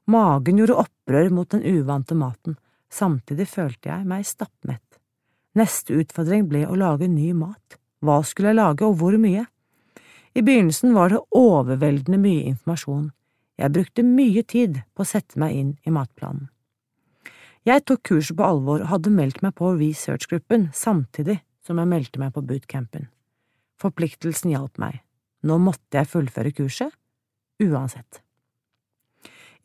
Magen 0.09 0.63
gjorde 0.63 0.79
opprør 0.87 1.29
mot 1.35 1.51
den 1.53 1.67
uvante 1.67 2.17
maten, 2.17 2.57
samtidig 2.89 3.51
følte 3.51 3.91
jeg 3.91 4.07
meg 4.09 4.25
stappmett. 4.25 4.87
Neste 5.59 5.99
utfordring 5.99 6.47
ble 6.49 6.63
å 6.65 6.79
lage 6.79 7.11
ny 7.11 7.35
mat. 7.37 7.77
Hva 8.01 8.23
skulle 8.25 8.55
jeg 8.55 8.61
lage, 8.63 8.87
og 8.87 8.97
hvor 9.03 9.19
mye? 9.21 9.45
I 10.35 10.43
begynnelsen 10.43 10.95
var 10.95 11.13
det 11.13 11.23
overveldende 11.37 12.21
mye 12.21 12.45
informasjon. 12.53 13.11
Jeg 13.59 13.75
brukte 13.75 14.05
mye 14.07 14.45
tid 14.47 14.83
på 14.95 15.03
å 15.03 15.09
sette 15.09 15.41
meg 15.41 15.57
inn 15.57 15.73
i 15.87 15.95
matplanen. 15.95 16.49
Jeg 17.67 17.85
tok 17.85 18.05
kurset 18.07 18.37
på 18.39 18.47
alvor 18.47 18.85
og 18.85 18.91
hadde 18.93 19.13
meldt 19.13 19.43
meg 19.45 19.57
på 19.59 19.75
researchgruppen 19.77 20.71
samtidig 20.77 21.41
som 21.67 21.81
jeg 21.81 21.91
meldte 21.91 22.23
meg 22.23 22.33
på 22.33 22.45
bootcampen. 22.47 23.09
Forpliktelsen 23.83 24.55
hjalp 24.55 24.79
meg. 24.81 25.03
Nå 25.45 25.59
måtte 25.63 26.01
jeg 26.01 26.11
fullføre 26.11 26.55
kurset, 26.55 26.95
uansett. 27.63 28.23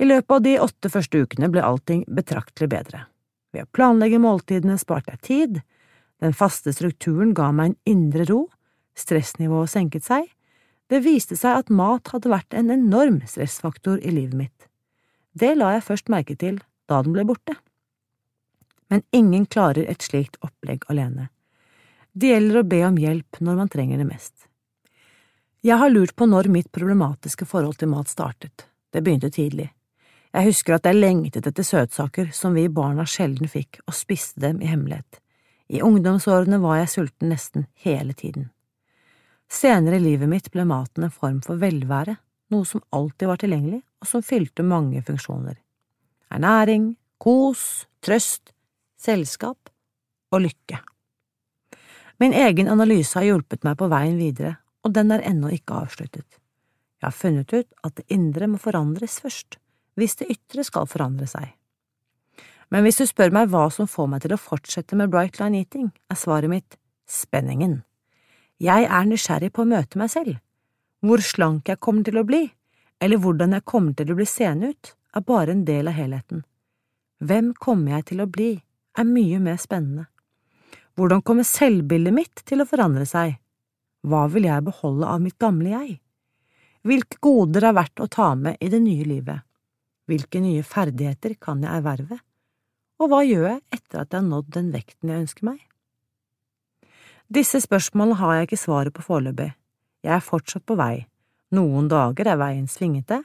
I 0.01 0.09
løpet 0.09 0.35
av 0.35 0.41
de 0.43 0.57
åtte 0.59 0.89
første 0.91 1.21
ukene 1.21 1.49
ble 1.53 1.63
allting 1.63 2.03
betraktelig 2.09 2.69
bedre. 2.73 3.05
Ved 3.53 3.67
å 3.67 3.71
planlegge 3.77 4.19
måltidene 4.21 4.79
sparte 4.81 5.13
jeg 5.13 5.23
tid, 5.27 5.59
den 6.21 6.33
faste 6.33 6.73
strukturen 6.73 7.33
ga 7.37 7.51
meg 7.53 7.71
en 7.71 7.79
indre 7.93 8.25
ro, 8.29 8.47
stressnivået 8.97 9.71
senket 9.71 10.05
seg, 10.05 10.25
det 10.91 11.03
viste 11.05 11.37
seg 11.39 11.63
at 11.63 11.73
mat 11.73 12.11
hadde 12.13 12.31
vært 12.31 12.53
en 12.57 12.71
enorm 12.73 13.21
stressfaktor 13.27 14.01
i 14.03 14.11
livet 14.11 14.37
mitt. 14.37 14.67
Det 15.33 15.53
la 15.57 15.73
jeg 15.75 15.87
først 15.87 16.11
merke 16.13 16.35
til 16.37 16.59
da 16.89 17.01
den 17.05 17.15
ble 17.15 17.25
borte. 17.25 17.55
Men 18.91 19.05
ingen 19.15 19.45
klarer 19.45 19.87
et 19.89 20.03
slikt 20.05 20.37
opplegg 20.45 20.83
alene. 20.91 21.29
Det 22.13 22.29
gjelder 22.29 22.59
å 22.59 22.67
be 22.69 22.81
om 22.85 22.97
hjelp 22.99 23.39
når 23.41 23.55
man 23.57 23.71
trenger 23.73 23.97
det 23.97 24.09
mest. 24.09 24.49
Jeg 25.65 25.79
har 25.79 25.89
lurt 25.89 26.13
på 26.19 26.27
når 26.27 26.51
mitt 26.51 26.69
problematiske 26.75 27.47
forhold 27.49 27.79
til 27.79 27.89
mat 27.89 28.11
startet. 28.11 28.67
Det 28.93 29.01
begynte 29.01 29.31
tidlig. 29.33 29.71
Jeg 30.33 30.49
husker 30.49 30.75
at 30.75 30.85
jeg 30.89 30.97
lengtet 30.97 31.47
etter 31.47 31.65
søtsaker 31.65 32.31
som 32.35 32.53
vi 32.57 32.67
barna 32.69 33.05
sjelden 33.07 33.49
fikk, 33.49 33.79
og 33.87 33.95
spiste 33.97 34.41
dem 34.43 34.61
i 34.61 34.69
hemmelighet. 34.69 35.21
I 35.73 35.81
ungdomsårene 35.85 36.59
var 36.61 36.81
jeg 36.81 36.91
sulten 36.91 37.31
nesten 37.33 37.67
hele 37.85 38.13
tiden. 38.17 38.49
Senere 39.53 39.99
i 39.99 40.01
livet 40.01 40.29
mitt 40.29 40.49
ble 40.51 40.65
maten 40.65 41.05
en 41.05 41.13
form 41.13 41.37
for 41.45 41.61
velvære, 41.61 42.15
noe 42.53 42.65
som 42.65 42.81
alltid 42.89 43.29
var 43.29 43.41
tilgjengelig, 43.41 43.83
og 44.01 44.09
som 44.09 44.25
fylte 44.25 44.65
mange 44.65 45.03
funksjoner. 45.05 45.59
Ernæring, 46.33 46.95
kos, 47.21 47.85
trøst, 48.01 48.49
selskap 48.97 49.69
og 50.33 50.41
lykke. 50.47 50.79
Min 52.19 52.33
egen 52.33 52.69
analyse 52.71 53.19
har 53.19 53.27
hjulpet 53.27 53.65
meg 53.67 53.77
på 53.77 53.89
veien 53.93 54.17
videre, 54.17 54.55
og 54.83 54.95
den 54.97 55.13
er 55.13 55.23
ennå 55.29 55.53
ikke 55.53 55.83
avsluttet. 55.85 56.39
Jeg 56.99 57.05
har 57.05 57.15
funnet 57.15 57.53
ut 57.53 57.69
at 57.83 57.97
det 57.99 58.09
indre 58.15 58.49
må 58.49 58.59
forandres 58.63 59.19
først, 59.21 59.59
hvis 59.99 60.17
det 60.17 60.31
ytre 60.33 60.65
skal 60.65 60.89
forandre 60.89 61.29
seg. 61.29 61.51
Men 62.73 62.87
hvis 62.87 62.97
du 62.97 63.05
spør 63.05 63.33
meg 63.35 63.51
hva 63.53 63.67
som 63.69 63.89
får 63.91 64.07
meg 64.09 64.23
til 64.23 64.33
å 64.33 64.41
fortsette 64.41 64.97
med 64.97 65.13
Bright 65.13 65.37
Line 65.37 65.61
Eating, 65.61 65.91
er 66.09 66.17
svaret 66.17 66.49
mitt 66.49 66.79
spenningen. 67.05 67.83
Jeg 68.61 68.85
er 68.85 69.05
nysgjerrig 69.09 69.51
på 69.53 69.63
å 69.63 69.69
møte 69.69 69.99
meg 69.99 70.11
selv. 70.13 70.37
Hvor 71.03 71.23
slank 71.23 71.67
jeg 71.67 71.81
kommer 71.83 72.05
til 72.05 72.19
å 72.21 72.25
bli, 72.27 72.45
eller 73.01 73.19
hvordan 73.19 73.57
jeg 73.57 73.65
kommer 73.67 73.95
til 73.97 74.13
å 74.13 74.17
bli 74.17 74.27
seende 74.29 74.71
ut, 74.71 74.93
er 75.13 75.25
bare 75.27 75.51
en 75.51 75.65
del 75.65 75.89
av 75.89 75.97
helheten. 75.97 76.43
Hvem 77.23 77.53
kommer 77.59 77.97
jeg 77.97 78.05
til 78.11 78.23
å 78.23 78.29
bli, 78.29 78.51
er 78.97 79.09
mye 79.09 79.39
mer 79.41 79.57
spennende. 79.61 80.07
Hvordan 80.93 81.23
kommer 81.25 81.47
selvbildet 81.47 82.13
mitt 82.13 82.43
til 82.45 82.61
å 82.61 82.69
forandre 82.69 83.05
seg? 83.09 83.39
Hva 84.05 84.27
vil 84.29 84.45
jeg 84.45 84.65
beholde 84.67 85.09
av 85.09 85.21
mitt 85.23 85.39
gamle 85.41 85.71
jeg? 85.71 85.97
Hvilke 86.83 87.17
goder 87.23 87.69
er 87.69 87.77
verdt 87.77 88.03
å 88.03 88.09
ta 88.11 88.33
med 88.35 88.59
i 88.61 88.69
det 88.69 88.81
nye 88.83 89.07
livet? 89.07 89.45
Hvilke 90.11 90.41
nye 90.43 90.63
ferdigheter 90.67 91.37
kan 91.39 91.63
jeg 91.63 91.71
erverve? 91.71 92.19
Og 92.99 93.09
hva 93.09 93.23
gjør 93.25 93.47
jeg 93.47 93.61
etter 93.71 94.03
at 94.03 94.11
jeg 94.11 94.19
har 94.19 94.27
nådd 94.27 94.51
den 94.53 94.73
vekten 94.75 95.11
jeg 95.11 95.23
ønsker 95.23 95.47
meg? 95.47 95.61
Disse 97.31 97.61
spørsmålene 97.63 98.19
har 98.19 98.35
jeg 98.35 98.49
ikke 98.49 98.63
svaret 98.63 98.93
på 98.95 99.05
foreløpig. 99.05 99.51
Jeg 100.03 100.15
er 100.17 100.25
fortsatt 100.25 100.65
på 100.67 100.77
vei. 100.79 101.05
Noen 101.53 101.87
dager 101.91 102.27
er 102.33 102.39
veien 102.41 102.67
svingete, 102.67 103.21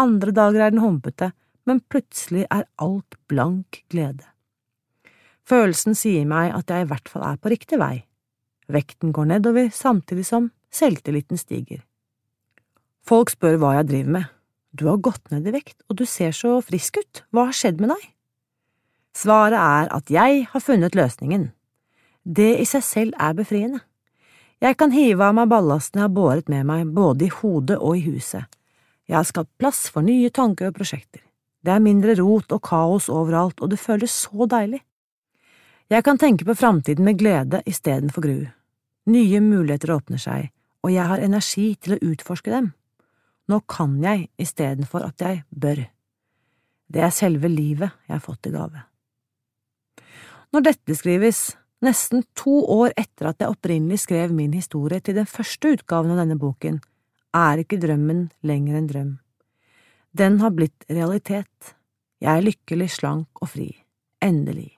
andre 0.00 0.32
dager 0.32 0.66
er 0.66 0.72
den 0.72 0.82
humpete, 0.82 1.30
men 1.66 1.82
plutselig 1.90 2.46
er 2.50 2.66
alt 2.82 3.16
blank 3.28 3.82
glede. 3.92 4.24
Følelsen 5.46 5.94
sier 5.94 6.26
meg 6.26 6.52
at 6.56 6.70
jeg 6.70 6.84
i 6.84 6.88
hvert 6.90 7.08
fall 7.08 7.24
er 7.26 7.38
på 7.38 7.52
riktig 7.52 7.78
vei. 7.78 8.06
Vekten 8.72 9.12
går 9.14 9.30
nedover 9.30 9.70
samtidig 9.70 10.26
som 10.26 10.50
selvtilliten 10.74 11.38
stiger. 11.38 11.84
Folk 13.06 13.30
spør 13.30 13.60
hva 13.62 13.76
jeg 13.78 13.88
driver 13.92 14.16
med. 14.18 14.32
Du 14.76 14.88
har 14.90 14.98
gått 15.00 15.30
ned 15.30 15.46
i 15.46 15.54
vekt, 15.54 15.78
og 15.88 15.96
du 16.00 16.04
ser 16.04 16.34
så 16.34 16.58
frisk 16.60 16.98
ut, 16.98 17.22
hva 17.30 17.46
har 17.48 17.56
skjedd 17.56 17.78
med 17.80 17.94
deg? 17.94 18.08
Svaret 19.16 19.56
er 19.56 19.92
at 19.94 20.10
jeg 20.12 20.42
har 20.50 20.60
funnet 20.60 20.98
løsningen. 20.98 21.52
Det 22.26 22.56
i 22.58 22.64
seg 22.66 22.82
selv 22.82 23.18
er 23.22 23.36
befriende. 23.38 23.84
Jeg 24.58 24.74
kan 24.80 24.90
hive 24.90 25.22
av 25.22 25.34
meg 25.36 25.50
ballasten 25.52 26.00
jeg 26.00 26.08
har 26.08 26.14
båret 26.16 26.48
med 26.50 26.66
meg 26.66 26.88
både 26.96 27.28
i 27.28 27.30
hodet 27.30 27.76
og 27.78 27.98
i 27.98 28.06
huset. 28.08 28.48
Jeg 29.06 29.18
har 29.20 29.26
skapt 29.28 29.52
plass 29.60 29.84
for 29.92 30.02
nye 30.02 30.32
tanker 30.34 30.72
og 30.72 30.78
prosjekter. 30.78 31.20
Det 31.62 31.70
er 31.70 31.82
mindre 31.82 32.16
rot 32.18 32.50
og 32.54 32.62
kaos 32.66 33.06
overalt, 33.12 33.60
og 33.60 33.70
det 33.70 33.78
føles 33.78 34.10
så 34.10 34.46
deilig. 34.50 34.80
Jeg 35.90 36.02
kan 36.02 36.18
tenke 36.18 36.46
på 36.46 36.56
framtiden 36.58 37.06
med 37.06 37.18
glede 37.18 37.60
istedenfor 37.66 38.24
gru. 38.24 38.40
Nye 39.06 39.40
muligheter 39.40 39.92
åpner 39.94 40.18
seg, 40.18 40.48
og 40.82 40.90
jeg 40.90 41.06
har 41.06 41.22
energi 41.22 41.68
til 41.78 41.94
å 41.94 42.00
utforske 42.10 42.50
dem. 42.50 42.72
Nå 43.46 43.60
kan 43.70 43.94
jeg 44.02 44.26
istedenfor 44.42 45.06
at 45.06 45.22
jeg 45.22 45.44
bør. 45.50 45.84
Det 46.90 47.02
er 47.02 47.14
selve 47.14 47.50
livet 47.50 47.94
jeg 48.08 48.16
har 48.16 48.24
fått 48.24 48.50
i 48.50 48.54
gave. 48.54 48.82
Når 50.54 50.66
dette 50.66 50.98
skrives, 50.98 51.52
nesten 51.86 52.24
to 52.36 52.58
år 52.72 52.92
etter 52.98 53.30
at 53.30 53.40
jeg 53.42 53.52
opprinnelig 53.52 54.02
skrev 54.04 54.34
min 54.34 54.54
historie 54.56 55.00
til 55.00 55.16
den 55.18 55.28
første 55.30 55.76
utgaven 55.76 56.12
av 56.14 56.20
denne 56.22 56.38
boken, 56.40 56.80
er 57.36 57.62
ikke 57.62 57.80
drømmen 57.82 58.26
lenger 58.46 58.78
en 58.78 58.90
drøm. 58.90 59.12
Den 60.16 60.40
har 60.40 60.54
blitt 60.56 60.86
realitet. 60.88 61.74
Jeg 62.22 62.32
er 62.32 62.46
lykkelig, 62.46 62.88
slank 62.94 63.42
og 63.42 63.50
fri. 63.52 63.68
Endelig. 64.24 64.70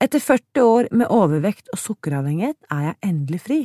Etter 0.00 0.22
40 0.22 0.64
år 0.64 0.88
med 0.96 1.12
overvekt 1.12 1.68
og 1.74 1.78
sukkeravhengighet 1.78 2.56
er 2.72 2.86
jeg 2.88 2.98
endelig 3.10 3.40
fri. 3.44 3.60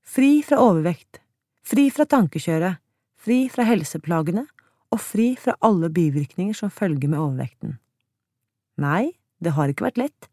Fri 0.00 0.30
fra 0.42 0.58
overvekt, 0.64 1.20
fri 1.62 1.90
fra 1.94 2.06
tankekjøret, 2.08 2.80
fri 3.20 3.44
fra 3.52 3.66
helseplagene 3.68 4.46
og 4.90 5.02
fri 5.04 5.34
fra 5.38 5.54
alle 5.62 5.90
bivirkninger 5.94 6.56
som 6.56 6.72
følger 6.72 7.12
med 7.12 7.20
overvekten. 7.20 7.76
Nei, 8.80 9.12
det 9.38 9.54
har 9.54 9.70
ikke 9.70 9.86
vært 9.90 10.00
lett, 10.00 10.30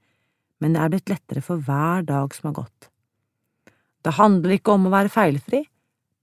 men 0.60 0.74
det 0.74 0.82
er 0.82 0.94
blitt 0.94 1.12
lettere 1.12 1.44
for 1.46 1.62
hver 1.64 2.06
dag 2.08 2.36
som 2.36 2.50
har 2.50 2.58
gått. 2.64 2.90
Det 4.02 4.16
handler 4.18 4.56
ikke 4.56 4.76
om 4.78 4.88
å 4.88 4.94
være 4.94 5.12
feilfri, 5.12 5.64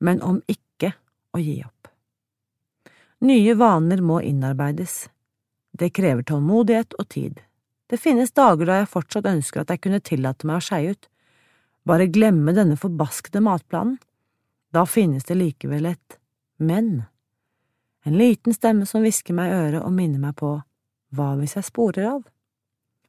men 0.01 0.22
om 0.22 0.41
ikke 0.51 0.95
å 1.35 1.41
gi 1.43 1.59
opp. 1.64 1.91
Nye 3.24 3.55
vaner 3.57 4.03
må 4.05 4.20
innarbeides. 4.24 5.09
Det 5.72 5.93
krever 5.97 6.26
tålmodighet 6.26 6.97
og 6.99 7.09
tid. 7.14 7.41
Det 7.91 8.01
finnes 8.01 8.32
dager 8.32 8.68
da 8.68 8.80
jeg 8.80 8.91
fortsatt 8.93 9.28
ønsker 9.28 9.62
at 9.62 9.72
jeg 9.72 9.82
kunne 9.85 10.03
tillate 10.05 10.49
meg 10.49 10.61
å 10.61 10.64
skeie 10.64 10.95
ut, 10.95 11.09
bare 11.85 12.09
glemme 12.09 12.55
denne 12.57 12.78
forbaskede 12.80 13.43
matplanen. 13.45 13.99
Da 14.74 14.87
finnes 14.89 15.26
det 15.28 15.37
likevel 15.39 15.93
et 15.93 16.18
men, 16.57 17.05
en 18.05 18.16
liten 18.18 18.55
stemme 18.55 18.87
som 18.87 19.03
hvisker 19.05 19.35
meg 19.37 19.51
i 19.51 19.57
øret 19.57 19.82
og 19.82 19.93
minner 19.95 20.22
meg 20.22 20.37
på 20.39 20.55
hva 21.14 21.28
hvis 21.39 21.57
jeg 21.59 21.66
sporer 21.68 22.09
av? 22.11 22.22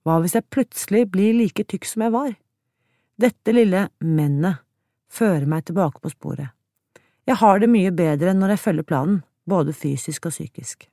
Hva 0.06 0.20
hvis 0.22 0.36
jeg 0.38 0.46
plutselig 0.54 1.08
blir 1.10 1.34
like 1.34 1.66
tykk 1.66 1.88
som 1.90 2.06
jeg 2.06 2.14
var? 2.14 2.34
Dette 3.18 3.54
lille 3.56 3.88
mennet 4.06 4.62
fører 5.10 5.48
meg 5.50 5.66
tilbake 5.66 6.02
på 6.04 6.12
sporet. 6.14 6.52
Jeg 7.26 7.40
har 7.42 7.62
det 7.62 7.72
mye 7.74 7.94
bedre 7.96 8.36
når 8.38 8.54
jeg 8.54 8.62
følger 8.62 8.86
planen, 8.86 9.24
både 9.50 9.74
fysisk 9.74 10.28
og 10.30 10.36
psykisk. 10.36 10.86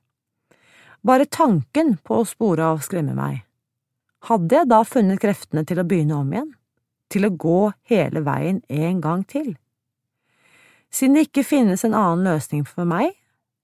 Bare 1.05 1.27
tanken 1.29 1.97
på 2.01 2.21
å 2.21 2.25
spore 2.25 2.65
av 2.65 2.81
skremmer 2.85 3.17
meg. 3.17 3.43
Hadde 4.29 4.55
jeg 4.55 4.69
da 4.71 4.79
funnet 4.87 5.21
kreftene 5.21 5.65
til 5.67 5.81
å 5.81 5.85
begynne 5.85 6.15
om 6.17 6.31
igjen? 6.31 6.53
Til 7.11 7.27
å 7.27 7.35
gå 7.37 7.59
hele 7.91 8.23
veien 8.25 8.63
en 8.71 9.01
gang 9.03 9.25
til? 9.29 9.51
Siden 10.93 11.17
det 11.17 11.27
ikke 11.27 11.45
finnes 11.45 11.83
en 11.85 11.97
annen 11.97 12.25
løsning 12.25 12.63
for 12.65 12.87
meg, 12.89 13.13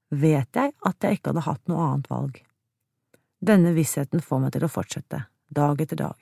vet 0.09 0.49
jeg 0.57 0.73
at 0.85 1.05
jeg 1.05 1.17
ikke 1.17 1.31
hadde 1.31 1.45
hatt 1.47 1.63
noe 1.71 1.85
annet 1.87 2.09
valg. 2.11 2.39
Denne 3.39 3.73
vissheten 3.73 4.21
får 4.21 4.41
meg 4.43 4.53
til 4.55 4.65
å 4.67 4.71
fortsette, 4.73 5.23
dag 5.55 5.81
etter 5.81 5.99
dag. 5.99 6.17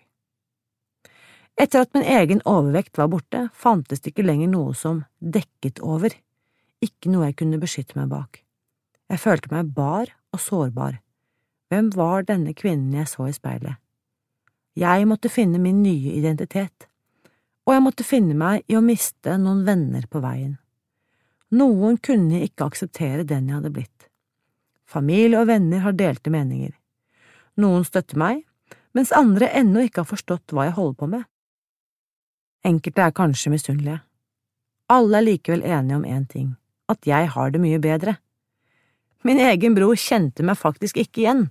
Etter 1.58 1.82
at 1.82 1.94
min 1.96 2.06
egen 2.06 2.42
overvekt 2.46 3.00
var 3.00 3.10
borte, 3.10 3.48
fantes 3.54 4.04
det 4.04 4.14
ikke 4.14 4.28
lenger 4.28 4.52
noe 4.52 4.76
som 4.78 5.04
dekket 5.20 5.82
over. 5.82 6.14
ikke 6.78 7.10
noe 7.10 7.26
jeg 7.26 7.36
kunne 7.40 7.58
beskytte 7.58 7.98
meg 7.98 8.12
bak. 8.12 8.44
Jeg 9.10 9.18
følte 9.18 9.50
meg 9.50 9.72
bar 9.74 10.12
og 10.30 10.40
sårbar. 10.40 11.00
Hvem 11.72 11.90
var 11.96 12.28
denne 12.28 12.54
kvinnen 12.54 12.94
jeg 12.94 13.10
så 13.10 13.26
i 13.26 13.34
speilet? 13.34 13.82
Jeg 14.78 15.08
måtte 15.10 15.32
finne 15.34 15.58
min 15.58 15.82
nye 15.82 16.14
identitet, 16.14 16.86
og 17.66 17.74
jeg 17.74 17.84
måtte 17.84 18.06
finne 18.06 18.38
meg 18.38 18.62
i 18.70 18.78
å 18.78 18.84
miste 18.86 19.40
noen 19.42 19.66
venner 19.66 20.06
på 20.06 20.22
veien. 20.22 20.60
Noen 21.50 21.98
kunne 21.98 22.44
ikke 22.46 22.68
akseptere 22.70 23.26
den 23.26 23.50
jeg 23.50 23.58
hadde 23.58 23.74
blitt. 23.74 24.08
Familie 24.86 25.42
og 25.42 25.50
venner 25.50 25.82
har 25.84 25.98
delte 25.98 26.30
meninger. 26.30 26.76
Noen 27.58 27.84
støtter 27.88 28.20
meg, 28.22 28.44
mens 28.96 29.14
andre 29.16 29.50
ennå 29.56 29.84
ikke 29.86 30.04
har 30.04 30.12
forstått 30.12 30.54
hva 30.54 30.68
jeg 30.68 30.78
holder 30.78 30.98
på 31.00 31.10
med. 31.12 31.26
Enkelte 32.68 33.04
er 33.04 33.16
kanskje 33.16 33.52
misunnelige. 33.54 34.02
Alle 34.92 35.20
er 35.20 35.28
likevel 35.28 35.66
enige 35.68 36.00
om 36.00 36.06
én 36.08 36.26
ting, 36.28 36.56
at 36.88 37.08
jeg 37.08 37.30
har 37.34 37.52
det 37.52 37.62
mye 37.62 37.80
bedre. 37.84 38.18
Min 39.28 39.40
egen 39.44 39.76
bror 39.76 39.98
kjente 40.00 40.46
meg 40.46 40.60
faktisk 40.60 40.98
ikke 41.02 41.24
igjen. 41.24 41.48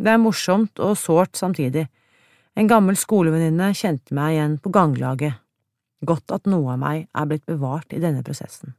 Det 0.00 0.12
er 0.12 0.20
morsomt 0.20 0.80
og 0.80 0.96
sårt 0.96 1.36
samtidig. 1.36 1.86
En 2.56 2.68
gammel 2.68 2.96
skolevenninne 2.96 3.72
kjente 3.76 4.16
meg 4.16 4.36
igjen 4.36 4.58
på 4.60 4.72
ganglaget. 4.72 5.40
Godt 6.02 6.32
at 6.34 6.48
noe 6.50 6.74
av 6.74 6.80
meg 6.82 7.06
er 7.14 7.28
blitt 7.28 7.44
bevart 7.46 7.92
i 7.94 8.00
denne 8.02 8.24
prosessen. 8.26 8.74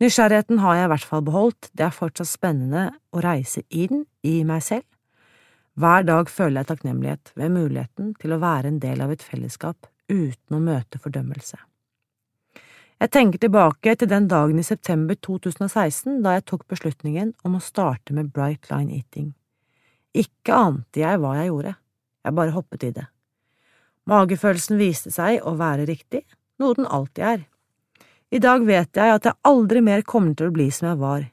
Nysgjerrigheten 0.00 0.60
har 0.60 0.76
jeg 0.76 0.86
i 0.86 0.92
hvert 0.92 1.08
fall 1.08 1.22
beholdt, 1.24 1.70
det 1.72 1.86
er 1.86 1.94
fortsatt 1.94 2.28
spennende 2.28 2.90
å 3.16 3.22
reise 3.24 3.62
inn 3.72 4.04
i 4.22 4.42
meg 4.44 4.64
selv. 4.64 4.84
Hver 5.76 6.06
dag 6.08 6.30
føler 6.32 6.62
jeg 6.62 6.70
takknemlighet 6.70 7.30
ved 7.36 7.52
muligheten 7.52 8.14
til 8.16 8.32
å 8.32 8.40
være 8.40 8.70
en 8.70 8.78
del 8.80 9.02
av 9.04 9.10
et 9.12 9.24
fellesskap 9.24 9.88
uten 10.08 10.56
å 10.56 10.60
møte 10.62 10.96
fordømmelse. 11.02 11.58
Jeg 12.96 13.12
tenker 13.12 13.42
tilbake 13.42 13.92
til 14.00 14.08
den 14.08 14.24
dagen 14.30 14.56
i 14.56 14.64
september 14.64 15.18
2016 15.20 16.22
da 16.24 16.38
jeg 16.38 16.46
tok 16.48 16.64
beslutningen 16.72 17.34
om 17.44 17.58
å 17.58 17.60
starte 17.60 18.16
med 18.16 18.30
Bright 18.32 18.70
Line 18.70 18.96
Eating. 18.96 19.34
Ikke 20.16 20.56
ante 20.56 21.02
jeg 21.02 21.20
hva 21.20 21.34
jeg 21.36 21.50
gjorde, 21.50 21.74
jeg 22.24 22.36
bare 22.40 22.56
hoppet 22.56 22.88
i 22.88 22.94
det. 22.96 23.04
Magefølelsen 24.08 24.80
viste 24.80 25.12
seg 25.12 25.44
å 25.44 25.52
være 25.60 25.84
riktig, 25.90 26.22
noe 26.56 26.78
den 26.78 26.88
alltid 26.88 27.28
er. 27.34 27.44
I 28.32 28.40
dag 28.40 28.64
vet 28.64 28.96
jeg 28.96 29.12
at 29.12 29.28
jeg 29.28 29.40
aldri 29.44 29.84
mer 29.84 30.00
kommer 30.08 30.32
til 30.32 30.48
å 30.48 30.56
bli 30.56 30.70
som 30.72 30.88
jeg 30.88 31.02
var, 31.04 31.28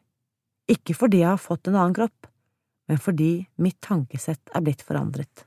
ikke 0.68 1.00
fordi 1.00 1.24
jeg 1.24 1.32
har 1.32 1.40
fått 1.40 1.72
en 1.72 1.80
annen 1.80 1.96
kropp, 1.96 2.28
men 2.90 3.00
fordi 3.02 3.46
mitt 3.62 3.80
tankesett 3.84 4.54
er 4.54 4.64
blitt 4.64 4.84
forandret. 4.86 5.46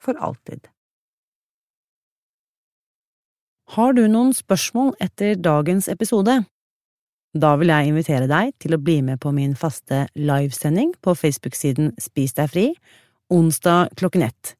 For 0.00 0.16
alltid. 0.16 0.68
Har 3.76 3.92
du 3.94 4.06
noen 4.10 4.32
spørsmål 4.34 4.96
etter 4.98 5.36
dagens 5.38 5.86
episode? 5.92 6.40
Da 7.30 7.52
vil 7.60 7.70
jeg 7.70 7.90
invitere 7.92 8.26
deg 8.26 8.54
til 8.58 8.74
å 8.74 8.80
bli 8.82 8.96
med 9.06 9.20
på 9.22 9.30
min 9.30 9.52
faste 9.54 10.08
livesending 10.18 10.96
på 11.04 11.14
Facebook-siden 11.14 11.92
Spis 12.02 12.34
deg 12.34 12.50
fri, 12.50 12.64
onsdag 13.30 13.92
klokken 14.00 14.24
ett, 14.26 14.56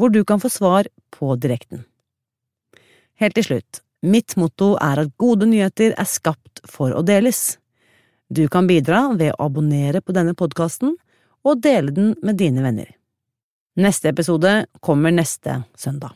hvor 0.00 0.08
du 0.08 0.22
kan 0.24 0.40
få 0.40 0.48
svar 0.48 0.88
på 1.12 1.34
direkten. 1.36 1.84
Helt 3.20 3.36
til 3.36 3.44
slutt, 3.50 3.82
mitt 4.00 4.38
motto 4.40 4.72
er 4.80 5.04
at 5.04 5.12
gode 5.20 5.50
nyheter 5.50 5.92
er 5.92 6.08
skapt 6.08 6.64
for 6.64 6.96
å 6.96 7.04
deles. 7.04 7.58
Du 8.32 8.46
kan 8.48 8.64
bidra 8.66 9.10
ved 9.12 9.34
å 9.34 9.50
abonnere 9.50 10.00
på 10.00 10.16
denne 10.16 10.32
podkasten 10.32 10.96
og 11.44 11.62
dele 11.62 11.92
den 11.94 12.14
med 12.22 12.38
dine 12.40 12.64
venner. 12.64 12.90
Neste 13.76 14.08
episode 14.08 14.66
kommer 14.80 15.10
neste 15.10 15.62
søndag. 15.76 16.14